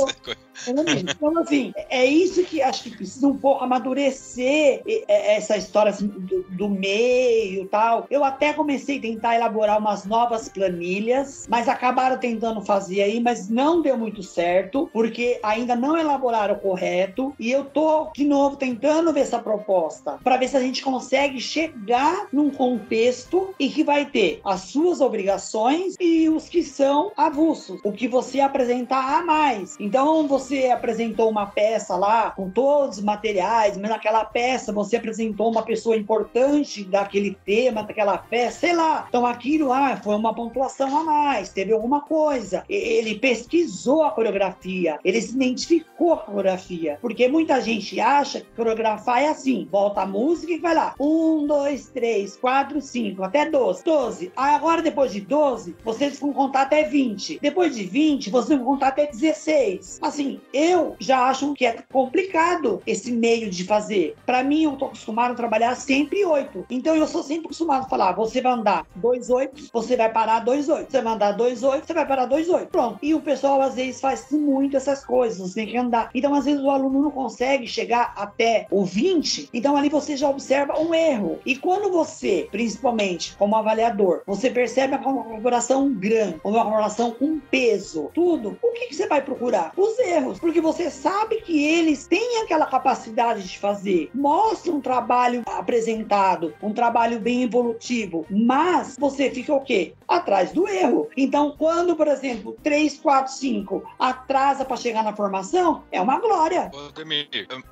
Então, 0.67 1.39
assim, 1.39 1.73
é 1.89 2.05
isso 2.05 2.43
que 2.43 2.61
acho 2.61 2.83
que 2.83 2.91
precisa 2.91 3.27
um 3.27 3.37
pouco 3.37 3.63
amadurecer 3.63 4.81
é- 4.87 5.35
essa 5.35 5.57
história 5.57 5.89
assim, 5.89 6.07
do, 6.07 6.45
do 6.49 6.69
meio 6.69 7.63
e 7.63 7.67
tal. 7.67 8.05
Eu 8.09 8.23
até 8.23 8.53
comecei 8.53 8.99
a 8.99 9.01
tentar 9.01 9.35
elaborar 9.35 9.79
umas 9.93 10.05
novas 10.05 10.49
planilhas, 10.49 11.45
mas 11.47 11.69
acabaram 11.69 12.17
tentando 12.17 12.61
fazer 12.61 13.03
aí, 13.03 13.19
mas 13.19 13.47
não 13.47 13.81
deu 13.81 13.95
muito 13.95 14.23
certo, 14.23 14.89
porque 14.91 15.39
ainda 15.43 15.75
não 15.75 15.95
elaboraram 15.95 16.55
correto. 16.55 17.35
E 17.39 17.51
eu 17.51 17.65
tô, 17.65 18.11
de 18.15 18.25
novo, 18.25 18.55
tentando 18.55 19.13
ver 19.13 19.21
essa 19.21 19.39
proposta, 19.39 20.17
para 20.23 20.37
ver 20.37 20.47
se 20.47 20.57
a 20.57 20.59
gente 20.59 20.81
consegue 20.81 21.39
chegar 21.39 22.27
num 22.31 22.49
contexto 22.49 23.53
em 23.59 23.69
que 23.69 23.83
vai 23.83 24.05
ter 24.05 24.41
as 24.43 24.61
suas 24.61 24.99
obrigações 24.99 25.95
e 25.99 26.27
os 26.27 26.49
que 26.49 26.63
são 26.63 27.11
avulsos, 27.15 27.79
o 27.83 27.91
que 27.91 28.07
você 28.07 28.39
apresentar 28.39 29.19
a 29.19 29.23
mais. 29.23 29.75
Então, 29.79 30.27
você 30.27 30.71
apresentou 30.71 31.29
uma 31.29 31.45
peça 31.45 31.95
lá 31.95 32.31
com 32.31 32.49
todos 32.49 32.97
os 32.97 33.03
materiais, 33.03 33.77
mas 33.77 33.91
naquela 33.91 34.25
peça 34.25 34.73
você 34.73 34.95
apresentou 34.95 35.51
uma 35.51 35.61
pessoa 35.61 35.95
importante 35.95 36.83
daquele 36.83 37.37
tema, 37.45 37.83
daquela 37.83 38.17
peça, 38.17 38.61
sei 38.61 38.73
lá. 38.73 39.05
Então, 39.07 39.25
aquilo 39.25 39.71
ah, 39.83 39.97
foi 39.97 40.15
uma 40.15 40.33
pontuação 40.33 40.97
a 40.97 41.03
mais, 41.03 41.49
teve 41.49 41.73
alguma 41.73 42.01
coisa. 42.01 42.63
Ele 42.69 43.15
pesquisou 43.15 44.03
a 44.03 44.11
coreografia, 44.11 44.99
ele 45.03 45.21
se 45.21 45.35
identificou 45.35 45.93
com 45.93 46.13
a 46.13 46.17
coreografia, 46.17 46.97
porque 47.01 47.27
muita 47.27 47.61
gente 47.61 47.99
acha 47.99 48.41
que 48.41 48.47
coreografar 48.55 49.21
é 49.21 49.29
assim: 49.29 49.67
volta 49.71 50.01
a 50.01 50.05
música 50.05 50.53
e 50.53 50.59
vai 50.59 50.75
lá. 50.75 50.95
Um, 50.99 51.45
dois, 51.45 51.89
três, 51.89 52.35
quatro, 52.35 52.81
cinco, 52.81 53.23
até 53.23 53.49
12. 53.49 53.83
12. 53.83 54.31
Aí 54.35 54.55
agora, 54.55 54.81
depois 54.81 55.11
de 55.11 55.21
12, 55.21 55.75
vocês 55.83 56.19
vão 56.19 56.33
contar 56.33 56.63
até 56.63 56.83
20. 56.83 57.39
Depois 57.41 57.75
de 57.75 57.83
20, 57.83 58.29
vocês 58.29 58.57
vão 58.57 58.67
contar 58.67 58.89
até 58.89 59.07
16. 59.07 59.99
Assim, 60.01 60.39
eu 60.53 60.95
já 60.99 61.27
acho 61.27 61.53
que 61.53 61.65
é 61.65 61.83
complicado 61.91 62.81
esse 62.85 63.11
meio 63.11 63.49
de 63.49 63.63
fazer. 63.63 64.15
Pra 64.25 64.43
mim, 64.43 64.63
eu 64.63 64.75
tô 64.75 64.85
acostumado 64.85 65.31
a 65.31 65.35
trabalhar 65.35 65.75
sempre 65.75 66.25
8. 66.25 66.65
Então, 66.69 66.95
eu 66.95 67.07
sou 67.07 67.23
sempre 67.23 67.45
acostumado 67.45 67.85
a 67.85 67.89
falar: 67.89 68.11
você 68.13 68.41
vai 68.41 68.53
andar 68.53 68.85
2, 68.95 69.29
8, 69.29 69.69
você 69.73 69.97
vai 69.97 70.11
parar 70.11 70.39
2, 70.41 70.69
8. 70.69 70.91
Você 70.91 71.01
vai 71.01 71.13
andar 71.13 71.31
2, 71.31 71.63
8, 71.63 71.87
você 71.87 71.93
vai 71.93 72.05
parar 72.05 72.25
2, 72.27 72.47
8. 72.47 72.67
Pronto. 72.67 72.99
E 73.01 73.15
o 73.15 73.19
pessoal, 73.19 73.59
às 73.59 73.73
vezes, 73.73 73.99
faz 73.99 74.27
muito 74.31 74.77
essas 74.77 75.03
coisas. 75.03 75.39
Você 75.39 75.55
tem 75.55 75.67
que 75.67 75.77
andar. 75.77 76.11
Então, 76.13 76.35
às 76.35 76.45
vezes, 76.45 76.61
o 76.61 76.69
aluno 76.69 77.01
não 77.01 77.11
consegue 77.11 77.65
chegar 77.65 78.13
até 78.15 78.67
o 78.69 78.85
20. 78.85 79.49
Então, 79.51 79.75
ali 79.75 79.89
você 79.89 80.15
já 80.15 80.29
observa 80.29 80.79
um 80.79 80.93
erro. 80.93 81.39
E 81.43 81.55
quando 81.55 81.91
você, 81.91 82.47
principalmente 82.51 83.35
como 83.35 83.55
avaliador, 83.55 84.21
você 84.27 84.51
percebe 84.51 84.95
uma 84.95 85.23
corporação 85.23 85.91
grande, 85.91 86.39
uma 86.43 86.63
corporação 86.63 87.09
com 87.09 87.39
peso, 87.39 88.11
tudo, 88.13 88.57
o 88.61 88.71
que, 88.73 88.87
que 88.87 88.95
você 88.95 89.07
vai 89.07 89.21
procurar? 89.23 89.71
Os 89.75 89.97
erros. 89.97 90.39
Porque 90.39 90.61
você 90.61 90.91
sabe 90.91 91.37
que 91.41 91.65
eles 91.65 92.05
têm 92.05 92.43
aquela 92.43 92.67
capacidade 92.67 93.47
de 93.47 93.57
fazer. 93.57 94.11
Mostra 94.13 94.71
um 94.71 94.81
trabalho 94.81 95.41
apresentado, 95.47 96.53
um 96.61 96.73
trabalho 96.73 97.19
bem 97.19 97.43
evolutivo. 97.43 98.25
Mas 98.29 98.95
você 98.99 99.31
fica 99.31 99.52
o 99.57 99.61
quê? 99.61 99.93
Atrás 100.07 100.51
do 100.51 100.67
erro. 100.67 101.09
Então, 101.15 101.55
quando, 101.57 101.95
por 101.95 102.07
exemplo, 102.07 102.57
3, 102.63 102.97
4, 102.99 103.33
5 103.33 103.83
atrasa 103.97 104.65
para 104.65 104.77
chegar 104.77 105.03
na 105.03 105.15
formação, 105.15 105.83
é 105.91 105.99
uma 106.01 106.19
glória. 106.19 106.71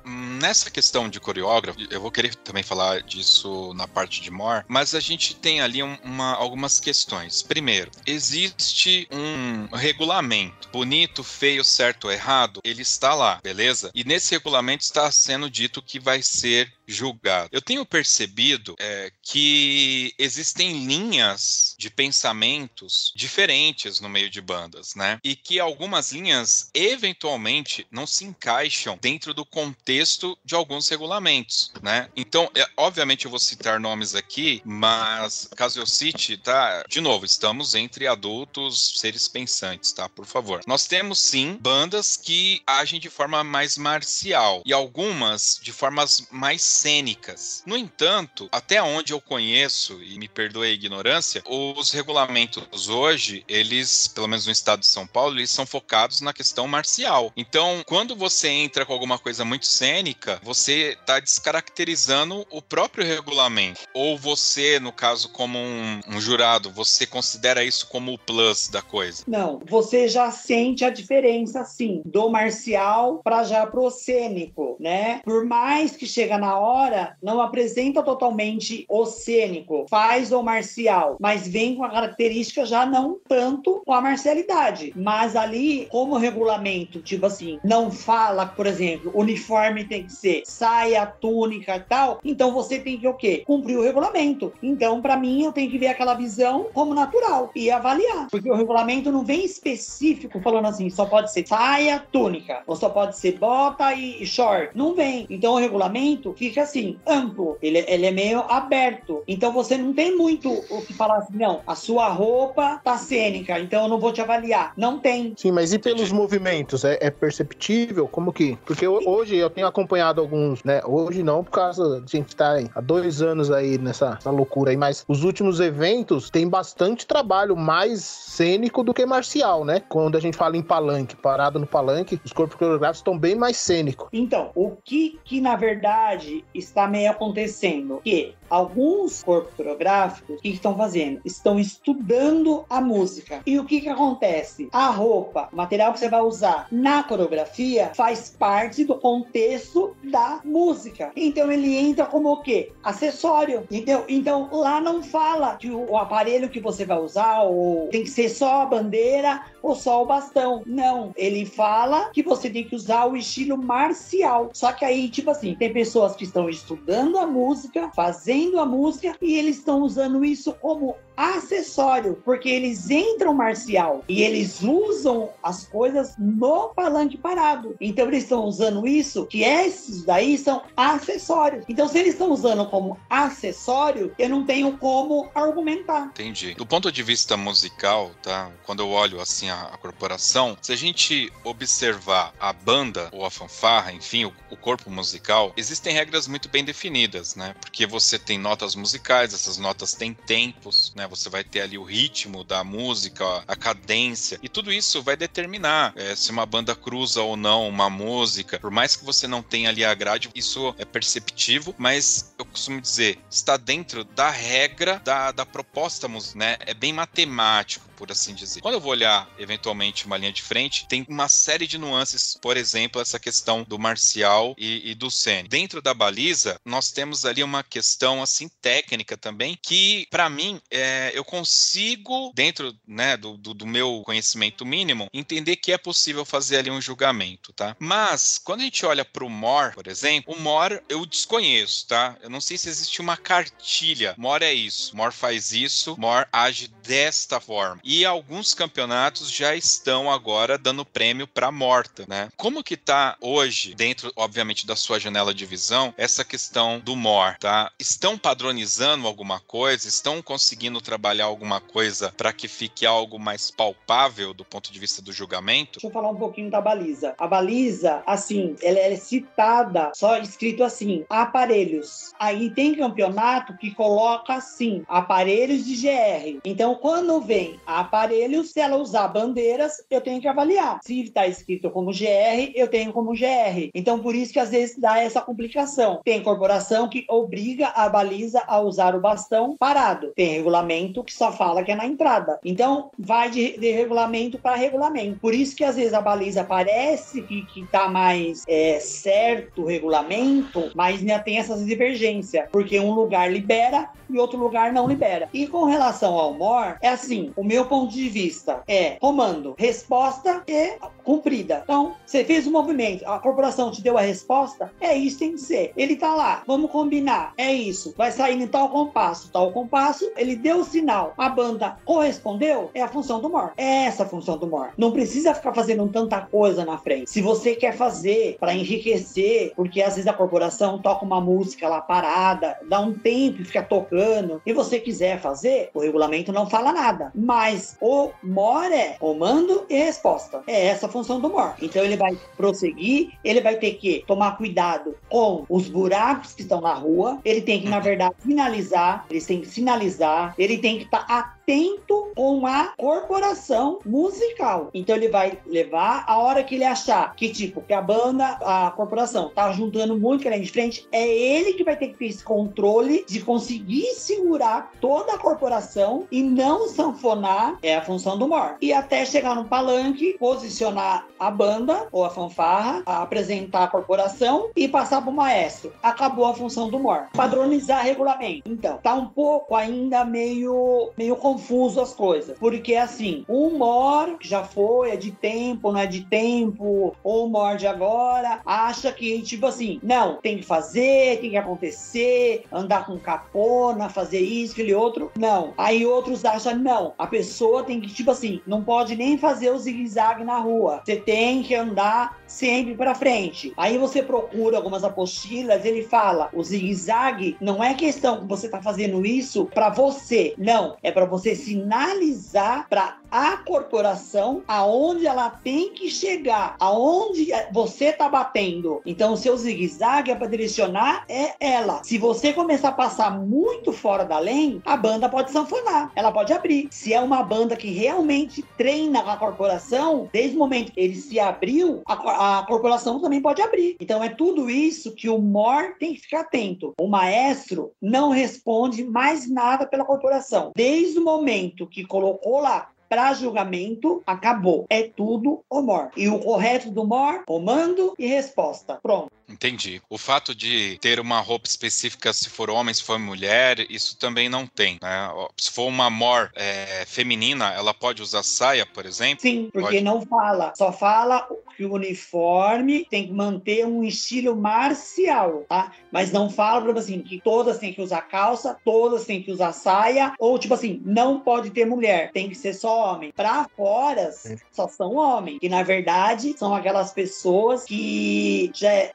Hum, 0.04 0.38
nessa 0.40 0.70
questão 0.70 1.08
de 1.08 1.20
coreógrafo, 1.20 1.78
eu 1.90 2.00
vou 2.00 2.10
querer 2.10 2.34
também 2.34 2.62
falar 2.62 3.02
disso 3.02 3.72
na 3.74 3.86
parte 3.86 4.20
de 4.20 4.30
more, 4.30 4.64
mas 4.68 4.94
a 4.94 5.00
gente 5.00 5.34
tem 5.36 5.60
ali 5.60 5.82
um- 5.82 5.96
uma- 6.04 6.34
algumas 6.34 6.80
questões. 6.80 7.42
Primeiro, 7.42 7.90
existe 8.06 9.08
um 9.12 9.68
regulamento, 9.74 10.68
bonito, 10.72 11.22
feio, 11.22 11.64
certo 11.64 12.10
errado, 12.10 12.60
ele 12.64 12.82
está 12.82 13.14
lá, 13.14 13.38
beleza? 13.42 13.90
E 13.94 14.04
nesse 14.04 14.32
regulamento 14.32 14.82
está 14.84 15.10
sendo 15.10 15.50
dito 15.50 15.82
que 15.82 15.98
vai 16.00 16.22
ser 16.22 16.72
julgado. 16.86 17.48
Eu 17.52 17.62
tenho 17.62 17.84
percebido 17.84 18.74
é, 18.78 19.10
que 19.22 20.14
existem 20.18 20.84
linhas 20.84 21.74
de 21.78 21.90
pensamentos 21.90 23.12
diferentes 23.14 24.00
no 24.00 24.08
meio 24.08 24.30
de 24.30 24.40
bandas, 24.40 24.94
né? 24.94 25.18
E 25.22 25.34
que 25.34 25.58
algumas 25.60 26.12
linhas 26.12 26.70
eventualmente 26.74 27.86
não 27.90 28.06
se 28.06 28.24
encaixam 28.24 28.98
dentro 29.00 29.32
do 29.34 29.44
contexto 29.44 30.38
de 30.44 30.54
alguns 30.54 30.88
regulamentos, 30.88 31.72
né? 31.82 32.08
Então, 32.16 32.50
é, 32.54 32.66
obviamente 32.76 33.24
eu 33.24 33.30
vou 33.30 33.40
citar 33.40 33.80
nomes 33.80 34.14
aqui, 34.14 34.62
mas 34.64 35.48
caso 35.56 35.80
eu 35.80 35.86
cite, 35.86 36.36
tá? 36.36 36.84
De 36.88 37.00
novo, 37.00 37.24
estamos 37.24 37.74
entre 37.74 38.06
adultos, 38.06 38.94
seres 38.96 39.28
pensantes, 39.28 39.92
tá? 39.92 40.08
Por 40.08 40.26
favor. 40.26 40.60
Nós 40.66 40.86
temos 40.86 41.18
sim 41.18 41.58
bandas 41.60 42.16
que 42.16 42.62
agem 42.66 43.00
de 43.00 43.10
forma 43.10 43.42
mais 43.44 43.76
marcial 43.76 44.62
e 44.64 44.72
algumas 44.72 45.58
de 45.62 45.72
formas 45.72 46.26
mais 46.30 46.62
cênicas. 46.82 47.62
No 47.64 47.76
entanto, 47.76 48.48
até 48.50 48.82
onde 48.82 49.12
eu 49.12 49.20
conheço, 49.20 50.02
e 50.02 50.18
me 50.18 50.28
perdoe 50.28 50.68
a 50.68 50.72
ignorância, 50.72 51.42
os 51.46 51.90
regulamentos 51.92 52.88
hoje, 52.88 53.44
eles, 53.46 54.08
pelo 54.08 54.26
menos 54.26 54.46
no 54.46 54.52
estado 54.52 54.80
de 54.80 54.86
São 54.86 55.06
Paulo, 55.06 55.38
eles 55.38 55.50
são 55.50 55.64
focados 55.64 56.20
na 56.20 56.32
questão 56.32 56.66
marcial. 56.66 57.32
Então, 57.36 57.82
quando 57.86 58.16
você 58.16 58.48
entra 58.48 58.84
com 58.84 58.92
alguma 58.92 59.18
coisa 59.18 59.44
muito 59.44 59.66
cênica, 59.66 60.40
você 60.42 60.96
está 61.00 61.20
descaracterizando 61.20 62.44
o 62.50 62.60
próprio 62.60 63.06
regulamento. 63.06 63.80
Ou 63.94 64.18
você, 64.18 64.80
no 64.80 64.92
caso, 64.92 65.28
como 65.28 65.58
um, 65.58 66.00
um 66.08 66.20
jurado, 66.20 66.70
você 66.70 67.06
considera 67.06 67.64
isso 67.64 67.86
como 67.88 68.12
o 68.12 68.18
plus 68.18 68.68
da 68.68 68.82
coisa. 68.82 69.22
Não, 69.26 69.60
você 69.68 70.08
já 70.08 70.30
sente 70.30 70.84
a 70.84 70.90
diferença, 70.90 71.64
sim, 71.64 72.02
do 72.04 72.28
marcial 72.28 73.20
para 73.22 73.44
já 73.44 73.66
pro 73.66 73.90
cênico, 73.90 74.76
né? 74.80 75.20
Por 75.24 75.44
mais 75.44 75.96
que 75.96 76.06
chega 76.06 76.38
na 76.38 76.58
hora, 76.62 77.16
não 77.22 77.40
apresenta 77.40 78.02
totalmente 78.02 78.86
o 78.88 79.04
cênico, 79.04 79.86
faz 79.90 80.32
o 80.32 80.42
marcial, 80.42 81.16
mas 81.20 81.46
vem 81.48 81.74
com 81.74 81.84
a 81.84 81.90
característica 81.90 82.64
já 82.64 82.86
não 82.86 83.18
tanto 83.28 83.82
com 83.84 83.92
a 83.92 84.00
marcialidade. 84.00 84.92
Mas 84.96 85.34
ali, 85.34 85.86
como 85.90 86.16
regulamento, 86.16 87.00
tipo 87.00 87.26
assim, 87.26 87.58
não 87.64 87.90
fala, 87.90 88.46
por 88.46 88.66
exemplo, 88.66 89.10
uniforme 89.14 89.84
tem 89.84 90.04
que 90.04 90.12
ser 90.12 90.42
saia, 90.44 91.06
túnica 91.06 91.76
e 91.76 91.80
tal, 91.80 92.20
então 92.24 92.52
você 92.52 92.78
tem 92.78 92.98
que 92.98 93.08
o 93.08 93.14
quê? 93.14 93.42
Cumprir 93.46 93.76
o 93.76 93.82
regulamento. 93.82 94.52
Então, 94.62 95.02
para 95.02 95.16
mim, 95.16 95.42
eu 95.42 95.52
tenho 95.52 95.70
que 95.70 95.78
ver 95.78 95.88
aquela 95.88 96.14
visão 96.14 96.66
como 96.72 96.94
natural 96.94 97.50
e 97.54 97.70
avaliar. 97.70 98.28
Porque 98.30 98.50
o 98.50 98.56
regulamento 98.56 99.10
não 99.10 99.24
vem 99.24 99.44
específico 99.44 100.40
falando 100.40 100.66
assim, 100.66 100.88
só 100.90 101.04
pode 101.04 101.32
ser 101.32 101.46
saia, 101.46 102.04
túnica, 102.12 102.62
ou 102.66 102.76
só 102.76 102.88
pode 102.88 103.18
ser 103.18 103.38
bota 103.38 103.92
e 103.94 104.24
short. 104.26 104.70
Não 104.74 104.94
vem. 104.94 105.26
Então, 105.28 105.54
o 105.54 105.58
regulamento 105.58 106.32
fica 106.36 106.51
assim, 106.60 106.98
amplo. 107.06 107.56
Ele, 107.62 107.84
ele 107.88 108.06
é 108.06 108.10
meio 108.10 108.40
aberto. 108.40 109.22
Então, 109.26 109.52
você 109.52 109.76
não 109.76 109.92
tem 109.92 110.16
muito 110.16 110.50
o 110.50 110.82
que 110.82 110.92
falar 110.94 111.18
assim, 111.18 111.36
não, 111.36 111.60
a 111.66 111.74
sua 111.74 112.08
roupa 112.08 112.80
tá 112.84 112.96
cênica, 112.96 113.58
então 113.58 113.82
eu 113.84 113.88
não 113.88 113.98
vou 114.00 114.12
te 114.12 114.20
avaliar. 114.20 114.72
Não 114.76 114.98
tem. 114.98 115.34
Sim, 115.36 115.52
mas 115.52 115.72
e 115.72 115.78
pelos 115.78 116.10
movimentos? 116.12 116.84
É, 116.84 116.98
é 117.00 117.10
perceptível? 117.10 118.06
Como 118.08 118.32
que? 118.32 118.56
Porque 118.64 118.86
ho- 118.86 119.00
hoje 119.06 119.36
eu 119.36 119.50
tenho 119.50 119.66
acompanhado 119.66 120.20
alguns, 120.20 120.62
né? 120.64 120.80
Hoje 120.84 121.22
não, 121.22 121.42
por 121.44 121.50
causa 121.50 122.00
de 122.00 122.16
a 122.16 122.20
gente 122.20 122.28
estar 122.28 122.58
há 122.74 122.80
dois 122.80 123.22
anos 123.22 123.50
aí 123.50 123.78
nessa, 123.78 124.10
nessa 124.14 124.30
loucura 124.30 124.70
aí, 124.70 124.76
mas 124.76 125.04
os 125.08 125.24
últimos 125.24 125.60
eventos 125.60 126.30
tem 126.30 126.48
bastante 126.48 127.06
trabalho 127.06 127.56
mais 127.56 128.02
cênico 128.02 128.82
do 128.82 128.94
que 128.94 129.04
marcial, 129.06 129.64
né? 129.64 129.80
Quando 129.88 130.16
a 130.16 130.20
gente 130.20 130.36
fala 130.36 130.56
em 130.56 130.62
palanque, 130.62 131.16
parado 131.16 131.58
no 131.58 131.66
palanque, 131.66 132.20
os 132.24 132.32
corpos 132.32 132.56
coreográficos 132.56 132.98
estão 132.98 133.18
bem 133.18 133.34
mais 133.34 133.56
cênicos. 133.56 134.08
Então, 134.12 134.50
o 134.54 134.76
que 134.84 135.18
que 135.24 135.40
na 135.40 135.56
verdade 135.56 136.41
está 136.54 136.86
meio 136.86 137.10
acontecendo? 137.10 138.00
Que 138.02 138.34
alguns 138.48 139.22
corpos 139.22 139.54
coreográficos, 139.54 140.38
o 140.38 140.42
que 140.42 140.50
estão 140.50 140.76
fazendo? 140.76 141.20
Estão 141.24 141.58
estudando 141.58 142.64
a 142.68 142.80
música. 142.80 143.40
E 143.46 143.58
o 143.58 143.64
que 143.64 143.80
que 143.80 143.88
acontece? 143.88 144.68
A 144.70 144.90
roupa, 144.90 145.48
o 145.50 145.56
material 145.56 145.92
que 145.92 145.98
você 145.98 146.08
vai 146.08 146.20
usar 146.20 146.66
na 146.70 147.02
coreografia 147.02 147.92
faz 147.94 148.34
parte 148.38 148.84
do 148.84 148.96
contexto 148.96 149.96
da 150.04 150.40
música. 150.44 151.10
Então 151.16 151.50
ele 151.50 151.74
entra 151.74 152.04
como 152.04 152.30
o 152.30 152.42
quê? 152.42 152.72
Acessório. 152.82 153.66
Entendeu? 153.70 154.04
Então 154.08 154.50
lá 154.52 154.80
não 154.80 155.02
fala 155.02 155.56
que 155.56 155.70
o 155.70 155.96
aparelho 155.96 156.50
que 156.50 156.60
você 156.60 156.84
vai 156.84 156.98
usar 156.98 157.42
ou 157.42 157.88
tem 157.88 158.02
que 158.02 158.10
ser 158.10 158.28
só 158.28 158.62
a 158.62 158.66
bandeira 158.66 159.46
ou 159.62 159.74
só 159.74 160.02
o 160.02 160.06
bastão. 160.06 160.62
Não, 160.66 161.12
ele 161.16 161.46
fala 161.46 162.10
que 162.10 162.22
você 162.22 162.50
tem 162.50 162.64
que 162.64 162.74
usar 162.74 163.06
o 163.06 163.16
estilo 163.16 163.56
marcial. 163.56 164.50
Só 164.52 164.72
que 164.72 164.84
aí, 164.84 165.08
tipo 165.08 165.30
assim, 165.30 165.54
tem 165.54 165.72
pessoas 165.72 166.14
que 166.14 166.24
estão 166.32 166.48
estudando 166.48 167.18
a 167.18 167.26
música, 167.26 167.90
fazendo 167.94 168.58
a 168.58 168.64
música 168.64 169.14
e 169.20 169.34
eles 169.34 169.58
estão 169.58 169.82
usando 169.82 170.24
isso 170.24 170.54
como 170.54 170.96
acessório, 171.22 172.20
porque 172.24 172.48
eles 172.48 172.90
entram 172.90 173.32
marcial 173.32 174.04
e 174.08 174.22
eles 174.22 174.60
usam 174.60 175.30
as 175.40 175.64
coisas 175.66 176.14
no 176.18 176.70
palanque 176.70 177.16
parado. 177.16 177.76
Então 177.80 178.08
eles 178.08 178.24
estão 178.24 178.44
usando 178.44 178.84
isso, 178.88 179.24
que 179.26 179.44
esses 179.44 180.04
daí 180.04 180.36
são 180.36 180.62
acessórios. 180.76 181.64
Então 181.68 181.86
se 181.86 181.96
eles 181.96 182.14
estão 182.14 182.32
usando 182.32 182.66
como 182.66 182.98
acessório, 183.08 184.12
eu 184.18 184.28
não 184.28 184.44
tenho 184.44 184.76
como 184.78 185.30
argumentar. 185.32 186.06
Entendi. 186.06 186.54
Do 186.54 186.66
ponto 186.66 186.90
de 186.90 187.04
vista 187.04 187.36
musical, 187.36 188.10
tá? 188.20 188.50
Quando 188.64 188.80
eu 188.80 188.88
olho 188.88 189.20
assim 189.20 189.48
a, 189.48 189.62
a 189.66 189.78
corporação, 189.78 190.56
se 190.60 190.72
a 190.72 190.76
gente 190.76 191.32
observar 191.44 192.34
a 192.40 192.52
banda 192.52 193.08
ou 193.12 193.24
a 193.24 193.30
fanfarra, 193.30 193.92
enfim, 193.92 194.24
o, 194.24 194.32
o 194.50 194.56
corpo 194.56 194.90
musical, 194.90 195.52
existem 195.56 195.94
regras 195.94 196.26
muito 196.26 196.48
bem 196.48 196.64
definidas, 196.64 197.36
né? 197.36 197.54
Porque 197.60 197.86
você 197.86 198.18
tem 198.18 198.38
notas 198.38 198.74
musicais, 198.74 199.32
essas 199.32 199.56
notas 199.56 199.94
têm 199.94 200.12
tempos, 200.12 200.92
né? 200.96 201.06
Você 201.12 201.28
vai 201.28 201.44
ter 201.44 201.60
ali 201.60 201.76
o 201.76 201.84
ritmo 201.84 202.42
da 202.42 202.64
música, 202.64 203.44
a 203.46 203.54
cadência, 203.54 204.38
e 204.42 204.48
tudo 204.48 204.72
isso 204.72 205.02
vai 205.02 205.14
determinar 205.14 205.92
é, 205.94 206.16
se 206.16 206.30
uma 206.30 206.46
banda 206.46 206.74
cruza 206.74 207.20
ou 207.20 207.36
não 207.36 207.68
uma 207.68 207.90
música. 207.90 208.58
Por 208.58 208.70
mais 208.70 208.96
que 208.96 209.04
você 209.04 209.28
não 209.28 209.42
tenha 209.42 209.68
ali 209.68 209.84
a 209.84 209.92
grade, 209.92 210.30
isso 210.34 210.74
é 210.78 210.86
perceptivo, 210.86 211.74
mas 211.76 212.32
eu 212.38 212.46
costumo 212.46 212.80
dizer, 212.80 213.18
está 213.30 213.58
dentro 213.58 214.04
da 214.04 214.30
regra 214.30 215.02
da, 215.04 215.30
da 215.32 215.44
proposta, 215.44 216.08
né? 216.34 216.56
É 216.60 216.72
bem 216.72 216.94
matemático 216.94 217.91
por 218.02 218.10
assim 218.10 218.34
dizer. 218.34 218.60
Quando 218.60 218.74
eu 218.74 218.80
vou 218.80 218.90
olhar 218.90 219.30
eventualmente 219.38 220.06
uma 220.06 220.16
linha 220.16 220.32
de 220.32 220.42
frente, 220.42 220.88
tem 220.88 221.06
uma 221.08 221.28
série 221.28 221.68
de 221.68 221.78
nuances, 221.78 222.36
por 222.42 222.56
exemplo, 222.56 223.00
essa 223.00 223.16
questão 223.16 223.62
do 223.62 223.78
marcial 223.78 224.56
e, 224.58 224.90
e 224.90 224.94
do 224.96 225.08
Sen. 225.08 225.44
Dentro 225.44 225.80
da 225.80 225.94
baliza, 225.94 226.60
nós 226.64 226.90
temos 226.90 227.24
ali 227.24 227.44
uma 227.44 227.62
questão 227.62 228.20
assim 228.20 228.48
técnica 228.60 229.16
também 229.16 229.56
que, 229.62 230.08
para 230.10 230.28
mim, 230.28 230.60
é, 230.68 231.12
eu 231.14 231.24
consigo 231.24 232.32
dentro 232.34 232.76
né, 232.84 233.16
do, 233.16 233.36
do, 233.36 233.54
do, 233.54 233.68
meu 233.68 234.02
conhecimento 234.04 234.66
mínimo 234.66 235.08
entender 235.14 235.54
que 235.54 235.70
é 235.70 235.78
possível 235.78 236.24
fazer 236.24 236.56
ali 236.56 236.72
um 236.72 236.80
julgamento, 236.80 237.52
tá? 237.52 237.76
Mas 237.78 238.36
quando 238.36 238.62
a 238.62 238.64
gente 238.64 238.84
olha 238.84 239.04
para 239.04 239.24
o 239.24 239.30
MOR, 239.30 239.74
por 239.74 239.86
exemplo, 239.86 240.34
o 240.34 240.40
MOR 240.40 240.82
eu 240.88 241.06
desconheço, 241.06 241.86
tá? 241.86 242.16
Eu 242.20 242.28
não 242.28 242.40
sei 242.40 242.58
se 242.58 242.68
existe 242.68 243.00
uma 243.00 243.16
cartilha. 243.16 244.16
MOR 244.18 244.42
é 244.42 244.52
isso. 244.52 244.96
MOR 244.96 245.12
faz 245.12 245.52
isso. 245.52 245.94
MOR 245.96 246.26
age 246.32 246.66
desta 246.82 247.38
forma. 247.38 247.80
E 247.84 247.91
alguns 248.06 248.54
campeonatos 248.54 249.30
já 249.30 249.54
estão 249.54 250.10
agora 250.10 250.56
dando 250.56 250.84
prêmio 250.84 251.26
para 251.26 251.52
morta, 251.52 252.06
né? 252.08 252.30
Como 252.36 252.64
que 252.64 252.76
tá 252.76 253.16
hoje, 253.20 253.74
dentro, 253.74 254.10
obviamente, 254.16 254.66
da 254.66 254.74
sua 254.74 254.98
janela 254.98 255.34
de 255.34 255.44
visão, 255.44 255.92
essa 255.98 256.24
questão 256.24 256.80
do 256.80 256.96
MOR, 256.96 257.36
tá? 257.38 257.70
Estão 257.78 258.16
padronizando 258.16 259.06
alguma 259.06 259.40
coisa? 259.40 259.86
Estão 259.86 260.22
conseguindo 260.22 260.80
trabalhar 260.80 261.26
alguma 261.26 261.60
coisa 261.60 262.12
para 262.16 262.32
que 262.32 262.48
fique 262.48 262.86
algo 262.86 263.18
mais 263.18 263.50
palpável 263.50 264.32
do 264.32 264.44
ponto 264.44 264.72
de 264.72 264.78
vista 264.78 265.02
do 265.02 265.12
julgamento? 265.12 265.72
Deixa 265.74 265.86
eu 265.86 265.90
falar 265.90 266.10
um 266.10 266.16
pouquinho 266.16 266.50
da 266.50 266.60
baliza. 266.60 267.14
A 267.18 267.26
baliza, 267.26 268.02
assim, 268.06 268.56
ela 268.62 268.78
é 268.78 268.96
citada, 268.96 269.92
só 269.94 270.16
escrito 270.18 270.64
assim, 270.64 271.04
aparelhos. 271.10 272.12
Aí 272.18 272.48
tem 272.50 272.74
campeonato 272.74 273.56
que 273.58 273.70
coloca 273.74 274.34
assim, 274.34 274.82
aparelhos 274.88 275.64
de 275.66 275.76
GR. 275.76 276.40
Então, 276.44 276.74
quando 276.74 277.20
vem 277.20 277.60
a 277.66 277.81
aparelho, 277.82 278.44
se 278.44 278.60
ela 278.60 278.76
usar 278.76 279.08
bandeiras, 279.08 279.84
eu 279.90 280.00
tenho 280.00 280.20
que 280.20 280.28
avaliar. 280.28 280.80
Se 280.82 281.02
está 281.02 281.26
escrito 281.26 281.70
como 281.70 281.92
GR, 281.92 282.52
eu 282.54 282.68
tenho 282.68 282.92
como 282.92 283.12
GR. 283.12 283.70
Então, 283.74 283.98
por 283.98 284.14
isso 284.14 284.32
que 284.32 284.40
às 284.40 284.50
vezes 284.50 284.78
dá 284.78 284.98
essa 284.98 285.20
complicação. 285.20 286.00
Tem 286.04 286.22
corporação 286.22 286.88
que 286.88 287.04
obriga 287.08 287.68
a 287.68 287.88
baliza 287.88 288.42
a 288.46 288.60
usar 288.60 288.94
o 288.94 289.00
bastão 289.00 289.56
parado. 289.58 290.12
Tem 290.14 290.30
regulamento 290.30 291.04
que 291.04 291.12
só 291.12 291.32
fala 291.32 291.62
que 291.62 291.72
é 291.72 291.74
na 291.74 291.86
entrada. 291.86 292.38
Então, 292.44 292.90
vai 292.98 293.30
de, 293.30 293.58
de 293.58 293.70
regulamento 293.70 294.38
para 294.38 294.56
regulamento. 294.56 295.18
Por 295.20 295.34
isso 295.34 295.56
que 295.56 295.64
às 295.64 295.76
vezes 295.76 295.94
a 295.94 296.00
baliza 296.00 296.44
parece 296.44 297.22
que, 297.22 297.42
que 297.46 297.66
tá 297.66 297.88
mais 297.88 298.44
é, 298.48 298.78
certo 298.80 299.62
o 299.62 299.66
regulamento, 299.66 300.70
mas 300.74 301.00
ainda 301.00 301.18
tem 301.18 301.38
essas 301.38 301.64
divergências. 301.64 302.48
Porque 302.50 302.78
um 302.78 302.92
lugar 302.92 303.30
libera 303.30 303.88
e 304.12 304.18
outro 304.18 304.38
lugar 304.38 304.72
não 304.72 304.86
libera. 304.86 305.28
E 305.32 305.46
com 305.46 305.64
relação 305.64 306.14
ao 306.14 306.34
MOR, 306.34 306.76
é 306.80 306.88
assim: 306.88 307.32
o 307.36 307.42
meu 307.42 307.61
ponto 307.66 307.92
de 307.92 308.08
vista 308.08 308.62
é 308.66 308.92
comando, 308.92 309.54
resposta 309.58 310.42
e 310.46 310.78
cumprida. 311.04 311.62
Então, 311.64 311.94
você 312.04 312.24
fez 312.24 312.46
o 312.46 312.50
um 312.50 312.52
movimento, 312.52 313.04
a 313.06 313.18
corporação 313.18 313.70
te 313.70 313.82
deu 313.82 313.98
a 313.98 314.02
resposta, 314.02 314.72
é 314.80 314.96
isso 314.96 315.18
tem 315.18 315.32
que 315.32 315.38
ser. 315.38 315.72
Ele 315.76 315.96
tá 315.96 316.14
lá, 316.14 316.42
vamos 316.46 316.70
combinar, 316.70 317.32
é 317.36 317.52
isso. 317.52 317.94
Vai 317.96 318.12
sair 318.12 318.40
em 318.40 318.46
tal 318.46 318.68
compasso, 318.68 319.30
tal 319.32 319.52
compasso, 319.52 320.10
ele 320.16 320.36
deu 320.36 320.58
o 320.58 320.64
sinal, 320.64 321.14
a 321.16 321.28
banda 321.28 321.76
correspondeu, 321.84 322.70
é 322.74 322.82
a 322.82 322.88
função 322.88 323.20
do 323.20 323.28
MOR. 323.28 323.52
É 323.56 323.84
essa 323.84 324.04
a 324.04 324.06
função 324.08 324.38
do 324.38 324.46
MOR. 324.46 324.70
Não 324.76 324.92
precisa 324.92 325.34
ficar 325.34 325.52
fazendo 325.54 325.86
tanta 325.88 326.20
coisa 326.20 326.64
na 326.64 326.78
frente. 326.78 327.10
Se 327.10 327.20
você 327.20 327.54
quer 327.54 327.76
fazer 327.76 328.36
para 328.38 328.54
enriquecer, 328.54 329.52
porque 329.56 329.82
às 329.82 329.94
vezes 329.94 330.08
a 330.08 330.12
corporação 330.12 330.78
toca 330.78 331.04
uma 331.04 331.20
música 331.20 331.68
lá 331.68 331.80
parada, 331.80 332.58
dá 332.68 332.80
um 332.80 332.92
tempo 332.92 333.42
e 333.42 333.44
fica 333.44 333.62
tocando, 333.62 334.40
e 334.44 334.52
você 334.52 334.78
quiser 334.78 335.20
fazer, 335.20 335.70
o 335.74 335.80
regulamento 335.80 336.32
não 336.32 336.48
fala 336.48 336.72
nada. 336.72 337.12
Mas 337.14 337.51
o 337.80 338.10
MOR 338.22 338.72
é 338.72 338.96
comando 338.98 339.66
e 339.68 339.78
resposta. 339.78 340.42
É 340.46 340.66
essa 340.66 340.86
a 340.86 340.88
função 340.88 341.20
do 341.20 341.28
MOR. 341.28 341.54
Então 341.60 341.84
ele 341.84 341.96
vai 341.96 342.16
prosseguir, 342.36 343.12
ele 343.24 343.40
vai 343.40 343.56
ter 343.56 343.74
que 343.74 344.04
tomar 344.06 344.36
cuidado 344.36 344.96
com 345.08 345.44
os 345.48 345.68
buracos 345.68 346.32
que 346.32 346.42
estão 346.42 346.60
na 346.60 346.74
rua, 346.74 347.18
ele 347.24 347.40
tem 347.40 347.60
que, 347.60 347.68
na 347.68 347.80
verdade, 347.80 348.14
finalizar, 348.20 349.06
ele 349.10 349.20
tem 349.20 349.40
que 349.40 349.48
sinalizar, 349.48 350.34
ele 350.38 350.58
tem 350.58 350.78
que 350.78 350.84
estar 350.84 351.06
tá 351.06 351.34
atento 351.42 352.12
com 352.14 352.46
a 352.46 352.72
corporação 352.76 353.78
musical. 353.84 354.70
Então 354.72 354.96
ele 354.96 355.08
vai 355.08 355.38
levar 355.46 356.04
a 356.06 356.18
hora 356.18 356.44
que 356.44 356.54
ele 356.54 356.64
achar 356.64 357.14
que, 357.14 357.30
tipo, 357.30 357.60
que 357.60 357.72
a 357.72 357.82
banda, 357.82 358.38
a 358.42 358.70
corporação 358.70 359.30
tá 359.34 359.50
juntando 359.52 359.98
muito 359.98 360.22
que 360.22 360.28
é 360.28 360.38
de 360.38 360.50
frente, 360.50 360.86
é 360.92 361.06
ele 361.06 361.54
que 361.54 361.64
vai 361.64 361.76
ter 361.76 361.88
que 361.88 361.94
ter 361.94 362.06
esse 362.06 362.24
controle 362.24 363.04
de 363.08 363.20
conseguir 363.20 363.94
segurar 363.94 364.70
toda 364.80 365.14
a 365.14 365.18
corporação 365.18 366.06
e 366.10 366.22
não 366.22 366.68
sanfonar, 366.68 367.58
é 367.62 367.76
a 367.76 367.82
função 367.82 368.16
do 368.16 368.28
MOR. 368.28 368.56
E 368.60 368.72
até 368.72 369.04
chegar 369.04 369.34
no 369.34 369.44
palanque, 369.44 370.16
posicionar 370.18 371.06
a 371.18 371.30
banda 371.30 371.88
ou 371.90 372.04
a 372.04 372.10
fanfarra, 372.10 372.82
a 372.86 373.02
apresentar 373.02 373.64
a 373.64 373.68
corporação 373.68 374.50
e 374.56 374.68
passar 374.68 375.02
pro 375.02 375.12
maestro. 375.12 375.72
Acabou 375.82 376.26
a 376.26 376.34
função 376.34 376.68
do 376.68 376.78
MOR. 376.78 377.08
Padronizar 377.12 377.82
regulamento. 377.82 378.42
Então, 378.50 378.78
tá 378.78 378.94
um 378.94 379.06
pouco 379.06 379.54
ainda 379.54 380.04
meio, 380.04 380.90
meio 380.96 381.16
confuso 381.32 381.80
as 381.80 381.94
coisas. 381.94 382.36
Porque 382.38 382.74
assim, 382.74 383.24
o 383.28 383.50
MOR, 383.50 384.16
já 384.20 384.44
foi, 384.44 384.90
é 384.90 384.96
de 384.96 385.10
tempo, 385.10 385.72
não 385.72 385.80
é 385.80 385.86
de 385.86 386.04
tempo, 386.04 386.94
ou 387.02 387.28
MOR 387.28 387.56
de 387.56 387.66
agora, 387.66 388.40
acha 388.44 388.92
que, 388.92 389.20
tipo 389.22 389.46
assim, 389.46 389.80
não, 389.82 390.16
tem 390.16 390.38
que 390.38 390.44
fazer, 390.44 391.20
tem 391.20 391.30
que 391.30 391.36
acontecer, 391.36 392.44
andar 392.52 392.86
com 392.86 392.98
capona, 392.98 393.88
fazer 393.88 394.20
isso, 394.20 394.52
aquele 394.52 394.74
outro. 394.74 395.10
Não. 395.18 395.54
Aí 395.56 395.86
outros 395.86 396.24
acham, 396.24 396.56
não, 396.56 396.94
a 396.98 397.06
pessoa 397.06 397.62
tem 397.62 397.80
que, 397.80 397.92
tipo 397.92 398.10
assim, 398.10 398.40
não 398.46 398.62
pode 398.62 398.94
nem 398.94 399.16
fazer 399.16 399.50
o 399.50 399.58
zigue-zague 399.58 400.24
na 400.24 400.38
rua. 400.38 400.82
Você 400.84 400.96
tem 400.96 401.42
que 401.42 401.54
andar 401.54 402.21
sempre 402.32 402.74
para 402.74 402.94
frente. 402.94 403.52
Aí 403.56 403.78
você 403.78 404.02
procura 404.02 404.56
algumas 404.56 404.82
apostilas, 404.84 405.64
ele 405.64 405.82
fala: 405.82 406.30
o 406.32 406.42
zigue-zague 406.42 407.36
não 407.40 407.62
é 407.62 407.74
questão 407.74 408.20
que 408.20 408.26
você 408.26 408.48
tá 408.48 408.60
fazendo 408.60 409.04
isso 409.04 409.46
para 409.46 409.68
você, 409.68 410.34
não, 410.38 410.76
é 410.82 410.90
para 410.90 411.04
você 411.04 411.34
sinalizar 411.34 412.66
para 412.68 412.98
a 413.10 413.36
corporação 413.36 414.42
aonde 414.48 415.06
ela 415.06 415.28
tem 415.28 415.74
que 415.74 415.90
chegar, 415.90 416.56
aonde 416.58 417.28
você 417.52 417.92
tá 417.92 418.08
batendo. 418.08 418.80
Então, 418.86 419.12
o 419.12 419.16
seu 419.18 419.36
zigue-zague 419.36 420.10
é 420.10 420.14
para 420.14 420.26
direcionar 420.26 421.04
é 421.08 421.34
ela. 421.38 421.82
Se 421.84 421.98
você 421.98 422.32
começar 422.32 422.68
a 422.68 422.72
passar 422.72 423.10
muito 423.10 423.70
fora 423.70 424.04
da 424.04 424.18
lei, 424.18 424.62
a 424.64 424.76
banda 424.76 425.08
pode 425.08 425.30
sanfonar, 425.30 425.92
ela 425.94 426.10
pode 426.10 426.32
abrir. 426.32 426.68
Se 426.70 426.94
é 426.94 427.00
uma 427.00 427.22
banda 427.22 427.54
que 427.54 427.70
realmente 427.70 428.42
treina 428.56 429.00
a 429.00 429.16
corporação, 429.16 430.08
desde 430.10 430.34
o 430.34 430.38
momento 430.38 430.72
que 430.72 430.80
ele 430.80 430.94
se 430.94 431.20
abriu, 431.20 431.82
a, 431.84 432.21
a 432.22 432.44
corporação 432.46 433.00
também 433.00 433.20
pode 433.20 433.42
abrir. 433.42 433.76
Então, 433.80 434.02
é 434.02 434.08
tudo 434.08 434.48
isso 434.48 434.94
que 434.94 435.08
o 435.08 435.18
MOR 435.18 435.74
tem 435.78 435.94
que 435.94 436.00
ficar 436.00 436.20
atento. 436.20 436.72
O 436.80 436.86
maestro 436.86 437.72
não 437.80 438.10
responde 438.10 438.84
mais 438.84 439.28
nada 439.28 439.66
pela 439.66 439.84
corporação. 439.84 440.52
Desde 440.54 440.98
o 440.98 441.04
momento 441.04 441.66
que 441.66 441.84
colocou 441.84 442.40
lá 442.40 442.68
para 442.88 443.14
julgamento, 443.14 444.02
acabou. 444.06 444.66
É 444.68 444.82
tudo 444.82 445.40
o 445.48 445.62
MOR. 445.62 445.88
E 445.96 446.08
o 446.08 446.18
correto 446.18 446.70
do 446.70 446.86
MOR, 446.86 447.24
comando 447.26 447.94
e 447.98 448.06
resposta. 448.06 448.78
Pronto. 448.82 449.10
Entendi. 449.32 449.80
O 449.88 449.96
fato 449.96 450.34
de 450.34 450.78
ter 450.80 451.00
uma 451.00 451.20
roupa 451.20 451.48
específica 451.48 452.12
se 452.12 452.28
for 452.28 452.50
homem, 452.50 452.74
se 452.74 452.82
for 452.82 452.98
mulher, 452.98 453.66
isso 453.70 453.96
também 453.98 454.28
não 454.28 454.46
tem, 454.46 454.78
né? 454.82 455.08
Se 455.36 455.50
for 455.50 455.66
uma 455.66 455.88
mor 455.88 456.30
é, 456.34 456.84
feminina, 456.86 457.52
ela 457.52 457.72
pode 457.72 458.02
usar 458.02 458.22
saia, 458.22 458.66
por 458.66 458.84
exemplo? 458.84 459.22
Sim, 459.22 459.48
porque 459.52 459.76
pode. 459.76 459.80
não 459.80 460.02
fala. 460.02 460.52
Só 460.56 460.72
fala 460.72 461.26
que 461.56 461.64
o 461.64 461.74
uniforme 461.74 462.86
tem 462.90 463.06
que 463.06 463.12
manter 463.12 463.66
um 463.66 463.82
estilo 463.82 464.36
marcial, 464.36 465.44
tá? 465.48 465.72
Mas 465.90 466.12
não 466.12 466.28
fala, 466.28 466.66
tipo 466.66 466.78
assim, 466.78 467.00
que 467.00 467.20
todas 467.20 467.58
têm 467.58 467.72
que 467.72 467.80
usar 467.80 468.02
calça, 468.02 468.56
todas 468.64 469.04
têm 469.04 469.22
que 469.22 469.30
usar 469.30 469.52
saia, 469.52 470.14
ou 470.18 470.38
tipo 470.38 470.54
assim, 470.54 470.80
não 470.84 471.20
pode 471.20 471.50
ter 471.50 471.64
mulher, 471.64 472.10
tem 472.12 472.28
que 472.28 472.34
ser 472.34 472.54
só 472.54 472.92
homem. 472.92 473.12
Pra 473.14 473.46
fora, 473.56 474.10
só 474.50 474.68
são 474.68 474.96
homens. 474.96 475.38
E 475.42 475.48
na 475.48 475.62
verdade, 475.62 476.34
são 476.36 476.54
aquelas 476.54 476.92
pessoas 476.92 477.64
que 477.64 478.50
já 478.54 478.72
é, 478.72 478.86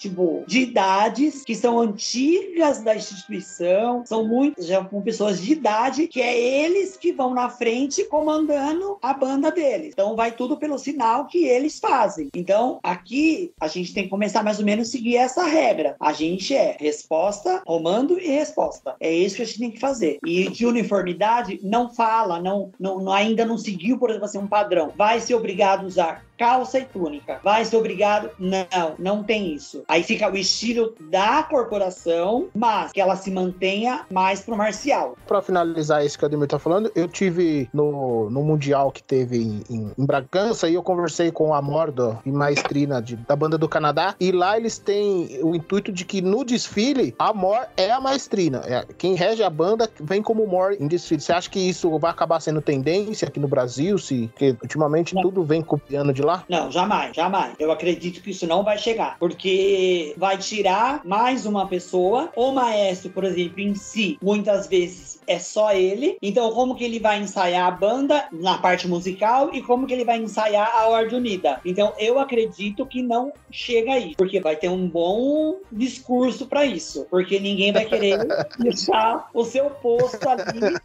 de 0.48 0.62
idades, 0.62 1.44
que 1.44 1.56
são 1.56 1.80
antigas 1.80 2.82
da 2.82 2.96
instituição, 2.96 4.04
são 4.06 4.28
muito, 4.28 4.62
já 4.62 4.84
com 4.84 5.02
pessoas 5.02 5.42
de 5.42 5.52
idade, 5.54 6.08
que 6.08 6.22
é 6.22 6.38
eles 6.38 6.98
que 6.98 7.12
vão 7.12 7.34
na 7.34 7.50
frente 7.50 8.04
comandando 8.06 8.98
a 9.02 9.14
banda 9.14 9.52
deles. 9.52 9.90
Então 9.94 10.16
vai 10.16 10.32
tudo 10.32 10.58
pelo 10.58 10.78
sinal 10.78 11.26
que 11.26 11.46
eles 11.46 11.80
fazem. 11.80 12.30
Então, 12.36 12.80
aqui 12.84 13.52
a 13.60 13.68
gente 13.68 13.94
tem 13.94 14.04
que 14.04 14.10
começar 14.10 14.44
mais 14.44 14.60
ou 14.60 14.66
menos 14.66 14.88
a 14.88 14.92
seguir 14.92 15.18
essa 15.18 15.44
regra. 15.44 15.96
A 16.00 16.14
gente 16.14 16.56
é 16.56 16.78
resposta, 16.80 17.62
comando 17.66 18.20
e 18.20 18.28
resposta. 18.28 18.96
É 19.00 19.12
isso 19.12 19.36
que 19.36 19.42
a 19.42 19.46
gente 19.46 19.60
tem 19.60 19.72
que 19.72 19.80
fazer. 19.80 20.20
E 20.26 20.50
de 20.50 20.66
uniformidade, 20.66 21.60
não 21.64 21.94
fala, 21.94 22.42
não, 22.42 22.72
não 22.80 23.12
ainda 23.12 23.46
não 23.46 23.58
seguiu, 23.58 23.98
por 23.98 24.10
exemplo, 24.10 24.26
assim, 24.26 24.38
um 24.38 24.48
padrão. 24.48 24.92
Vai 24.96 25.20
ser 25.20 25.36
obrigado 25.36 25.84
a 25.84 25.88
usar 25.88 26.27
calça 26.38 26.80
e 26.80 26.86
túnica. 26.86 27.40
Vai 27.44 27.66
ser 27.66 27.78
obrigado? 27.78 28.30
Não, 28.40 28.96
não 28.98 29.24
tem 29.24 29.54
isso. 29.54 29.84
Aí 29.88 30.04
fica 30.04 30.32
o 30.32 30.38
estilo 30.38 30.94
da 31.10 31.44
corporação, 31.44 32.48
mas 32.56 32.92
que 32.92 33.02
ela 33.02 33.16
se 33.16 33.32
mantenha 33.32 34.06
mais 34.12 34.42
pro 34.42 34.56
marcial. 34.56 35.18
Para 35.28 35.42
finalizar 35.42 36.06
isso 36.06 36.18
que 36.18 36.24
o 36.24 36.28
Ademir 36.28 36.48
tá 36.48 36.60
falando, 36.60 36.92
eu 36.96 37.08
tive 37.08 37.70
no, 37.74 38.30
no 38.30 38.44
Mundial 38.44 38.92
que 38.92 39.04
teve 39.04 39.38
em, 39.38 39.64
em, 39.70 39.92
em 39.98 40.06
Bragança 40.06 40.70
e 40.70 40.76
eu 40.76 40.84
conversei 40.84 41.32
com 41.32 41.54
a 41.54 41.62
Mordo 41.62 42.20
e 42.26 42.32
maestrina 42.32 43.02
de, 43.02 43.16
da 43.16 43.36
banda 43.36 43.58
do 43.58 43.68
Canadá 43.68 44.16
e 44.20 44.32
lá 44.32 44.58
eles 44.58 44.78
têm 44.78 45.40
o 45.42 45.56
intuito 45.56 45.92
de 45.92 46.06
que 46.06 46.22
no 46.22 46.44
desfile 46.44 47.16
a 47.18 47.34
Mor 47.34 47.68
é 47.76 47.92
a 47.92 48.00
maestrina. 48.00 48.62
É, 48.66 48.86
quem 48.98 49.16
rege 49.16 49.44
a 49.44 49.50
banda 49.50 49.90
vem 50.00 50.22
como 50.22 50.46
Mor 50.48 50.76
em 50.80 50.88
desfile. 50.88 51.22
Você 51.22 51.34
acha 51.34 51.50
que 51.50 51.60
isso 51.60 51.98
vai 51.98 52.12
acabar 52.12 52.40
sendo 52.40 52.62
tendência 52.62 53.28
aqui 53.28 53.40
no 53.40 53.48
Brasil? 53.48 53.98
Se, 53.98 54.28
porque 54.28 54.56
ultimamente 54.62 55.16
Não. 55.16 55.22
tudo 55.22 55.44
vem 55.44 55.62
copiando 55.62 56.14
de 56.14 56.22
lá? 56.28 56.44
Não, 56.48 56.72
jamais, 56.72 57.16
jamais. 57.16 57.56
Eu 57.58 57.72
acredito 57.72 58.22
que 58.22 58.32
isso 58.32 58.46
não 58.46 58.64
vai 58.64 58.78
chegar, 58.78 59.18
porque 59.18 60.14
vai 60.18 60.38
tirar 60.38 61.02
mais 61.04 61.46
uma 61.46 61.68
pessoa. 61.68 62.30
O 62.36 62.52
maestro, 62.52 63.10
por 63.10 63.24
exemplo, 63.24 63.62
em 63.62 63.74
si, 63.74 64.18
muitas 64.22 64.68
vezes 64.68 65.20
é 65.26 65.40
só 65.40 65.74
ele. 65.74 66.18
Então, 66.22 66.52
como 66.52 66.76
que 66.76 66.84
ele 66.84 67.00
vai 67.00 67.20
ensaiar 67.20 67.68
a 67.68 67.72
banda 67.72 68.28
na 68.32 68.58
parte 68.58 68.88
musical 68.88 69.50
e 69.54 69.62
como 69.62 69.88
que 69.88 69.94
ele 69.94 70.06
vai 70.06 70.18
ensaiar 70.18 70.72
a 70.74 70.88
Ordem 70.88 71.18
Unida? 71.18 71.60
Então, 71.66 71.94
eu 71.98 72.20
acredito 72.20 72.86
que 72.86 73.02
não 73.02 73.34
chega 73.52 73.94
aí, 73.94 74.16
porque 74.16 74.40
vai 74.40 74.56
ter 74.56 74.70
um 74.70 74.88
bom 74.88 75.58
discurso 75.72 76.46
para 76.48 76.66
isso, 76.66 77.08
porque 77.10 77.40
ninguém 77.40 77.72
vai 77.72 77.86
querer 77.86 78.20
deixar 78.60 79.30
o 79.34 79.44
seu 79.44 79.70
posto 79.70 80.28
ali 80.28 80.44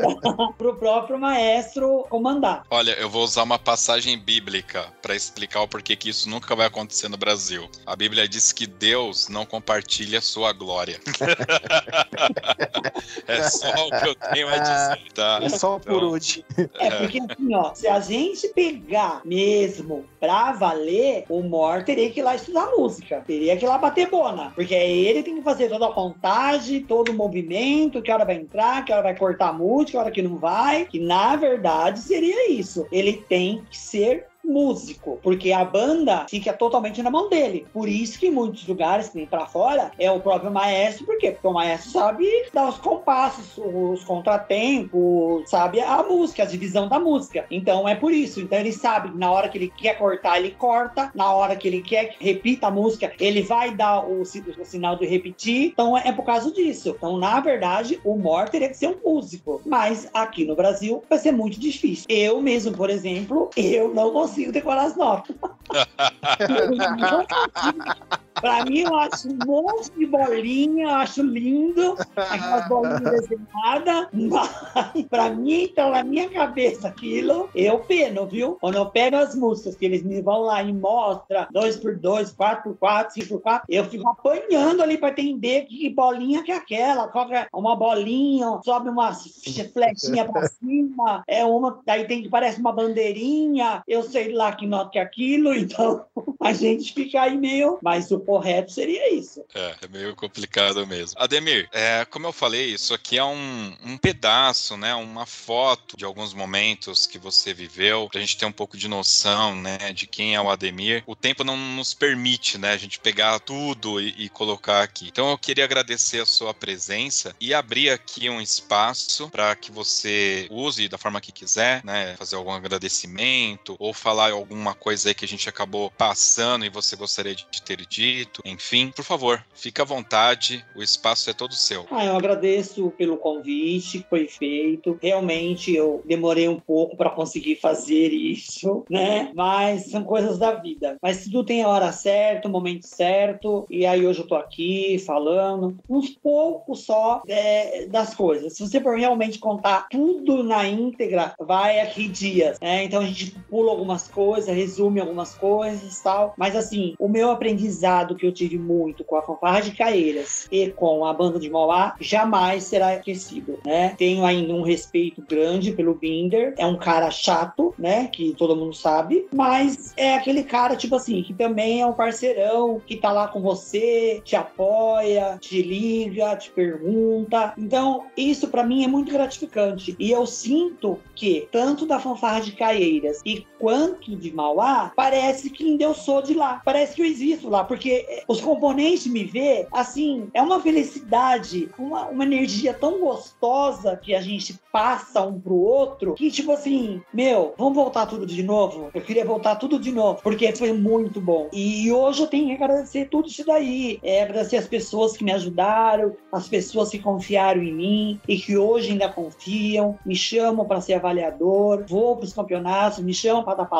para 0.56 0.68
o 0.68 0.76
próprio 0.76 1.18
maestro 1.18 2.06
comandar. 2.08 2.64
Olha, 2.70 2.92
eu 2.92 3.08
vou 3.08 3.24
usar 3.24 3.42
uma 3.42 3.58
passagem 3.58 4.18
bíblica 4.18 4.69
para 5.02 5.14
explicar 5.14 5.62
o 5.62 5.68
porquê 5.68 5.96
que 5.96 6.08
isso 6.08 6.28
nunca 6.28 6.54
vai 6.54 6.66
acontecer 6.66 7.08
no 7.08 7.16
Brasil. 7.16 7.68
A 7.84 7.96
Bíblia 7.96 8.28
diz 8.28 8.52
que 8.52 8.66
Deus 8.66 9.28
não 9.28 9.44
compartilha 9.44 10.20
sua 10.20 10.52
glória. 10.52 11.00
é 13.26 13.48
só 13.48 13.86
o 13.86 13.90
que 13.90 14.08
eu 14.08 14.14
tenho 14.14 14.48
a 14.48 14.58
dizer, 14.58 15.12
tá? 15.12 15.40
É 15.42 15.48
só 15.48 15.76
então, 15.76 15.92
por 15.92 16.04
hoje. 16.04 16.44
É 16.78 16.90
porque 16.90 17.18
assim, 17.18 17.54
ó, 17.54 17.74
se 17.74 17.88
a 17.88 18.00
gente 18.00 18.48
pegar 18.48 19.22
mesmo 19.24 20.04
pra 20.18 20.52
valer, 20.52 21.24
o 21.28 21.42
Mor 21.42 21.82
teria 21.82 22.10
que 22.10 22.20
ir 22.20 22.22
lá 22.22 22.34
estudar 22.34 22.70
música. 22.76 23.22
Teria 23.26 23.56
que 23.56 23.64
ir 23.64 23.68
lá 23.68 23.78
bater 23.78 24.08
bona. 24.08 24.52
Porque 24.54 24.74
ele 24.74 25.22
tem 25.22 25.36
que 25.36 25.42
fazer 25.42 25.68
toda 25.68 25.86
a 25.86 25.92
contagem, 25.92 26.82
todo 26.82 27.10
o 27.10 27.14
movimento, 27.14 28.02
que 28.02 28.12
hora 28.12 28.24
vai 28.24 28.36
entrar, 28.36 28.84
que 28.84 28.92
hora 28.92 29.02
vai 29.02 29.16
cortar 29.16 29.48
a 29.48 29.52
música, 29.52 29.92
que 29.92 29.96
hora 29.96 30.10
que 30.10 30.22
não 30.22 30.36
vai. 30.36 30.86
Que 30.86 31.00
na 31.00 31.36
verdade 31.36 32.00
seria 32.00 32.50
isso. 32.50 32.86
Ele 32.92 33.24
tem 33.28 33.64
que 33.70 33.76
ser 33.76 34.29
músico, 34.44 35.18
porque 35.22 35.52
a 35.52 35.64
banda 35.64 36.26
fica 36.28 36.52
totalmente 36.52 37.02
na 37.02 37.10
mão 37.10 37.28
dele. 37.28 37.66
Por 37.72 37.88
isso 37.88 38.18
que 38.18 38.26
em 38.26 38.30
muitos 38.30 38.66
lugares, 38.66 39.08
que 39.08 39.18
vem 39.18 39.26
para 39.26 39.46
fora, 39.46 39.92
é 39.98 40.10
o 40.10 40.20
próprio 40.20 40.50
maestro, 40.50 41.06
por 41.06 41.18
quê? 41.18 41.30
Porque 41.30 41.46
o 41.46 41.52
maestro 41.52 41.90
sabe 41.90 42.26
dar 42.52 42.68
os 42.68 42.78
compassos, 42.78 43.56
os 43.56 44.02
contratempos, 44.04 45.48
sabe 45.48 45.80
a 45.80 46.02
música, 46.02 46.42
a 46.42 46.46
divisão 46.46 46.88
da 46.88 46.98
música. 46.98 47.46
Então 47.50 47.88
é 47.88 47.94
por 47.94 48.12
isso. 48.12 48.40
Então 48.40 48.58
ele 48.58 48.72
sabe 48.72 49.16
na 49.16 49.30
hora 49.30 49.48
que 49.48 49.58
ele 49.58 49.72
quer 49.76 49.98
cortar, 49.98 50.38
ele 50.38 50.50
corta, 50.50 51.10
na 51.14 51.32
hora 51.32 51.54
que 51.56 51.68
ele 51.68 51.82
quer 51.82 52.10
que 52.10 52.24
repita 52.24 52.66
a 52.66 52.70
música, 52.70 53.12
ele 53.20 53.42
vai 53.42 53.74
dar 53.74 54.04
o, 54.04 54.22
o 54.22 54.64
sinal 54.64 54.96
de 54.96 55.06
repetir. 55.06 55.68
Então 55.68 55.96
é 55.96 56.12
por 56.12 56.24
causa 56.24 56.50
disso. 56.50 56.94
Então, 56.96 57.16
na 57.16 57.40
verdade, 57.40 58.00
o 58.04 58.16
Mor 58.16 58.48
teria 58.48 58.68
que 58.68 58.76
ser 58.76 58.88
um 58.88 58.98
músico. 59.04 59.60
Mas 59.64 60.08
aqui 60.12 60.44
no 60.44 60.56
Brasil 60.56 61.02
vai 61.08 61.18
ser 61.18 61.32
muito 61.32 61.58
difícil. 61.58 62.06
Eu 62.08 62.40
mesmo, 62.40 62.72
por 62.72 62.90
exemplo, 62.90 63.50
eu 63.56 63.94
não 63.94 64.10
consigo 64.10 64.29
consigo 64.30 64.52
decorar 64.52 64.84
as 64.84 64.96
notas. 64.96 65.36
Pra 68.40 68.64
mim, 68.64 68.80
eu 68.80 68.96
acho 68.96 69.28
um 69.28 69.38
monte 69.44 69.90
de 69.98 70.06
bolinha, 70.06 70.84
eu 70.84 70.90
acho 70.90 71.22
lindo, 71.22 71.96
aquelas 72.16 72.68
bolinhas 72.68 73.02
desenhadas, 73.28 74.08
mas 74.12 75.04
pra 75.10 75.30
mim, 75.30 75.64
então, 75.64 75.90
na 75.90 76.02
minha 76.02 76.28
cabeça, 76.30 76.88
aquilo, 76.88 77.50
eu 77.54 77.80
peno, 77.80 78.26
viu? 78.26 78.56
Quando 78.60 78.76
eu 78.76 78.86
pego 78.86 79.16
as 79.16 79.34
músicas 79.34 79.76
que 79.76 79.84
eles 79.84 80.02
me 80.02 80.22
vão 80.22 80.40
lá 80.40 80.62
e 80.62 80.72
mostram, 80.72 81.46
2x2, 81.52 82.34
4x4, 82.34 83.08
5x4, 83.18 83.62
eu 83.68 83.84
fico 83.84 84.08
apanhando 84.08 84.82
ali 84.82 84.96
pra 84.96 85.10
entender 85.10 85.66
que 85.66 85.90
bolinha 85.90 86.42
que 86.42 86.52
é 86.52 86.56
aquela, 86.56 87.08
qual 87.08 87.30
é 87.32 87.46
uma 87.52 87.76
bolinha, 87.76 88.58
sobe 88.64 88.88
uma 88.88 89.12
flechinha 89.74 90.24
pra 90.24 90.46
cima, 90.46 91.22
é 91.26 91.44
uma, 91.44 91.80
daí 91.84 92.06
tem 92.06 92.22
que 92.22 92.30
parece 92.30 92.58
uma 92.58 92.72
bandeirinha, 92.72 93.82
eu 93.86 94.02
sei 94.02 94.19
lá 94.28 94.52
que 94.52 94.66
nota 94.66 94.90
que 94.90 94.98
é 94.98 95.02
aquilo, 95.02 95.54
então 95.54 96.04
a 96.40 96.52
gente 96.52 96.92
fica 96.92 97.22
aí 97.22 97.36
meio, 97.36 97.78
mas 97.82 98.10
o 98.10 98.20
correto 98.20 98.72
seria 98.72 99.12
isso. 99.12 99.44
É, 99.54 99.74
é 99.82 99.88
meio 99.88 100.14
complicado 100.16 100.86
mesmo. 100.86 101.20
Ademir, 101.20 101.68
é, 101.72 102.04
como 102.04 102.26
eu 102.26 102.32
falei, 102.32 102.66
isso 102.66 102.94
aqui 102.94 103.18
é 103.18 103.24
um, 103.24 103.74
um 103.84 103.96
pedaço, 103.96 104.76
né, 104.76 104.94
uma 104.94 105.26
foto 105.26 105.96
de 105.96 106.04
alguns 106.04 106.32
momentos 106.34 107.06
que 107.06 107.18
você 107.18 107.52
viveu, 107.52 108.08
pra 108.10 108.20
gente 108.20 108.36
ter 108.36 108.46
um 108.46 108.52
pouco 108.52 108.76
de 108.76 108.88
noção, 108.88 109.54
né, 109.54 109.92
de 109.92 110.06
quem 110.06 110.34
é 110.34 110.40
o 110.40 110.50
Ademir. 110.50 111.02
O 111.06 111.14
tempo 111.14 111.44
não 111.44 111.56
nos 111.56 111.94
permite, 111.94 112.58
né, 112.58 112.72
a 112.72 112.76
gente 112.76 112.98
pegar 112.98 113.38
tudo 113.40 114.00
e, 114.00 114.14
e 114.18 114.28
colocar 114.28 114.82
aqui. 114.82 115.08
Então 115.08 115.30
eu 115.30 115.38
queria 115.38 115.64
agradecer 115.64 116.20
a 116.20 116.26
sua 116.26 116.52
presença 116.52 117.34
e 117.40 117.54
abrir 117.54 117.90
aqui 117.90 118.28
um 118.28 118.40
espaço 118.40 119.28
para 119.30 119.54
que 119.54 119.70
você 119.70 120.46
use 120.50 120.88
da 120.88 120.98
forma 120.98 121.20
que 121.20 121.32
quiser, 121.32 121.84
né, 121.84 122.16
fazer 122.16 122.36
algum 122.36 122.52
agradecimento 122.52 123.76
ou 123.78 123.92
falar 123.92 124.09
alguma 124.18 124.74
coisa 124.74 125.08
aí 125.08 125.14
que 125.14 125.24
a 125.24 125.28
gente 125.28 125.48
acabou 125.48 125.90
passando 125.90 126.64
e 126.64 126.68
você 126.68 126.96
gostaria 126.96 127.34
de 127.34 127.62
ter 127.62 127.86
dito 127.86 128.00
dito, 128.00 128.42
enfim, 128.44 128.90
por 128.90 129.04
favor, 129.04 129.44
fique 129.54 129.80
à 129.80 129.84
vontade, 129.84 130.64
o 130.74 130.82
espaço 130.82 131.28
é 131.28 131.32
todo 131.34 131.52
seu. 131.52 131.86
Ah, 131.90 132.04
eu 132.04 132.16
agradeço 132.16 132.90
pelo 132.96 133.16
convite 133.16 133.98
que 133.98 134.08
foi 134.08 134.26
feito. 134.26 134.98
Realmente 135.02 135.74
eu 135.74 136.02
demorei 136.06 136.48
um 136.48 136.58
pouco 136.58 136.96
para 136.96 137.10
conseguir 137.10 137.56
fazer 137.56 138.08
isso, 138.08 138.84
né? 138.88 139.30
Mas 139.34 139.90
são 139.90 140.02
coisas 140.02 140.38
da 140.38 140.52
vida. 140.52 140.96
Mas 141.02 141.24
tudo 141.24 141.44
tem 141.44 141.62
a 141.62 141.68
hora 141.68 141.92
certa, 141.92 142.48
o 142.48 142.50
momento 142.50 142.86
certo, 142.86 143.66
e 143.68 143.84
aí 143.84 144.06
hoje 144.06 144.20
eu 144.20 144.26
tô 144.26 144.34
aqui 144.34 144.98
falando 144.98 145.76
uns 145.88 146.10
poucos 146.10 146.84
só 146.84 147.22
é, 147.28 147.86
das 147.86 148.14
coisas. 148.14 148.54
Se 148.54 148.62
você 148.66 148.80
for 148.80 148.98
realmente 148.98 149.38
contar 149.38 149.88
tudo 149.90 150.42
na 150.42 150.66
íntegra, 150.66 151.34
vai 151.38 151.80
aqui 151.80 152.08
dias, 152.08 152.58
né? 152.60 152.84
Então 152.84 153.02
a 153.02 153.06
gente 153.06 153.30
pula 153.48 153.70
algumas 153.70 153.99
coisas, 154.08 154.54
resume 154.54 155.00
algumas 155.00 155.34
coisas 155.34 156.00
tal. 156.00 156.34
Mas 156.36 156.56
assim, 156.56 156.94
o 156.98 157.08
meu 157.08 157.30
aprendizado 157.30 158.14
que 158.14 158.26
eu 158.26 158.32
tive 158.32 158.58
muito 158.58 159.04
com 159.04 159.16
a 159.16 159.22
fanfarra 159.22 159.60
de 159.60 159.72
Caeiras 159.72 160.48
e 160.50 160.70
com 160.70 161.04
a 161.04 161.12
banda 161.12 161.38
de 161.38 161.50
Mauá 161.50 161.94
jamais 162.00 162.64
será 162.64 162.94
esquecido, 162.94 163.58
né? 163.64 163.94
Tenho 163.96 164.24
ainda 164.24 164.52
um 164.52 164.62
respeito 164.62 165.22
grande 165.22 165.72
pelo 165.72 165.94
Binder, 165.94 166.54
é 166.56 166.66
um 166.66 166.76
cara 166.76 167.10
chato, 167.10 167.74
né? 167.78 168.08
Que 168.08 168.34
todo 168.34 168.56
mundo 168.56 168.74
sabe, 168.74 169.26
mas 169.32 169.92
é 169.96 170.14
aquele 170.14 170.42
cara, 170.42 170.76
tipo 170.76 170.96
assim, 170.96 171.22
que 171.22 171.34
também 171.34 171.80
é 171.80 171.86
um 171.86 171.92
parceirão, 171.92 172.80
que 172.86 172.96
tá 172.96 173.12
lá 173.12 173.28
com 173.28 173.40
você, 173.40 174.20
te 174.24 174.36
apoia, 174.36 175.38
te 175.40 175.62
liga, 175.62 176.36
te 176.36 176.50
pergunta. 176.50 177.52
Então, 177.56 178.06
isso 178.16 178.48
para 178.48 178.64
mim 178.64 178.84
é 178.84 178.88
muito 178.88 179.12
gratificante. 179.12 179.96
E 179.98 180.10
eu 180.10 180.26
sinto 180.26 180.98
que, 181.14 181.48
tanto 181.50 181.86
da 181.86 181.98
fanfarra 181.98 182.40
de 182.40 182.52
Caeiras 182.52 183.20
e 183.24 183.46
quanto 183.58 183.89
de 183.98 184.32
Mauá, 184.32 184.92
parece 184.94 185.50
que 185.50 185.64
ainda 185.64 185.84
eu 185.84 185.94
sou 185.94 186.22
de 186.22 186.34
lá. 186.34 186.60
Parece 186.64 186.94
que 186.94 187.02
eu 187.02 187.06
existo 187.06 187.48
lá, 187.48 187.64
porque 187.64 188.22
os 188.28 188.40
componentes 188.40 189.06
me 189.06 189.24
vê, 189.24 189.66
assim, 189.72 190.28
é 190.34 190.42
uma 190.42 190.60
felicidade, 190.60 191.68
uma, 191.78 192.06
uma 192.08 192.24
energia 192.24 192.74
tão 192.74 193.00
gostosa 193.00 193.96
que 193.96 194.14
a 194.14 194.20
gente 194.20 194.58
passa 194.72 195.22
um 195.22 195.40
pro 195.40 195.54
outro, 195.54 196.14
que 196.14 196.30
tipo 196.30 196.52
assim, 196.52 197.02
meu, 197.12 197.54
vamos 197.56 197.74
voltar 197.74 198.06
tudo 198.06 198.26
de 198.26 198.42
novo? 198.42 198.90
Eu 198.94 199.00
queria 199.00 199.24
voltar 199.24 199.56
tudo 199.56 199.78
de 199.78 199.90
novo, 199.90 200.20
porque 200.22 200.52
foi 200.52 200.72
muito 200.72 201.20
bom. 201.20 201.48
E 201.52 201.90
hoje 201.90 202.22
eu 202.22 202.26
tenho 202.26 202.46
que 202.46 202.62
agradecer 202.62 203.08
tudo 203.08 203.28
isso 203.28 203.44
daí, 203.44 203.98
é, 204.02 204.22
agradecer 204.22 204.56
as 204.56 204.68
pessoas 204.68 205.16
que 205.16 205.24
me 205.24 205.32
ajudaram, 205.32 206.14
as 206.30 206.48
pessoas 206.48 206.90
que 206.90 206.98
confiaram 206.98 207.62
em 207.62 207.72
mim 207.72 208.20
e 208.28 208.38
que 208.38 208.56
hoje 208.56 208.92
ainda 208.92 209.08
confiam, 209.08 209.98
me 210.04 210.14
chamam 210.14 210.66
para 210.66 210.80
ser 210.80 210.94
avaliador, 210.94 211.84
vou 211.88 212.16
para 212.16 212.26
os 212.26 212.32
campeonatos, 212.32 213.00
me 213.00 213.14
chamam 213.14 213.42
para 213.42 213.54
dar. 213.54 213.70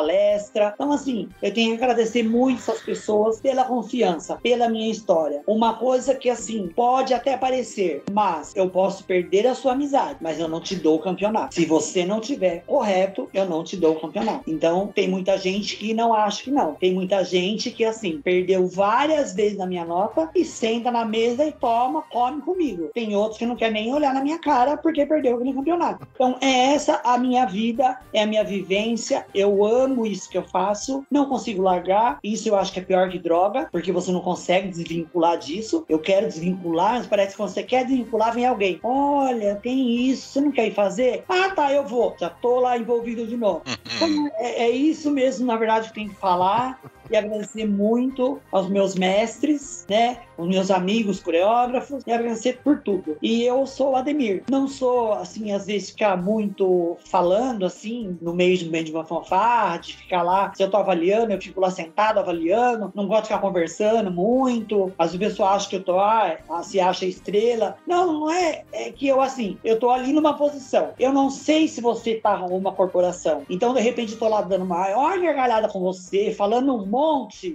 Então, 0.73 0.91
assim, 0.91 1.29
eu 1.41 1.53
tenho 1.53 1.77
que 1.77 1.83
agradecer 1.83 2.23
muito 2.23 2.59
essas 2.59 2.81
pessoas 2.81 3.39
pela 3.39 3.63
confiança, 3.63 4.35
pela 4.35 4.69
minha 4.69 4.89
história. 4.91 5.41
Uma 5.45 5.73
coisa 5.73 6.15
que, 6.15 6.29
assim, 6.29 6.67
pode 6.75 7.13
até 7.13 7.37
parecer, 7.37 8.03
mas 8.11 8.55
eu 8.55 8.69
posso 8.69 9.03
perder 9.03 9.47
a 9.47 9.55
sua 9.55 9.73
amizade, 9.73 10.17
mas 10.21 10.39
eu 10.39 10.47
não 10.47 10.61
te 10.61 10.75
dou 10.75 10.95
o 10.95 11.01
campeonato. 11.01 11.55
Se 11.55 11.65
você 11.65 12.05
não 12.05 12.19
tiver 12.19 12.63
correto, 12.65 13.29
eu 13.33 13.45
não 13.47 13.63
te 13.63 13.75
dou 13.77 13.93
o 13.93 13.99
campeonato. 13.99 14.43
Então, 14.47 14.87
tem 14.87 15.07
muita 15.07 15.37
gente 15.37 15.75
que 15.77 15.93
não 15.93 16.13
acha 16.13 16.43
que 16.43 16.51
não. 16.51 16.75
Tem 16.75 16.93
muita 16.93 17.23
gente 17.23 17.71
que, 17.71 17.83
assim, 17.83 18.21
perdeu 18.21 18.67
várias 18.67 19.33
vezes 19.33 19.57
na 19.57 19.65
minha 19.65 19.85
nota 19.85 20.29
e 20.35 20.45
senta 20.45 20.91
na 20.91 21.05
mesa 21.05 21.45
e 21.45 21.51
toma, 21.51 22.03
come 22.03 22.41
comigo. 22.41 22.89
Tem 22.93 23.15
outros 23.15 23.37
que 23.37 23.45
não 23.45 23.55
quer 23.55 23.71
nem 23.71 23.93
olhar 23.93 24.13
na 24.13 24.23
minha 24.23 24.39
cara 24.39 24.77
porque 24.77 25.05
perdeu 25.05 25.35
aquele 25.35 25.53
campeonato. 25.53 26.07
Então, 26.13 26.37
é 26.41 26.73
essa 26.73 27.01
a 27.03 27.17
minha 27.17 27.45
vida, 27.45 27.97
é 28.13 28.23
a 28.23 28.25
minha 28.25 28.43
vivência. 28.43 29.25
Eu 29.33 29.65
amo 29.65 29.90
isso 30.05 30.29
que 30.29 30.37
eu 30.37 30.43
faço, 30.43 31.05
não 31.09 31.25
consigo 31.25 31.61
largar. 31.61 32.19
Isso 32.23 32.49
eu 32.49 32.55
acho 32.55 32.71
que 32.71 32.79
é 32.79 32.83
pior 32.83 33.09
que 33.09 33.19
droga, 33.19 33.67
porque 33.71 33.91
você 33.91 34.11
não 34.11 34.21
consegue 34.21 34.69
desvincular 34.69 35.37
disso. 35.37 35.85
Eu 35.87 35.99
quero 35.99 36.27
desvincular, 36.27 36.95
mas 36.95 37.07
parece 37.07 37.31
que 37.31 37.37
quando 37.37 37.49
você 37.49 37.63
quer 37.63 37.85
desvincular, 37.85 38.33
vem 38.33 38.45
alguém. 38.45 38.79
Olha, 38.83 39.55
tem 39.55 40.09
isso, 40.09 40.29
você 40.29 40.41
não 40.41 40.51
quer 40.51 40.67
ir 40.67 40.73
fazer? 40.73 41.23
Ah, 41.27 41.49
tá, 41.49 41.71
eu 41.71 41.85
vou. 41.85 42.15
Já 42.19 42.29
tô 42.29 42.59
lá 42.59 42.77
envolvido 42.77 43.25
de 43.25 43.37
novo. 43.37 43.61
Então, 44.01 44.31
é, 44.37 44.63
é 44.63 44.69
isso 44.71 45.11
mesmo, 45.11 45.45
na 45.45 45.55
verdade, 45.55 45.89
que 45.89 45.93
tem 45.93 46.07
que 46.07 46.15
falar 46.15 46.79
e 47.11 47.15
agradecer 47.15 47.65
muito 47.65 48.39
aos 48.51 48.69
meus 48.69 48.95
mestres, 48.95 49.85
né? 49.89 50.19
Os 50.37 50.47
meus 50.47 50.71
amigos 50.71 51.19
coreógrafos, 51.19 52.03
e 52.05 52.11
agradecer 52.11 52.59
por 52.63 52.79
tudo. 52.79 53.17
E 53.21 53.43
eu 53.43 53.65
sou 53.65 53.91
o 53.91 53.95
Ademir. 53.95 54.43
Não 54.49 54.67
sou, 54.67 55.13
assim, 55.13 55.51
às 55.51 55.65
vezes 55.65 55.91
ficar 55.91 56.17
muito 56.17 56.97
falando, 57.05 57.65
assim, 57.65 58.17
no 58.21 58.33
meio 58.33 58.57
de, 58.57 58.69
meio 58.69 58.85
de 58.85 58.91
uma 58.91 59.05
fanfarra, 59.05 59.77
de 59.77 59.95
ficar 59.95 60.23
lá. 60.23 60.51
Se 60.55 60.63
eu 60.63 60.69
tô 60.69 60.77
avaliando, 60.77 61.31
eu 61.31 61.41
fico 61.41 61.59
lá 61.59 61.69
sentado 61.69 62.19
avaliando. 62.19 62.91
Não 62.95 63.07
gosto 63.07 63.23
de 63.23 63.27
ficar 63.29 63.39
conversando 63.39 64.11
muito. 64.11 64.91
Às 64.97 65.15
vezes 65.15 65.31
pessoal 65.31 65.55
acha 65.55 65.69
que 65.69 65.75
eu 65.77 65.83
tô, 65.83 65.99
ah, 65.99 66.37
se 66.63 66.79
acha 66.79 67.05
estrela. 67.05 67.77
Não, 67.87 68.13
não 68.13 68.31
é. 68.31 68.63
É 68.71 68.91
que 68.91 69.07
eu, 69.07 69.21
assim, 69.21 69.57
eu 69.63 69.79
tô 69.79 69.89
ali 69.89 70.11
numa 70.11 70.33
posição. 70.33 70.89
Eu 70.99 71.13
não 71.13 71.29
sei 71.29 71.67
se 71.67 71.81
você 71.81 72.15
tá 72.15 72.45
uma 72.45 72.71
corporação. 72.71 73.43
Então, 73.49 73.73
de 73.73 73.81
repente, 73.81 74.13
eu 74.13 74.19
tô 74.19 74.27
lá 74.27 74.41
dando 74.41 74.63
uma 74.65 74.81
maior 74.81 75.19
gargalhada 75.19 75.67
com 75.67 75.79
você, 75.79 76.33
falando 76.33 76.75
um 76.75 76.85
monte, 76.85 77.00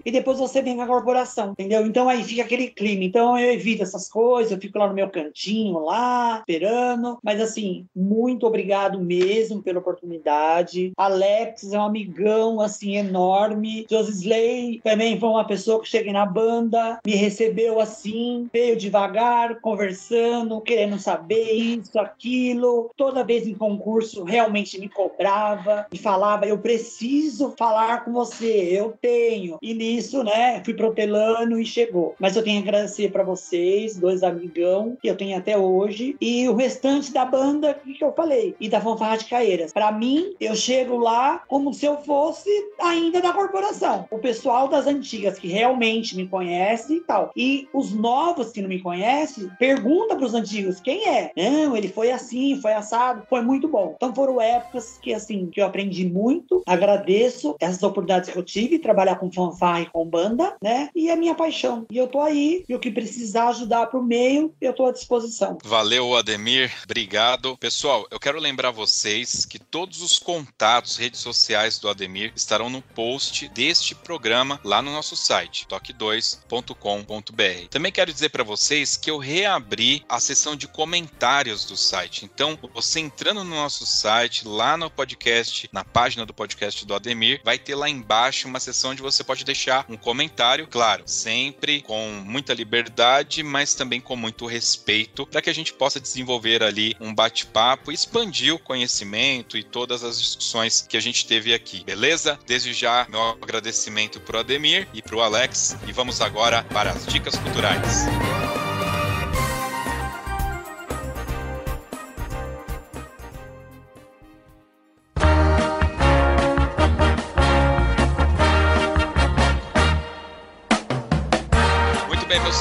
e 0.05 0.11
depois 0.11 0.39
você 0.39 0.63
vem 0.63 0.77
com 0.77 0.83
a 0.83 0.87
corporação, 0.87 1.53
entendeu? 1.53 1.87
Então 1.87 2.09
aí 2.09 2.23
fica 2.25 2.43
aquele 2.43 2.69
clima. 2.69 3.05
Então 3.05 3.39
eu 3.39 3.53
evito 3.53 3.83
essas 3.83 4.09
coisas, 4.09 4.53
eu 4.53 4.59
fico 4.59 4.79
lá 4.79 4.89
no 4.89 4.95
meu 4.95 5.09
cantinho, 5.09 5.79
lá, 5.81 6.39
esperando. 6.41 7.19
Mas 7.23 7.41
assim, 7.41 7.87
muito 7.95 8.47
obrigado 8.47 8.99
mesmo 8.99 9.63
pela 9.63 9.79
oportunidade. 9.79 10.93
Alex 10.97 11.73
é 11.73 11.79
um 11.79 11.83
amigão, 11.83 12.61
assim, 12.61 12.97
enorme. 12.97 13.87
Josisley 13.91 14.81
também 14.83 15.19
foi 15.19 15.29
uma 15.29 15.47
pessoa 15.47 15.81
que 15.81 15.89
cheguei 15.89 16.13
na 16.13 16.27
banda, 16.27 17.01
me 17.07 17.15
recebeu 17.15 17.81
assim, 17.81 18.49
veio 18.53 18.77
devagar, 18.77 19.61
conversando, 19.61 20.61
querendo 20.61 20.99
saber 20.99 21.53
isso, 21.53 21.99
aquilo. 21.99 22.91
Toda 22.97 23.25
vez 23.25 23.47
em 23.47 23.55
concurso, 23.55 24.25
realmente 24.25 24.79
me 24.79 24.89
cobrava, 24.89 25.87
me 25.93 25.99
falava, 25.99 26.47
eu 26.47 26.59
preciso 26.59 27.55
falar 27.57 28.05
com 28.05 28.13
você, 28.13 28.47
eu 28.47 28.95
tenho 29.01 29.36
tenho. 29.37 29.59
E 29.61 29.75
nisso, 29.75 30.23
né, 30.25 30.63
fui 30.65 30.75
protelando 30.75 31.61
e 31.61 31.65
chegou. 31.65 32.15
Mas 32.19 32.37
eu 32.37 32.43
tenho 32.43 32.63
que 32.63 32.69
agradecer 32.69 33.11
para 33.11 33.23
vocês, 33.23 33.97
dois 33.97 34.23
amigão, 34.23 34.97
que 35.01 35.09
eu 35.09 35.17
tenho 35.17 35.37
até 35.37 35.57
hoje, 35.57 36.17
e 36.21 36.49
o 36.49 36.55
restante 36.55 37.13
da 37.13 37.25
banda 37.25 37.75
que, 37.75 38.03
eu 38.03 38.13
falei, 38.13 38.55
e 38.61 38.69
da 38.69 38.81
fanfarra 38.81 39.19
de 39.19 39.27
Caeiras. 39.27 39.73
Para 39.73 39.93
mim, 39.93 40.35
eu 40.41 40.55
chego 40.55 40.97
lá 40.97 41.43
como 41.49 41.73
se 41.75 41.87
eu 41.87 41.99
fosse 41.99 42.51
ainda 42.81 43.21
da 43.21 43.33
corporação. 43.33 44.07
O 44.11 44.19
pessoal 44.19 44.69
das 44.69 44.87
antigas 44.87 45.39
que 45.39 45.49
realmente 45.49 46.17
me 46.17 46.27
conhece 46.27 46.95
e 46.95 47.01
tal. 47.01 47.31
E 47.37 47.69
os 47.73 47.93
novos 47.93 48.53
que 48.53 48.63
não 48.63 48.69
me 48.69 48.81
conhecem, 48.81 49.51
pergunta 49.59 50.17
para 50.17 50.27
os 50.27 50.35
antigos 50.35 50.81
quem 50.81 51.09
é. 51.09 51.33
Não, 51.37 51.77
ele 51.77 51.89
foi 51.89 52.11
assim, 52.11 52.61
foi 52.61 52.73
assado, 52.73 53.23
foi 53.29 53.43
muito 53.43 53.69
bom. 53.69 53.95
Então 53.97 54.15
foram 54.15 54.41
épocas 54.41 54.99
que 55.03 55.13
assim, 55.13 55.47
que 55.47 55.61
eu 55.61 55.67
aprendi 55.67 56.09
muito. 56.09 56.63
Agradeço 56.67 57.57
essas 57.61 57.83
oportunidades 57.83 58.31
que 58.31 58.39
eu 58.39 58.43
tive, 58.43 58.79
trabalhar 58.79 59.16
com 59.17 59.31
fanfarra 59.31 59.83
e 59.83 59.87
com 59.87 60.05
banda, 60.05 60.57
né? 60.63 60.91
E 60.95 61.09
é 61.09 61.17
minha 61.17 61.35
paixão. 61.35 61.87
E 61.91 61.97
eu 61.97 62.07
tô 62.07 62.21
aí, 62.21 62.65
e 62.69 62.75
o 62.75 62.79
que 62.79 62.91
precisar 62.91 63.49
ajudar 63.49 63.87
pro 63.87 64.03
meio, 64.03 64.55
eu 64.61 64.73
tô 64.73 64.87
à 64.87 64.93
disposição. 64.93 65.59
Valeu, 65.65 66.17
Ademir. 66.17 66.73
Obrigado. 66.85 67.57
Pessoal, 67.59 68.07
eu 68.11 68.19
quero 68.19 68.39
lembrar 68.39 68.71
vocês 68.71 69.45
que 69.45 69.59
todos 69.59 70.03
os 70.03 70.19
contatos, 70.19 70.97
redes 70.97 71.21
sociais 71.21 71.79
do 71.79 71.89
Ademir 71.89 72.33
estarão 72.35 72.71
no 72.71 72.83
post 72.83 73.49
deste 73.49 73.95
programa 73.95 74.61
lá 74.65 74.83
no 74.83 74.93
nosso 74.93 75.17
site, 75.17 75.67
toque2.com.br. 75.67 77.69
Também 77.71 77.93
quero 77.93 78.13
dizer 78.13 78.31
para 78.31 78.45
vocês 78.45 78.97
que 78.97 79.11
eu 79.11 79.19
reabri 79.19 80.05
a 80.09 80.21
seção 80.21 80.57
de 80.57 80.69
comentários 80.69 81.65
do 81.65 81.77
site. 81.77 82.25
Então, 82.25 82.59
você 82.75 83.01
entrando 83.01 83.45
no 83.45 83.55
nosso 83.55 83.87
site, 83.87 84.47
lá 84.47 84.77
no 84.77 84.91
podcast, 84.91 85.69
na 85.73 85.85
página 85.85 86.27
do 86.27 86.35
podcast 86.35 86.85
do 86.85 86.95
Ademir, 86.95 87.41
vai 87.45 87.59
ter 87.59 87.75
lá 87.75 87.89
embaixo 87.89 88.49
uma 88.49 88.61
seção 88.61 88.91
onde 88.91 89.03
você 89.13 89.25
pode 89.25 89.45
deixar 89.45 89.85
um 89.89 89.97
comentário, 89.97 90.67
claro, 90.67 91.03
sempre 91.07 91.83
com 91.83 92.23
muita 92.25 92.55
liberdade, 92.55 93.43
mas 93.43 93.75
também 93.75 94.01
com 94.01 94.17
muito 94.17 94.47
respeito, 94.47 95.27
para 95.27 95.43
que 95.43 95.51
a 95.51 95.55
gente 95.55 95.73
possa 95.73 96.01
desenvolver 96.01 96.63
ali 96.63 96.97
um 97.01 97.15
bate-papo, 97.15 97.93
expandir 97.93 98.55
o 98.55 98.59
conhecimento 98.59 99.57
e 99.57 99.63
todas 99.63 100.03
as 100.03 100.21
discussões 100.21 100.87
que 100.89 100.97
a 100.97 101.01
gente 101.01 101.27
teve 101.27 101.55
aqui, 101.55 101.85
beleza? 101.85 102.39
Desde 102.47 102.73
já, 102.73 103.07
meu 103.09 103.21
agradecimento 103.21 104.21
para 104.21 104.39
o 104.39 104.41
Ademir 104.41 104.89
e 104.93 105.03
para 105.03 105.17
o 105.17 105.21
Alex, 105.21 105.77
e 105.87 105.93
vamos 105.93 106.21
agora 106.21 106.63
para 106.65 106.91
as 106.91 107.07
dicas 107.07 107.37
culturais. 107.37 108.07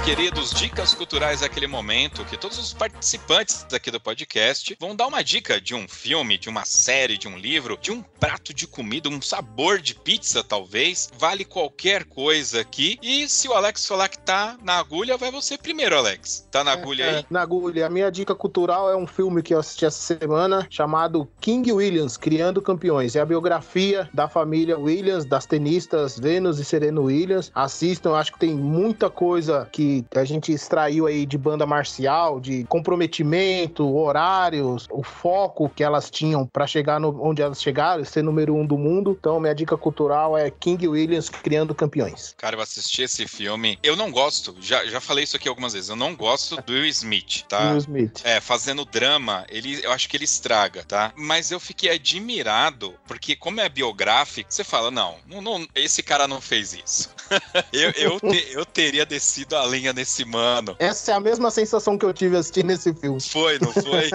Queridos, 0.06 0.52
dicas 0.52 0.94
culturais 0.94 1.40
daquele 1.40 1.66
momento, 1.66 2.24
que 2.26 2.38
todos 2.38 2.60
os 2.60 2.72
participantes 2.72 3.66
aqui 3.74 3.90
do 3.90 4.00
podcast 4.00 4.78
vão 4.80 4.96
dar 4.96 5.08
uma 5.08 5.24
dica 5.24 5.60
de 5.60 5.74
um 5.74 5.88
filme, 5.88 6.38
de 6.38 6.48
uma 6.48 6.64
série, 6.64 7.18
de 7.18 7.28
um 7.28 7.36
livro, 7.36 7.76
de 7.82 7.92
um 7.92 8.04
prato 8.04 8.54
de 8.54 8.68
comida, 8.68 9.10
um 9.10 9.20
sabor 9.20 9.80
de 9.80 9.96
pizza, 9.96 10.44
talvez. 10.44 11.10
Vale 11.18 11.44
qualquer 11.44 12.04
coisa 12.04 12.62
aqui. 12.62 13.00
E 13.02 13.28
se 13.28 13.48
o 13.48 13.54
Alex 13.54 13.88
falar 13.88 14.08
que 14.08 14.20
tá 14.20 14.56
na 14.64 14.78
agulha, 14.78 15.18
vai 15.18 15.32
você 15.32 15.58
primeiro, 15.58 15.98
Alex. 15.98 16.48
Tá 16.52 16.64
na 16.64 16.72
é, 16.72 16.74
agulha 16.76 17.06
aí? 17.06 17.16
É, 17.16 17.26
na 17.28 17.42
agulha. 17.42 17.88
A 17.88 17.90
minha 17.90 18.12
dica 18.12 18.36
cultural 18.36 18.92
é 18.92 18.96
um 18.96 19.08
filme 19.08 19.42
que 19.42 19.56
eu 19.56 19.60
assisti 19.60 19.88
essa 19.88 20.20
semana 20.20 20.68
chamado 20.70 21.28
King 21.42 21.72
Williams, 21.72 22.16
Criando 22.16 22.62
Campeões. 22.62 23.16
É 23.16 23.22
a 23.22 23.26
biografia 23.26 24.08
da 24.14 24.30
família 24.30 24.78
Williams, 24.78 25.26
das 25.26 25.48
tenistas 25.48 26.20
Venus 26.20 26.60
e 26.60 26.64
Serena 26.64 27.02
Williams. 27.02 27.52
Assistam, 27.56 28.14
acho 28.14 28.34
que 28.34 28.40
tem 28.40 28.54
muita 28.54 29.10
coisa 29.10 29.68
que 29.72 29.95
a 30.14 30.24
gente 30.24 30.52
extraiu 30.52 31.06
aí 31.06 31.26
de 31.26 31.38
banda 31.38 31.66
marcial, 31.66 32.40
de 32.40 32.64
comprometimento, 32.66 33.96
horários, 33.96 34.88
o 34.90 35.04
foco 35.04 35.70
que 35.70 35.84
elas 35.84 36.10
tinham 36.10 36.46
para 36.46 36.66
chegar 36.66 37.00
no, 37.00 37.24
onde 37.24 37.42
elas 37.42 37.62
chegaram, 37.62 38.04
ser 38.04 38.24
número 38.24 38.56
um 38.56 38.66
do 38.66 38.78
mundo. 38.78 39.16
Então, 39.20 39.40
minha 39.40 39.54
dica 39.54 39.78
cultural 39.78 40.38
é 40.38 40.50
King 40.50 40.88
Williams 40.88 41.30
criando 41.30 41.76
campeões. 41.76 42.34
Cara, 42.38 42.56
eu 42.56 42.62
assisti 42.62 43.04
esse 43.04 43.28
filme. 43.28 43.78
Eu 43.84 43.96
não 43.96 44.12
gosto, 44.12 44.56
já, 44.60 44.86
já 44.86 45.00
falei 45.00 45.24
isso 45.24 45.36
aqui 45.36 45.48
algumas 45.48 45.74
vezes, 45.74 45.90
eu 45.90 45.96
não 45.96 46.16
gosto 46.16 46.56
do 46.62 46.74
Will 46.74 46.86
Smith, 46.86 47.44
tá? 47.48 47.72
Will 47.72 47.78
Smith. 47.78 48.22
É, 48.24 48.40
fazendo 48.40 48.86
drama, 48.86 49.46
ele, 49.50 49.80
eu 49.84 49.92
acho 49.92 50.10
que 50.10 50.18
ele 50.18 50.26
estraga, 50.26 50.84
tá? 50.84 51.12
Mas 51.16 51.52
eu 51.52 51.60
fiquei 51.60 51.92
admirado, 51.92 52.94
porque 53.08 53.36
como 53.36 53.62
é 53.62 53.70
biográfico, 53.70 54.52
você 54.52 54.64
fala, 54.64 54.90
não, 54.90 55.16
não, 55.28 55.42
não 55.42 55.68
esse 55.76 56.02
cara 56.02 56.28
não 56.28 56.42
fez 56.42 56.74
isso. 56.74 57.10
eu, 57.74 57.92
eu, 57.92 58.20
te, 58.20 58.48
eu 58.52 58.66
teria 58.66 59.06
descido 59.06 59.36
descido 59.36 59.56
a 59.86 59.92
linha 59.92 59.94
nesse 59.94 60.26
mano. 60.26 60.76
Essa 60.80 61.12
é 61.12 61.16
a 61.16 61.20
mesma 61.20 61.52
sensação 61.52 61.98
que 61.98 62.06
eu 62.06 62.14
tive 62.14 62.38
assistindo 62.38 62.72
esse 62.72 62.94
filme. 62.94 63.20
Foi, 63.22 63.60
não 63.60 63.72
foi? 63.72 64.10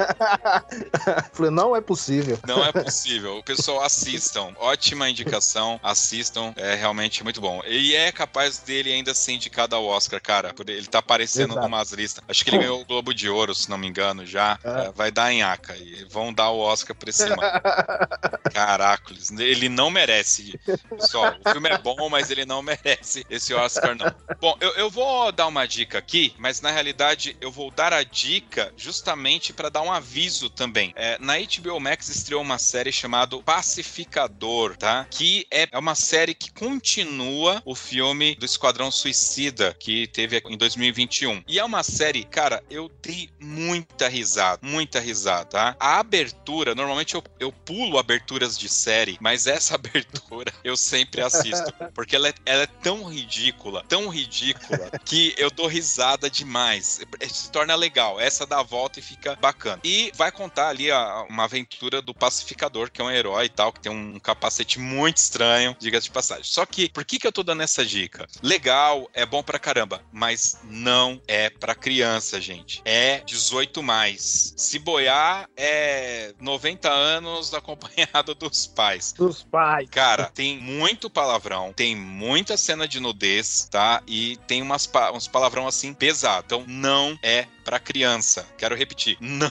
Falei, 1.32 1.50
não 1.50 1.76
é 1.76 1.80
possível. 1.80 2.38
Não 2.46 2.64
é 2.64 2.72
possível. 2.72 3.38
O 3.38 3.42
pessoal 3.42 3.82
assistam. 3.82 4.52
Ótima 4.58 5.08
indicação. 5.08 5.78
Assistam. 5.82 6.52
É 6.56 6.74
realmente 6.74 7.22
muito 7.22 7.40
bom. 7.40 7.62
E 7.66 7.94
é 7.94 8.10
capaz 8.10 8.58
dele 8.58 8.92
ainda 8.92 9.14
ser 9.14 9.32
indicado 9.32 9.76
ao 9.76 9.84
Oscar, 9.84 10.20
cara. 10.20 10.54
Ele 10.66 10.86
tá 10.86 10.98
aparecendo 10.98 11.52
Exato. 11.52 11.66
numas 11.66 11.92
listas. 11.92 12.24
Acho 12.28 12.44
que 12.44 12.50
ele 12.50 12.58
ganhou 12.58 12.80
o 12.80 12.84
Globo 12.84 13.14
de 13.14 13.28
Ouro, 13.28 13.54
se 13.54 13.68
não 13.68 13.78
me 13.78 13.86
engano, 13.86 14.26
já. 14.26 14.58
É. 14.64 14.70
É, 14.70 14.92
vai 14.92 15.10
dar 15.10 15.32
em 15.32 15.42
Aca. 15.42 15.76
E 15.76 16.04
vão 16.04 16.32
dar 16.32 16.50
o 16.50 16.58
Oscar 16.58 16.96
pra 16.96 17.10
esse 17.10 17.28
mano. 17.28 17.42
Caracoles. 18.52 19.30
Ele 19.30 19.68
não 19.68 19.90
merece. 19.90 20.58
Pessoal, 20.88 21.34
o 21.44 21.50
filme 21.50 21.68
é 21.68 21.78
bom, 21.78 22.08
mas 22.08 22.30
ele 22.30 22.44
não 22.44 22.62
merece 22.62 23.24
esse 23.28 23.54
Oscar, 23.54 23.94
não. 23.94 24.12
Bom, 24.40 24.56
eu, 24.60 24.70
eu 24.70 24.90
vou 24.90 25.30
dar 25.32 25.46
uma 25.46 25.59
dica 25.66 25.98
aqui, 25.98 26.34
mas 26.38 26.60
na 26.60 26.70
realidade 26.70 27.36
eu 27.40 27.50
vou 27.50 27.70
dar 27.70 27.92
a 27.92 28.02
dica 28.02 28.72
justamente 28.76 29.52
para 29.52 29.68
dar 29.68 29.82
um 29.82 29.92
aviso 29.92 30.50
também. 30.50 30.92
É, 30.96 31.18
na 31.18 31.34
HBO 31.38 31.80
Max 31.80 32.08
estreou 32.08 32.42
uma 32.42 32.58
série 32.58 32.92
chamada 32.92 33.38
Pacificador, 33.38 34.76
tá? 34.76 35.06
Que 35.10 35.46
é, 35.50 35.68
é 35.70 35.78
uma 35.78 35.94
série 35.94 36.34
que 36.34 36.50
continua 36.52 37.62
o 37.64 37.74
filme 37.74 38.34
do 38.36 38.44
Esquadrão 38.44 38.90
Suicida 38.90 39.74
que 39.78 40.06
teve 40.08 40.42
em 40.48 40.56
2021. 40.56 41.42
E 41.46 41.58
é 41.58 41.64
uma 41.64 41.82
série, 41.82 42.24
cara, 42.24 42.62
eu 42.70 42.90
dei 43.02 43.30
muita 43.38 44.08
risada, 44.08 44.60
muita 44.62 45.00
risada, 45.00 45.44
tá? 45.44 45.76
A 45.78 45.98
abertura, 45.98 46.74
normalmente 46.74 47.14
eu, 47.14 47.22
eu 47.38 47.52
pulo 47.52 47.98
aberturas 47.98 48.58
de 48.58 48.68
série, 48.68 49.18
mas 49.20 49.46
essa 49.46 49.74
abertura 49.80 50.52
eu 50.64 50.76
sempre 50.76 51.20
assisto, 51.20 51.72
porque 51.94 52.16
ela 52.16 52.28
é, 52.28 52.34
ela 52.44 52.62
é 52.62 52.66
tão 52.66 53.04
ridícula, 53.04 53.84
tão 53.88 54.08
ridícula, 54.08 54.90
que 55.04 55.34
eu 55.36 55.49
dou 55.50 55.66
risada 55.66 56.30
demais. 56.30 57.00
Se 57.28 57.50
torna 57.50 57.74
legal. 57.74 58.20
Essa 58.20 58.46
dá 58.46 58.60
a 58.60 58.62
volta 58.62 58.98
e 58.98 59.02
fica 59.02 59.36
bacana. 59.36 59.80
E 59.84 60.12
vai 60.14 60.30
contar 60.30 60.68
ali 60.68 60.90
a, 60.90 61.26
uma 61.28 61.44
aventura 61.44 62.02
do 62.02 62.14
pacificador, 62.14 62.90
que 62.90 63.00
é 63.00 63.04
um 63.04 63.10
herói 63.10 63.46
e 63.46 63.48
tal, 63.48 63.72
que 63.72 63.80
tem 63.80 63.92
um 63.92 64.18
capacete 64.18 64.78
muito 64.78 65.16
estranho, 65.16 65.76
diga 65.78 66.00
de 66.00 66.10
passagem. 66.10 66.44
Só 66.44 66.64
que, 66.66 66.88
por 66.88 67.04
que, 67.04 67.18
que 67.18 67.26
eu 67.26 67.32
tô 67.32 67.42
dando 67.42 67.62
essa 67.62 67.84
dica? 67.84 68.26
Legal, 68.42 69.08
é 69.12 69.24
bom 69.24 69.42
pra 69.42 69.58
caramba, 69.58 70.02
mas 70.12 70.58
não 70.64 71.20
é 71.26 71.50
pra 71.50 71.74
criança, 71.74 72.40
gente. 72.40 72.82
É 72.84 73.18
18 73.20 73.82
mais. 73.82 74.54
Se 74.56 74.78
boiar, 74.78 75.48
é 75.56 76.34
90 76.40 76.90
anos 76.90 77.52
acompanhado 77.54 78.34
dos 78.34 78.66
pais. 78.66 79.12
Dos 79.12 79.42
pais. 79.42 79.88
Cara, 79.90 80.26
tem 80.26 80.58
muito 80.58 81.10
palavrão, 81.10 81.72
tem 81.72 81.94
muita 81.94 82.56
cena 82.56 82.86
de 82.86 83.00
nudez, 83.00 83.68
tá? 83.70 84.02
E 84.06 84.36
tem 84.46 84.62
umas, 84.62 84.90
uns 85.14 85.28
palavrão 85.40 85.66
assim 85.66 85.94
pesado. 85.94 86.44
Então 86.44 86.64
não 86.66 87.18
é 87.22 87.46
para 87.70 87.78
criança. 87.78 88.44
Quero 88.58 88.74
repetir, 88.74 89.16
não 89.22 89.48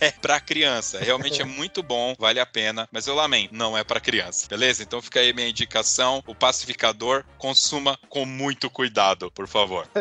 é 0.00 0.10
para 0.10 0.40
criança. 0.40 0.98
Realmente 0.98 1.40
é 1.40 1.44
muito 1.44 1.80
bom, 1.80 2.12
vale 2.18 2.40
a 2.40 2.46
pena, 2.46 2.88
mas 2.90 3.06
eu 3.06 3.14
lamento, 3.14 3.54
não 3.54 3.78
é 3.78 3.84
para 3.84 4.00
criança. 4.00 4.48
Beleza? 4.48 4.82
Então 4.82 5.00
fica 5.00 5.20
aí 5.20 5.32
minha 5.32 5.48
indicação, 5.48 6.24
o 6.26 6.34
pacificador, 6.34 7.24
consuma 7.38 7.96
com 8.08 8.26
muito 8.26 8.68
cuidado, 8.68 9.30
por 9.30 9.46
favor. 9.46 9.86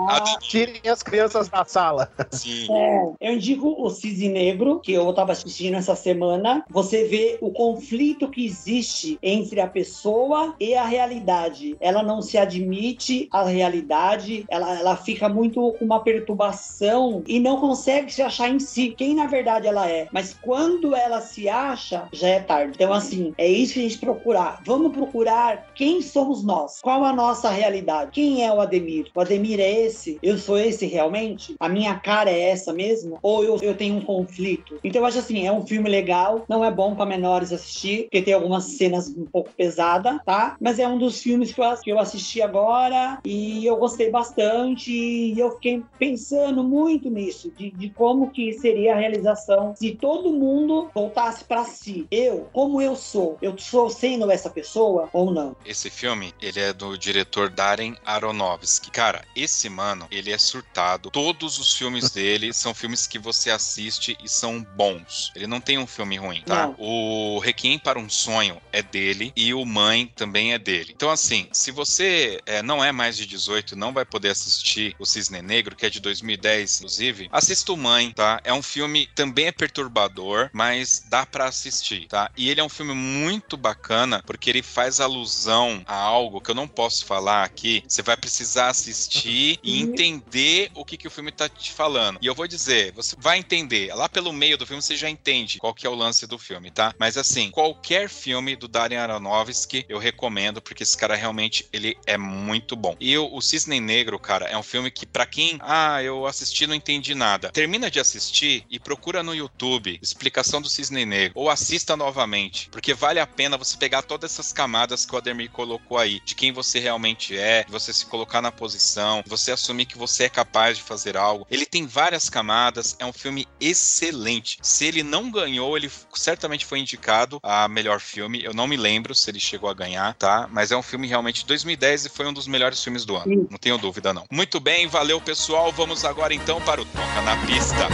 Ah, 0.08 0.38
tirem 0.40 0.80
as 0.90 1.02
crianças 1.02 1.48
da 1.48 1.64
sala. 1.64 2.10
Sim. 2.30 2.66
É, 2.70 3.28
eu 3.28 3.34
indico 3.34 3.74
o 3.78 3.90
Cisne 3.90 4.28
Negro, 4.28 4.80
que 4.80 4.92
eu 4.92 5.08
estava 5.10 5.32
assistindo 5.32 5.76
essa 5.76 5.94
semana. 5.94 6.64
Você 6.70 7.04
vê 7.04 7.38
o 7.40 7.50
conflito 7.50 8.28
que 8.28 8.44
existe 8.44 9.18
entre 9.22 9.60
a 9.60 9.66
pessoa 9.66 10.54
e 10.58 10.74
a 10.74 10.84
realidade. 10.84 11.76
Ela 11.80 12.02
não 12.02 12.22
se 12.22 12.38
admite 12.38 13.28
à 13.30 13.44
realidade, 13.44 14.44
ela, 14.48 14.78
ela 14.78 14.96
fica 14.96 15.28
muito 15.28 15.74
com 15.78 15.89
uma 15.90 16.00
perturbação 16.00 17.22
e 17.26 17.40
não 17.40 17.58
consegue 17.58 18.12
se 18.12 18.22
achar 18.22 18.48
em 18.48 18.60
si, 18.60 18.94
quem 18.96 19.14
na 19.14 19.26
verdade 19.26 19.66
ela 19.66 19.88
é. 19.88 20.06
Mas 20.12 20.36
quando 20.40 20.94
ela 20.94 21.20
se 21.20 21.48
acha, 21.48 22.08
já 22.12 22.28
é 22.28 22.40
tarde. 22.40 22.72
Então, 22.76 22.92
assim, 22.92 23.34
é 23.36 23.48
isso 23.48 23.74
que 23.74 23.80
a 23.80 23.82
gente 23.82 23.98
procurar. 23.98 24.62
Vamos 24.64 24.92
procurar 24.92 25.66
quem 25.74 26.00
somos 26.00 26.44
nós, 26.44 26.80
qual 26.80 27.04
a 27.04 27.12
nossa 27.12 27.50
realidade, 27.50 28.12
quem 28.12 28.46
é 28.46 28.52
o 28.52 28.60
Ademir. 28.60 29.10
O 29.14 29.20
Ademir 29.20 29.58
é 29.58 29.86
esse? 29.86 30.18
Eu 30.22 30.38
sou 30.38 30.58
esse 30.58 30.86
realmente? 30.86 31.56
A 31.58 31.68
minha 31.68 31.94
cara 31.98 32.30
é 32.30 32.50
essa 32.50 32.72
mesmo? 32.72 33.18
Ou 33.22 33.42
eu, 33.42 33.58
eu 33.60 33.76
tenho 33.76 33.96
um 33.96 34.00
conflito? 34.00 34.78
Então, 34.84 35.02
eu 35.02 35.06
acho 35.06 35.18
assim, 35.18 35.46
é 35.46 35.52
um 35.52 35.66
filme 35.66 35.88
legal, 35.88 36.44
não 36.48 36.64
é 36.64 36.70
bom 36.70 36.94
para 36.94 37.06
menores 37.06 37.52
assistir, 37.52 38.04
porque 38.04 38.22
tem 38.22 38.34
algumas 38.34 38.64
cenas 38.64 39.08
um 39.08 39.24
pouco 39.24 39.50
pesadas, 39.56 40.18
tá? 40.24 40.56
Mas 40.60 40.78
é 40.78 40.86
um 40.86 40.98
dos 40.98 41.20
filmes 41.20 41.52
que 41.52 41.60
eu, 41.60 41.76
que 41.82 41.90
eu 41.90 41.98
assisti 41.98 42.40
agora 42.40 43.18
e 43.24 43.66
eu 43.66 43.76
gostei 43.76 44.10
bastante 44.10 44.92
e 44.92 45.38
eu 45.38 45.50
fiquei 45.52 45.79
pensando 45.98 46.62
muito 46.62 47.10
nisso, 47.10 47.52
de, 47.56 47.70
de 47.70 47.90
como 47.90 48.30
que 48.30 48.52
seria 48.54 48.94
a 48.94 48.98
realização 48.98 49.74
se 49.76 49.92
todo 49.92 50.32
mundo 50.32 50.90
voltasse 50.94 51.44
para 51.44 51.64
si. 51.64 52.06
Eu, 52.10 52.48
como 52.52 52.80
eu 52.80 52.96
sou, 52.96 53.38
eu 53.40 53.56
sou 53.58 53.90
sendo 53.90 54.30
essa 54.30 54.50
pessoa 54.50 55.08
ou 55.12 55.30
não? 55.30 55.56
Esse 55.64 55.90
filme, 55.90 56.32
ele 56.40 56.60
é 56.60 56.72
do 56.72 56.96
diretor 56.96 57.50
Darren 57.50 57.96
Aronofsky. 58.04 58.90
Cara, 58.90 59.24
esse 59.34 59.68
mano, 59.68 60.06
ele 60.10 60.30
é 60.30 60.38
surtado. 60.38 61.10
Todos 61.10 61.58
os 61.58 61.74
filmes 61.74 62.10
dele 62.12 62.52
são 62.52 62.74
filmes 62.74 63.06
que 63.06 63.18
você 63.18 63.50
assiste 63.50 64.16
e 64.22 64.28
são 64.28 64.64
bons. 64.76 65.32
Ele 65.34 65.46
não 65.46 65.60
tem 65.60 65.78
um 65.78 65.86
filme 65.86 66.16
ruim, 66.16 66.42
tá? 66.44 66.66
Não. 66.66 66.76
O 66.78 67.38
Requiem 67.38 67.78
para 67.78 67.98
um 67.98 68.08
Sonho 68.08 68.60
é 68.72 68.82
dele 68.82 69.32
e 69.36 69.52
o 69.54 69.64
Mãe 69.64 70.10
também 70.14 70.52
é 70.52 70.58
dele. 70.58 70.92
Então, 70.94 71.10
assim, 71.10 71.48
se 71.52 71.70
você 71.70 72.40
é, 72.46 72.62
não 72.62 72.84
é 72.84 72.92
mais 72.92 73.16
de 73.16 73.26
18, 73.26 73.76
não 73.76 73.92
vai 73.92 74.04
poder 74.04 74.30
assistir 74.30 74.94
o 74.98 75.06
Cisne 75.06 75.42
Negro, 75.42 75.59
Negro, 75.60 75.76
que 75.76 75.84
é 75.84 75.90
de 75.90 76.00
2010, 76.00 76.76
inclusive, 76.78 77.28
assista 77.30 77.70
o 77.72 77.76
Mãe, 77.76 78.12
tá? 78.12 78.40
É 78.44 78.52
um 78.52 78.62
filme 78.62 79.06
também 79.14 79.48
é 79.48 79.52
perturbador, 79.52 80.48
mas 80.54 81.04
dá 81.10 81.26
para 81.26 81.44
assistir, 81.44 82.06
tá? 82.08 82.30
E 82.34 82.48
ele 82.48 82.62
é 82.62 82.64
um 82.64 82.68
filme 82.68 82.94
muito 82.94 83.58
bacana 83.58 84.22
porque 84.24 84.48
ele 84.48 84.62
faz 84.62 85.00
alusão 85.00 85.82
a 85.86 85.94
algo 85.94 86.40
que 86.40 86.50
eu 86.50 86.54
não 86.54 86.66
posso 86.66 87.04
falar 87.04 87.44
aqui. 87.44 87.82
Você 87.86 88.00
vai 88.00 88.16
precisar 88.16 88.68
assistir 88.68 89.58
e 89.62 89.82
entender 89.82 90.70
o 90.74 90.82
que, 90.82 90.96
que 90.96 91.06
o 91.06 91.10
filme 91.10 91.30
tá 91.30 91.46
te 91.46 91.72
falando. 91.72 92.18
E 92.22 92.26
eu 92.26 92.34
vou 92.34 92.48
dizer, 92.48 92.92
você 92.92 93.14
vai 93.18 93.38
entender. 93.38 93.94
Lá 93.94 94.08
pelo 94.08 94.32
meio 94.32 94.56
do 94.56 94.66
filme 94.66 94.80
você 94.82 94.96
já 94.96 95.10
entende 95.10 95.58
qual 95.58 95.74
que 95.74 95.86
é 95.86 95.90
o 95.90 95.94
lance 95.94 96.26
do 96.26 96.38
filme, 96.38 96.70
tá? 96.70 96.94
Mas 96.98 97.18
assim, 97.18 97.50
qualquer 97.50 98.08
filme 98.08 98.56
do 98.56 98.66
Darren 98.66 98.96
Aronofsky 98.96 99.84
eu 99.90 99.98
recomendo 99.98 100.62
porque 100.62 100.84
esse 100.84 100.96
cara 100.96 101.14
realmente 101.14 101.68
ele 101.70 101.98
é 102.06 102.16
muito 102.16 102.74
bom. 102.74 102.96
E 102.98 103.18
o, 103.18 103.28
o 103.34 103.42
Cisne 103.42 103.78
Negro, 103.78 104.18
cara, 104.18 104.46
é 104.46 104.56
um 104.56 104.62
filme 104.62 104.90
que 104.90 105.04
para 105.04 105.26
quem 105.26 105.49
ah, 105.60 106.02
eu 106.02 106.26
assisti 106.26 106.66
não 106.66 106.74
entendi 106.74 107.14
nada. 107.14 107.50
Termina 107.50 107.90
de 107.90 108.00
assistir 108.00 108.64
e 108.70 108.78
procura 108.78 109.22
no 109.22 109.34
YouTube 109.34 109.98
explicação 110.02 110.60
do 110.60 110.68
Cisne 110.68 111.04
Negro. 111.04 111.32
Ou 111.34 111.50
assista 111.50 111.96
novamente. 111.96 112.68
Porque 112.70 112.94
vale 112.94 113.20
a 113.20 113.26
pena 113.26 113.58
você 113.58 113.76
pegar 113.76 114.02
todas 114.02 114.32
essas 114.32 114.52
camadas 114.52 115.04
que 115.04 115.14
o 115.14 115.18
Ademir 115.18 115.50
colocou 115.50 115.98
aí. 115.98 116.20
De 116.24 116.34
quem 116.34 116.52
você 116.52 116.78
realmente 116.78 117.36
é, 117.36 117.64
você 117.68 117.92
se 117.92 118.06
colocar 118.06 118.40
na 118.40 118.52
posição, 118.52 119.22
você 119.26 119.52
assumir 119.52 119.86
que 119.86 119.98
você 119.98 120.24
é 120.24 120.28
capaz 120.28 120.78
de 120.78 120.82
fazer 120.82 121.16
algo. 121.16 121.46
Ele 121.50 121.66
tem 121.66 121.86
várias 121.86 122.30
camadas, 122.30 122.96
é 122.98 123.04
um 123.04 123.12
filme 123.12 123.46
excelente. 123.60 124.58
Se 124.62 124.84
ele 124.84 125.02
não 125.02 125.30
ganhou, 125.30 125.76
ele 125.76 125.90
certamente 126.14 126.64
foi 126.64 126.78
indicado 126.78 127.40
a 127.42 127.68
melhor 127.68 128.00
filme. 128.00 128.42
Eu 128.42 128.54
não 128.54 128.66
me 128.66 128.76
lembro 128.76 129.14
se 129.14 129.30
ele 129.30 129.40
chegou 129.40 129.68
a 129.68 129.74
ganhar, 129.74 130.14
tá? 130.14 130.48
Mas 130.50 130.70
é 130.70 130.76
um 130.76 130.82
filme 130.82 131.06
realmente 131.06 131.40
de 131.40 131.46
2010 131.46 132.06
e 132.06 132.08
foi 132.08 132.26
um 132.26 132.32
dos 132.32 132.46
melhores 132.46 132.82
filmes 132.82 133.04
do 133.04 133.16
ano. 133.16 133.48
Não 133.50 133.58
tenho 133.58 133.78
dúvida, 133.78 134.12
não. 134.12 134.24
Muito 134.30 134.60
bem, 134.60 134.86
valeu, 134.86 135.20
pessoal 135.20 135.39
pessoal, 135.40 135.72
vamos 135.72 136.04
agora 136.04 136.34
então 136.34 136.60
para 136.60 136.82
o 136.82 136.84
Toca 136.84 137.22
na 137.22 137.34
Pista. 137.46 137.88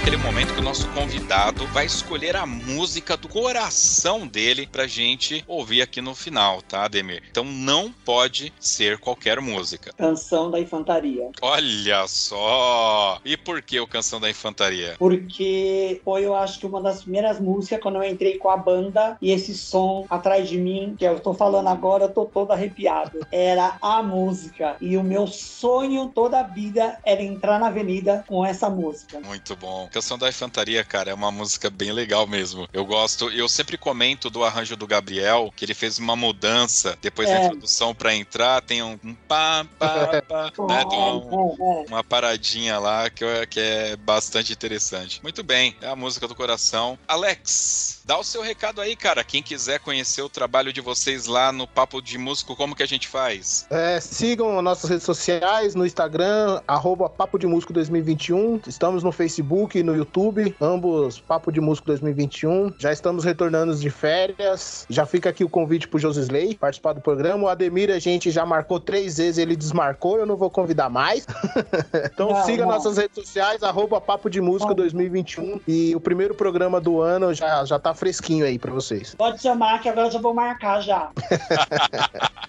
Aquele 0.00 0.16
momento 0.16 0.54
que 0.54 0.60
o 0.60 0.64
nosso 0.64 0.88
convidado 0.92 1.66
vai 1.66 1.84
escolher 1.84 2.34
a 2.34 2.46
música 2.46 3.18
do 3.18 3.28
coração 3.28 4.26
dele 4.26 4.66
pra 4.66 4.86
gente 4.86 5.44
ouvir 5.46 5.82
aqui 5.82 6.00
no 6.00 6.14
final, 6.14 6.62
tá, 6.62 6.84
Ademir? 6.84 7.22
Então 7.30 7.44
não 7.44 7.92
pode 7.92 8.50
ser 8.58 8.98
qualquer 8.98 9.42
música. 9.42 9.92
Canção 9.92 10.50
da 10.50 10.58
Infantaria. 10.58 11.30
Olha 11.42 12.06
só! 12.08 13.20
E 13.26 13.36
por 13.36 13.60
que 13.60 13.78
o 13.78 13.86
Canção 13.86 14.18
da 14.18 14.30
Infantaria? 14.30 14.96
Porque 14.98 16.00
foi, 16.02 16.24
eu 16.24 16.34
acho 16.34 16.58
que 16.58 16.66
uma 16.66 16.80
das 16.80 17.02
primeiras 17.02 17.38
músicas 17.38 17.80
quando 17.82 17.96
eu 17.96 18.04
entrei 18.04 18.38
com 18.38 18.48
a 18.48 18.56
banda 18.56 19.18
e 19.20 19.30
esse 19.30 19.54
som 19.54 20.06
atrás 20.08 20.48
de 20.48 20.56
mim, 20.56 20.94
que 20.98 21.04
eu 21.04 21.20
tô 21.20 21.34
falando 21.34 21.68
agora, 21.68 22.04
eu 22.04 22.08
tô 22.08 22.24
todo 22.24 22.52
arrepiado. 22.52 23.26
Era 23.30 23.76
a 23.82 24.02
música. 24.02 24.76
E 24.80 24.96
o 24.96 25.02
meu 25.02 25.26
sonho 25.26 26.10
toda 26.14 26.40
a 26.40 26.44
vida 26.44 26.98
era 27.04 27.22
entrar 27.22 27.60
na 27.60 27.66
avenida 27.66 28.24
com 28.26 28.46
essa 28.46 28.70
música. 28.70 29.20
Muito 29.20 29.54
bom. 29.56 29.90
Canção 30.00 30.16
da 30.16 30.30
Infantaria 30.30 30.82
cara, 30.82 31.10
é 31.10 31.14
uma 31.14 31.30
música 31.30 31.68
bem 31.68 31.92
legal 31.92 32.26
mesmo. 32.26 32.66
Eu 32.72 32.86
gosto, 32.86 33.30
eu 33.30 33.46
sempre 33.48 33.76
comento 33.76 34.30
do 34.30 34.42
arranjo 34.42 34.74
do 34.74 34.86
Gabriel, 34.86 35.52
que 35.54 35.64
ele 35.64 35.74
fez 35.74 35.98
uma 35.98 36.16
mudança 36.16 36.98
depois 37.02 37.28
é. 37.28 37.34
da 37.34 37.44
introdução 37.44 37.94
para 37.94 38.14
entrar, 38.14 38.62
tem 38.62 38.82
um, 38.82 38.98
um 39.04 39.14
pá, 39.14 39.66
pá, 39.78 40.22
pá, 40.26 40.52
né? 40.66 40.84
Tem 40.88 40.98
um, 40.98 41.84
uma 41.86 42.02
paradinha 42.02 42.78
lá 42.78 43.10
que, 43.10 43.24
que 43.48 43.60
é 43.60 43.96
bastante 43.96 44.54
interessante. 44.54 45.22
Muito 45.22 45.42
bem, 45.42 45.76
é 45.82 45.88
a 45.88 45.94
música 45.94 46.26
do 46.26 46.34
coração. 46.34 46.98
Alex, 47.06 48.00
dá 48.04 48.18
o 48.18 48.24
seu 48.24 48.40
recado 48.40 48.80
aí, 48.80 48.96
cara. 48.96 49.22
Quem 49.22 49.42
quiser 49.42 49.80
conhecer 49.80 50.22
o 50.22 50.28
trabalho 50.30 50.72
de 50.72 50.80
vocês 50.80 51.26
lá 51.26 51.52
no 51.52 51.66
Papo 51.66 52.00
de 52.00 52.16
Músico, 52.16 52.56
como 52.56 52.74
que 52.74 52.82
a 52.82 52.88
gente 52.88 53.06
faz? 53.06 53.66
É, 53.68 54.00
sigam 54.00 54.62
nossas 54.62 54.88
redes 54.88 55.04
sociais, 55.04 55.74
no 55.74 55.84
Instagram, 55.84 56.62
arroba 56.66 57.08
Papo 57.08 57.38
de 57.38 57.46
Músico 57.46 57.72
2021. 57.72 58.62
Estamos 58.66 59.04
no 59.04 59.12
Facebook, 59.12 59.79
no 59.82 59.96
YouTube, 59.96 60.54
ambos 60.60 61.20
Papo 61.20 61.50
de 61.50 61.60
Músico 61.60 61.86
2021. 61.88 62.74
Já 62.78 62.92
estamos 62.92 63.24
retornando 63.24 63.74
de 63.74 63.90
férias. 63.90 64.86
Já 64.88 65.06
fica 65.06 65.30
aqui 65.30 65.44
o 65.44 65.48
convite 65.48 65.88
pro 65.88 65.98
Josisley 65.98 66.54
participar 66.54 66.92
do 66.92 67.00
programa. 67.00 67.44
O 67.44 67.48
Ademir, 67.48 67.90
a 67.90 67.98
gente 67.98 68.30
já 68.30 68.44
marcou 68.44 68.80
três 68.80 69.18
vezes, 69.18 69.38
ele 69.38 69.56
desmarcou, 69.56 70.18
eu 70.18 70.26
não 70.26 70.36
vou 70.36 70.50
convidar 70.50 70.88
mais. 70.88 71.26
então 72.12 72.30
não, 72.30 72.44
siga 72.44 72.64
não. 72.64 72.72
nossas 72.72 72.96
redes 72.96 73.14
sociais, 73.14 73.62
arroba 73.62 74.00
Papo 74.00 74.28
de 74.28 74.40
Música 74.40 74.74
2021. 74.74 75.60
E 75.66 75.94
o 75.94 76.00
primeiro 76.00 76.34
programa 76.34 76.80
do 76.80 77.00
ano 77.00 77.32
já, 77.34 77.64
já 77.64 77.78
tá 77.78 77.94
fresquinho 77.94 78.44
aí 78.44 78.58
pra 78.58 78.72
vocês. 78.72 79.14
Pode 79.14 79.40
chamar 79.40 79.80
que 79.80 79.88
agora 79.88 80.08
eu 80.08 80.12
já 80.12 80.20
vou 80.20 80.34
marcar 80.34 80.80
já. 80.80 81.10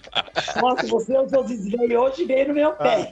Nossa, 0.60 0.86
você 0.86 1.16
usou 1.18 1.44
desveio 1.44 2.00
hoje 2.00 2.24
veio 2.24 2.48
no 2.48 2.54
meu 2.54 2.72
pé. 2.72 3.10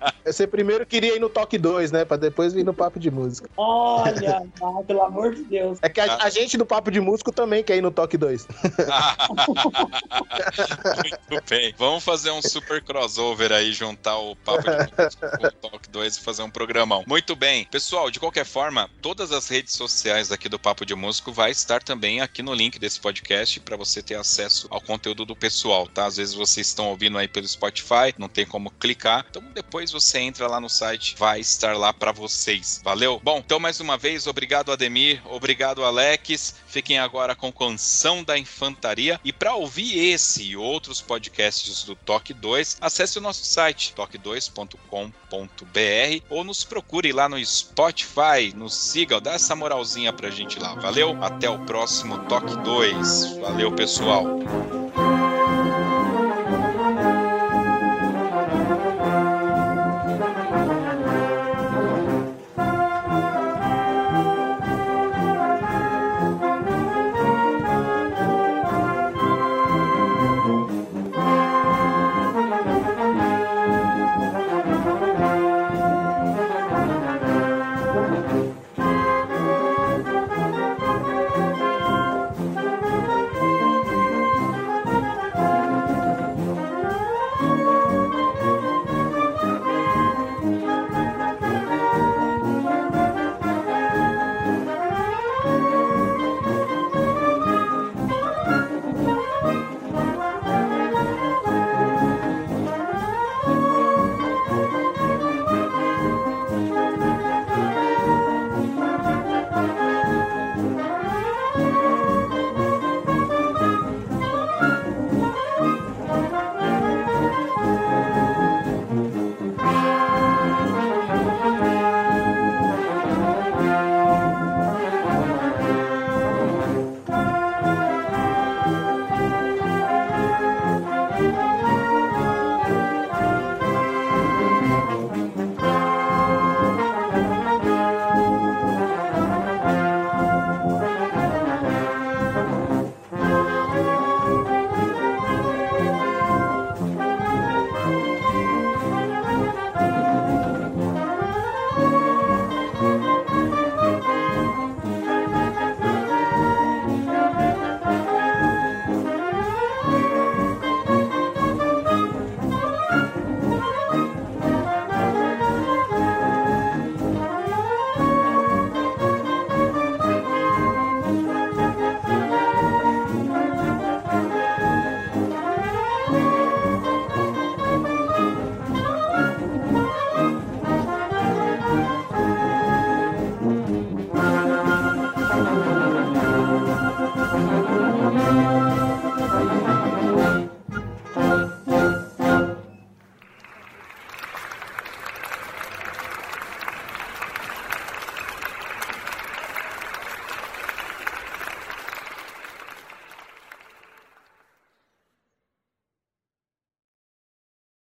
Ah, 0.00 0.12
você 0.24 0.46
primeiro 0.46 0.84
queria 0.86 1.16
ir 1.16 1.20
no 1.20 1.28
toque 1.28 1.58
2, 1.58 1.92
né? 1.92 2.04
Pra 2.04 2.16
depois 2.16 2.52
vir 2.52 2.64
no 2.64 2.74
papo 2.74 2.98
de 2.98 3.10
música. 3.10 3.48
Olha, 3.56 4.46
ah, 4.62 4.82
pelo 4.86 5.02
amor 5.02 5.34
de 5.34 5.44
Deus. 5.44 5.78
É 5.82 5.88
que 5.88 6.00
a, 6.00 6.16
a, 6.22 6.30
gente 6.30 6.56
do 6.56 6.64
papo 6.64 6.90
de 6.90 7.00
músico 7.00 7.30
também 7.30 7.62
quer 7.62 7.76
ir 7.76 7.82
no 7.82 7.90
toque 7.90 8.16
2. 8.16 8.46
Muito 10.96 11.44
bem. 11.48 11.74
Vamos 11.76 12.02
fazer 12.02 12.30
um 12.30 12.40
super 12.40 12.82
crossover 12.82 13.52
aí, 13.52 13.72
juntar 13.72 14.16
o 14.16 14.34
papo 14.36 14.62
de 14.62 14.70
músico 14.70 15.38
com 15.38 15.46
o 15.46 15.52
toque 15.70 15.90
2 15.90 16.16
e 16.16 16.20
fazer 16.20 16.42
um 16.42 16.50
programão. 16.50 17.04
Muito 17.06 17.36
bem. 17.36 17.66
Pessoal, 17.66 18.10
de 18.10 18.18
qualquer 18.18 18.46
forma, 18.46 18.88
todas 19.02 19.32
as 19.32 19.48
redes 19.48 19.74
sociais 19.74 20.32
aqui 20.32 20.48
do 20.48 20.58
Papo 20.58 20.86
de 20.86 20.94
Músico 20.94 21.30
vai 21.30 21.50
estar 21.50 21.82
também 21.82 22.22
aqui 22.22 22.42
no 22.42 22.54
link 22.54 22.78
desse 22.78 22.98
podcast 23.00 23.60
para 23.60 23.76
você 23.76 24.02
ter 24.02 24.14
acesso 24.14 24.66
ao 24.70 24.80
conteúdo 24.80 25.26
do 25.26 25.36
pessoal, 25.36 25.86
tá? 25.86 26.06
Às 26.06 26.16
vezes 26.16 26.34
vocês 26.34 26.68
estão 26.68 26.88
ouvindo 26.88 27.18
aí 27.18 27.28
pelo 27.28 27.46
Spotify, 27.46 28.14
não 28.16 28.28
tem 28.28 28.46
como 28.46 28.70
clicar. 28.70 29.26
Então 29.28 29.42
depois 29.54 29.92
você 29.92 30.20
entra 30.20 30.46
lá 30.46 30.58
no 30.58 30.70
site, 30.70 31.16
vai 31.18 31.40
estar 31.40 31.76
lá 31.76 31.92
para 31.92 32.12
vocês. 32.12 32.80
Valeu? 32.82 33.20
Bom, 33.22 33.41
então 33.44 33.58
mais 33.58 33.80
uma 33.80 33.98
vez, 33.98 34.26
obrigado 34.26 34.72
Ademir, 34.72 35.20
obrigado 35.26 35.84
Alex. 35.84 36.54
Fiquem 36.66 36.98
agora 36.98 37.34
com 37.34 37.52
Canção 37.52 38.22
da 38.22 38.38
Infantaria 38.38 39.20
e 39.24 39.32
para 39.32 39.54
ouvir 39.54 39.98
esse 39.98 40.44
e 40.44 40.56
outros 40.56 41.00
podcasts 41.00 41.84
do 41.84 41.94
Toque 41.94 42.32
2, 42.32 42.78
acesse 42.80 43.18
o 43.18 43.20
nosso 43.20 43.44
site 43.44 43.92
toque2.com.br 43.96 46.24
ou 46.30 46.44
nos 46.44 46.64
procure 46.64 47.12
lá 47.12 47.28
no 47.28 47.44
Spotify, 47.44 48.54
nos 48.54 48.74
siga, 48.74 49.20
dá 49.20 49.32
essa 49.32 49.56
moralzinha 49.56 50.12
pra 50.12 50.30
gente 50.30 50.58
lá. 50.58 50.74
Valeu? 50.74 51.22
Até 51.22 51.50
o 51.50 51.58
próximo 51.60 52.18
Toque 52.26 52.56
2. 52.58 53.38
Valeu, 53.38 53.72
pessoal. 53.72 54.38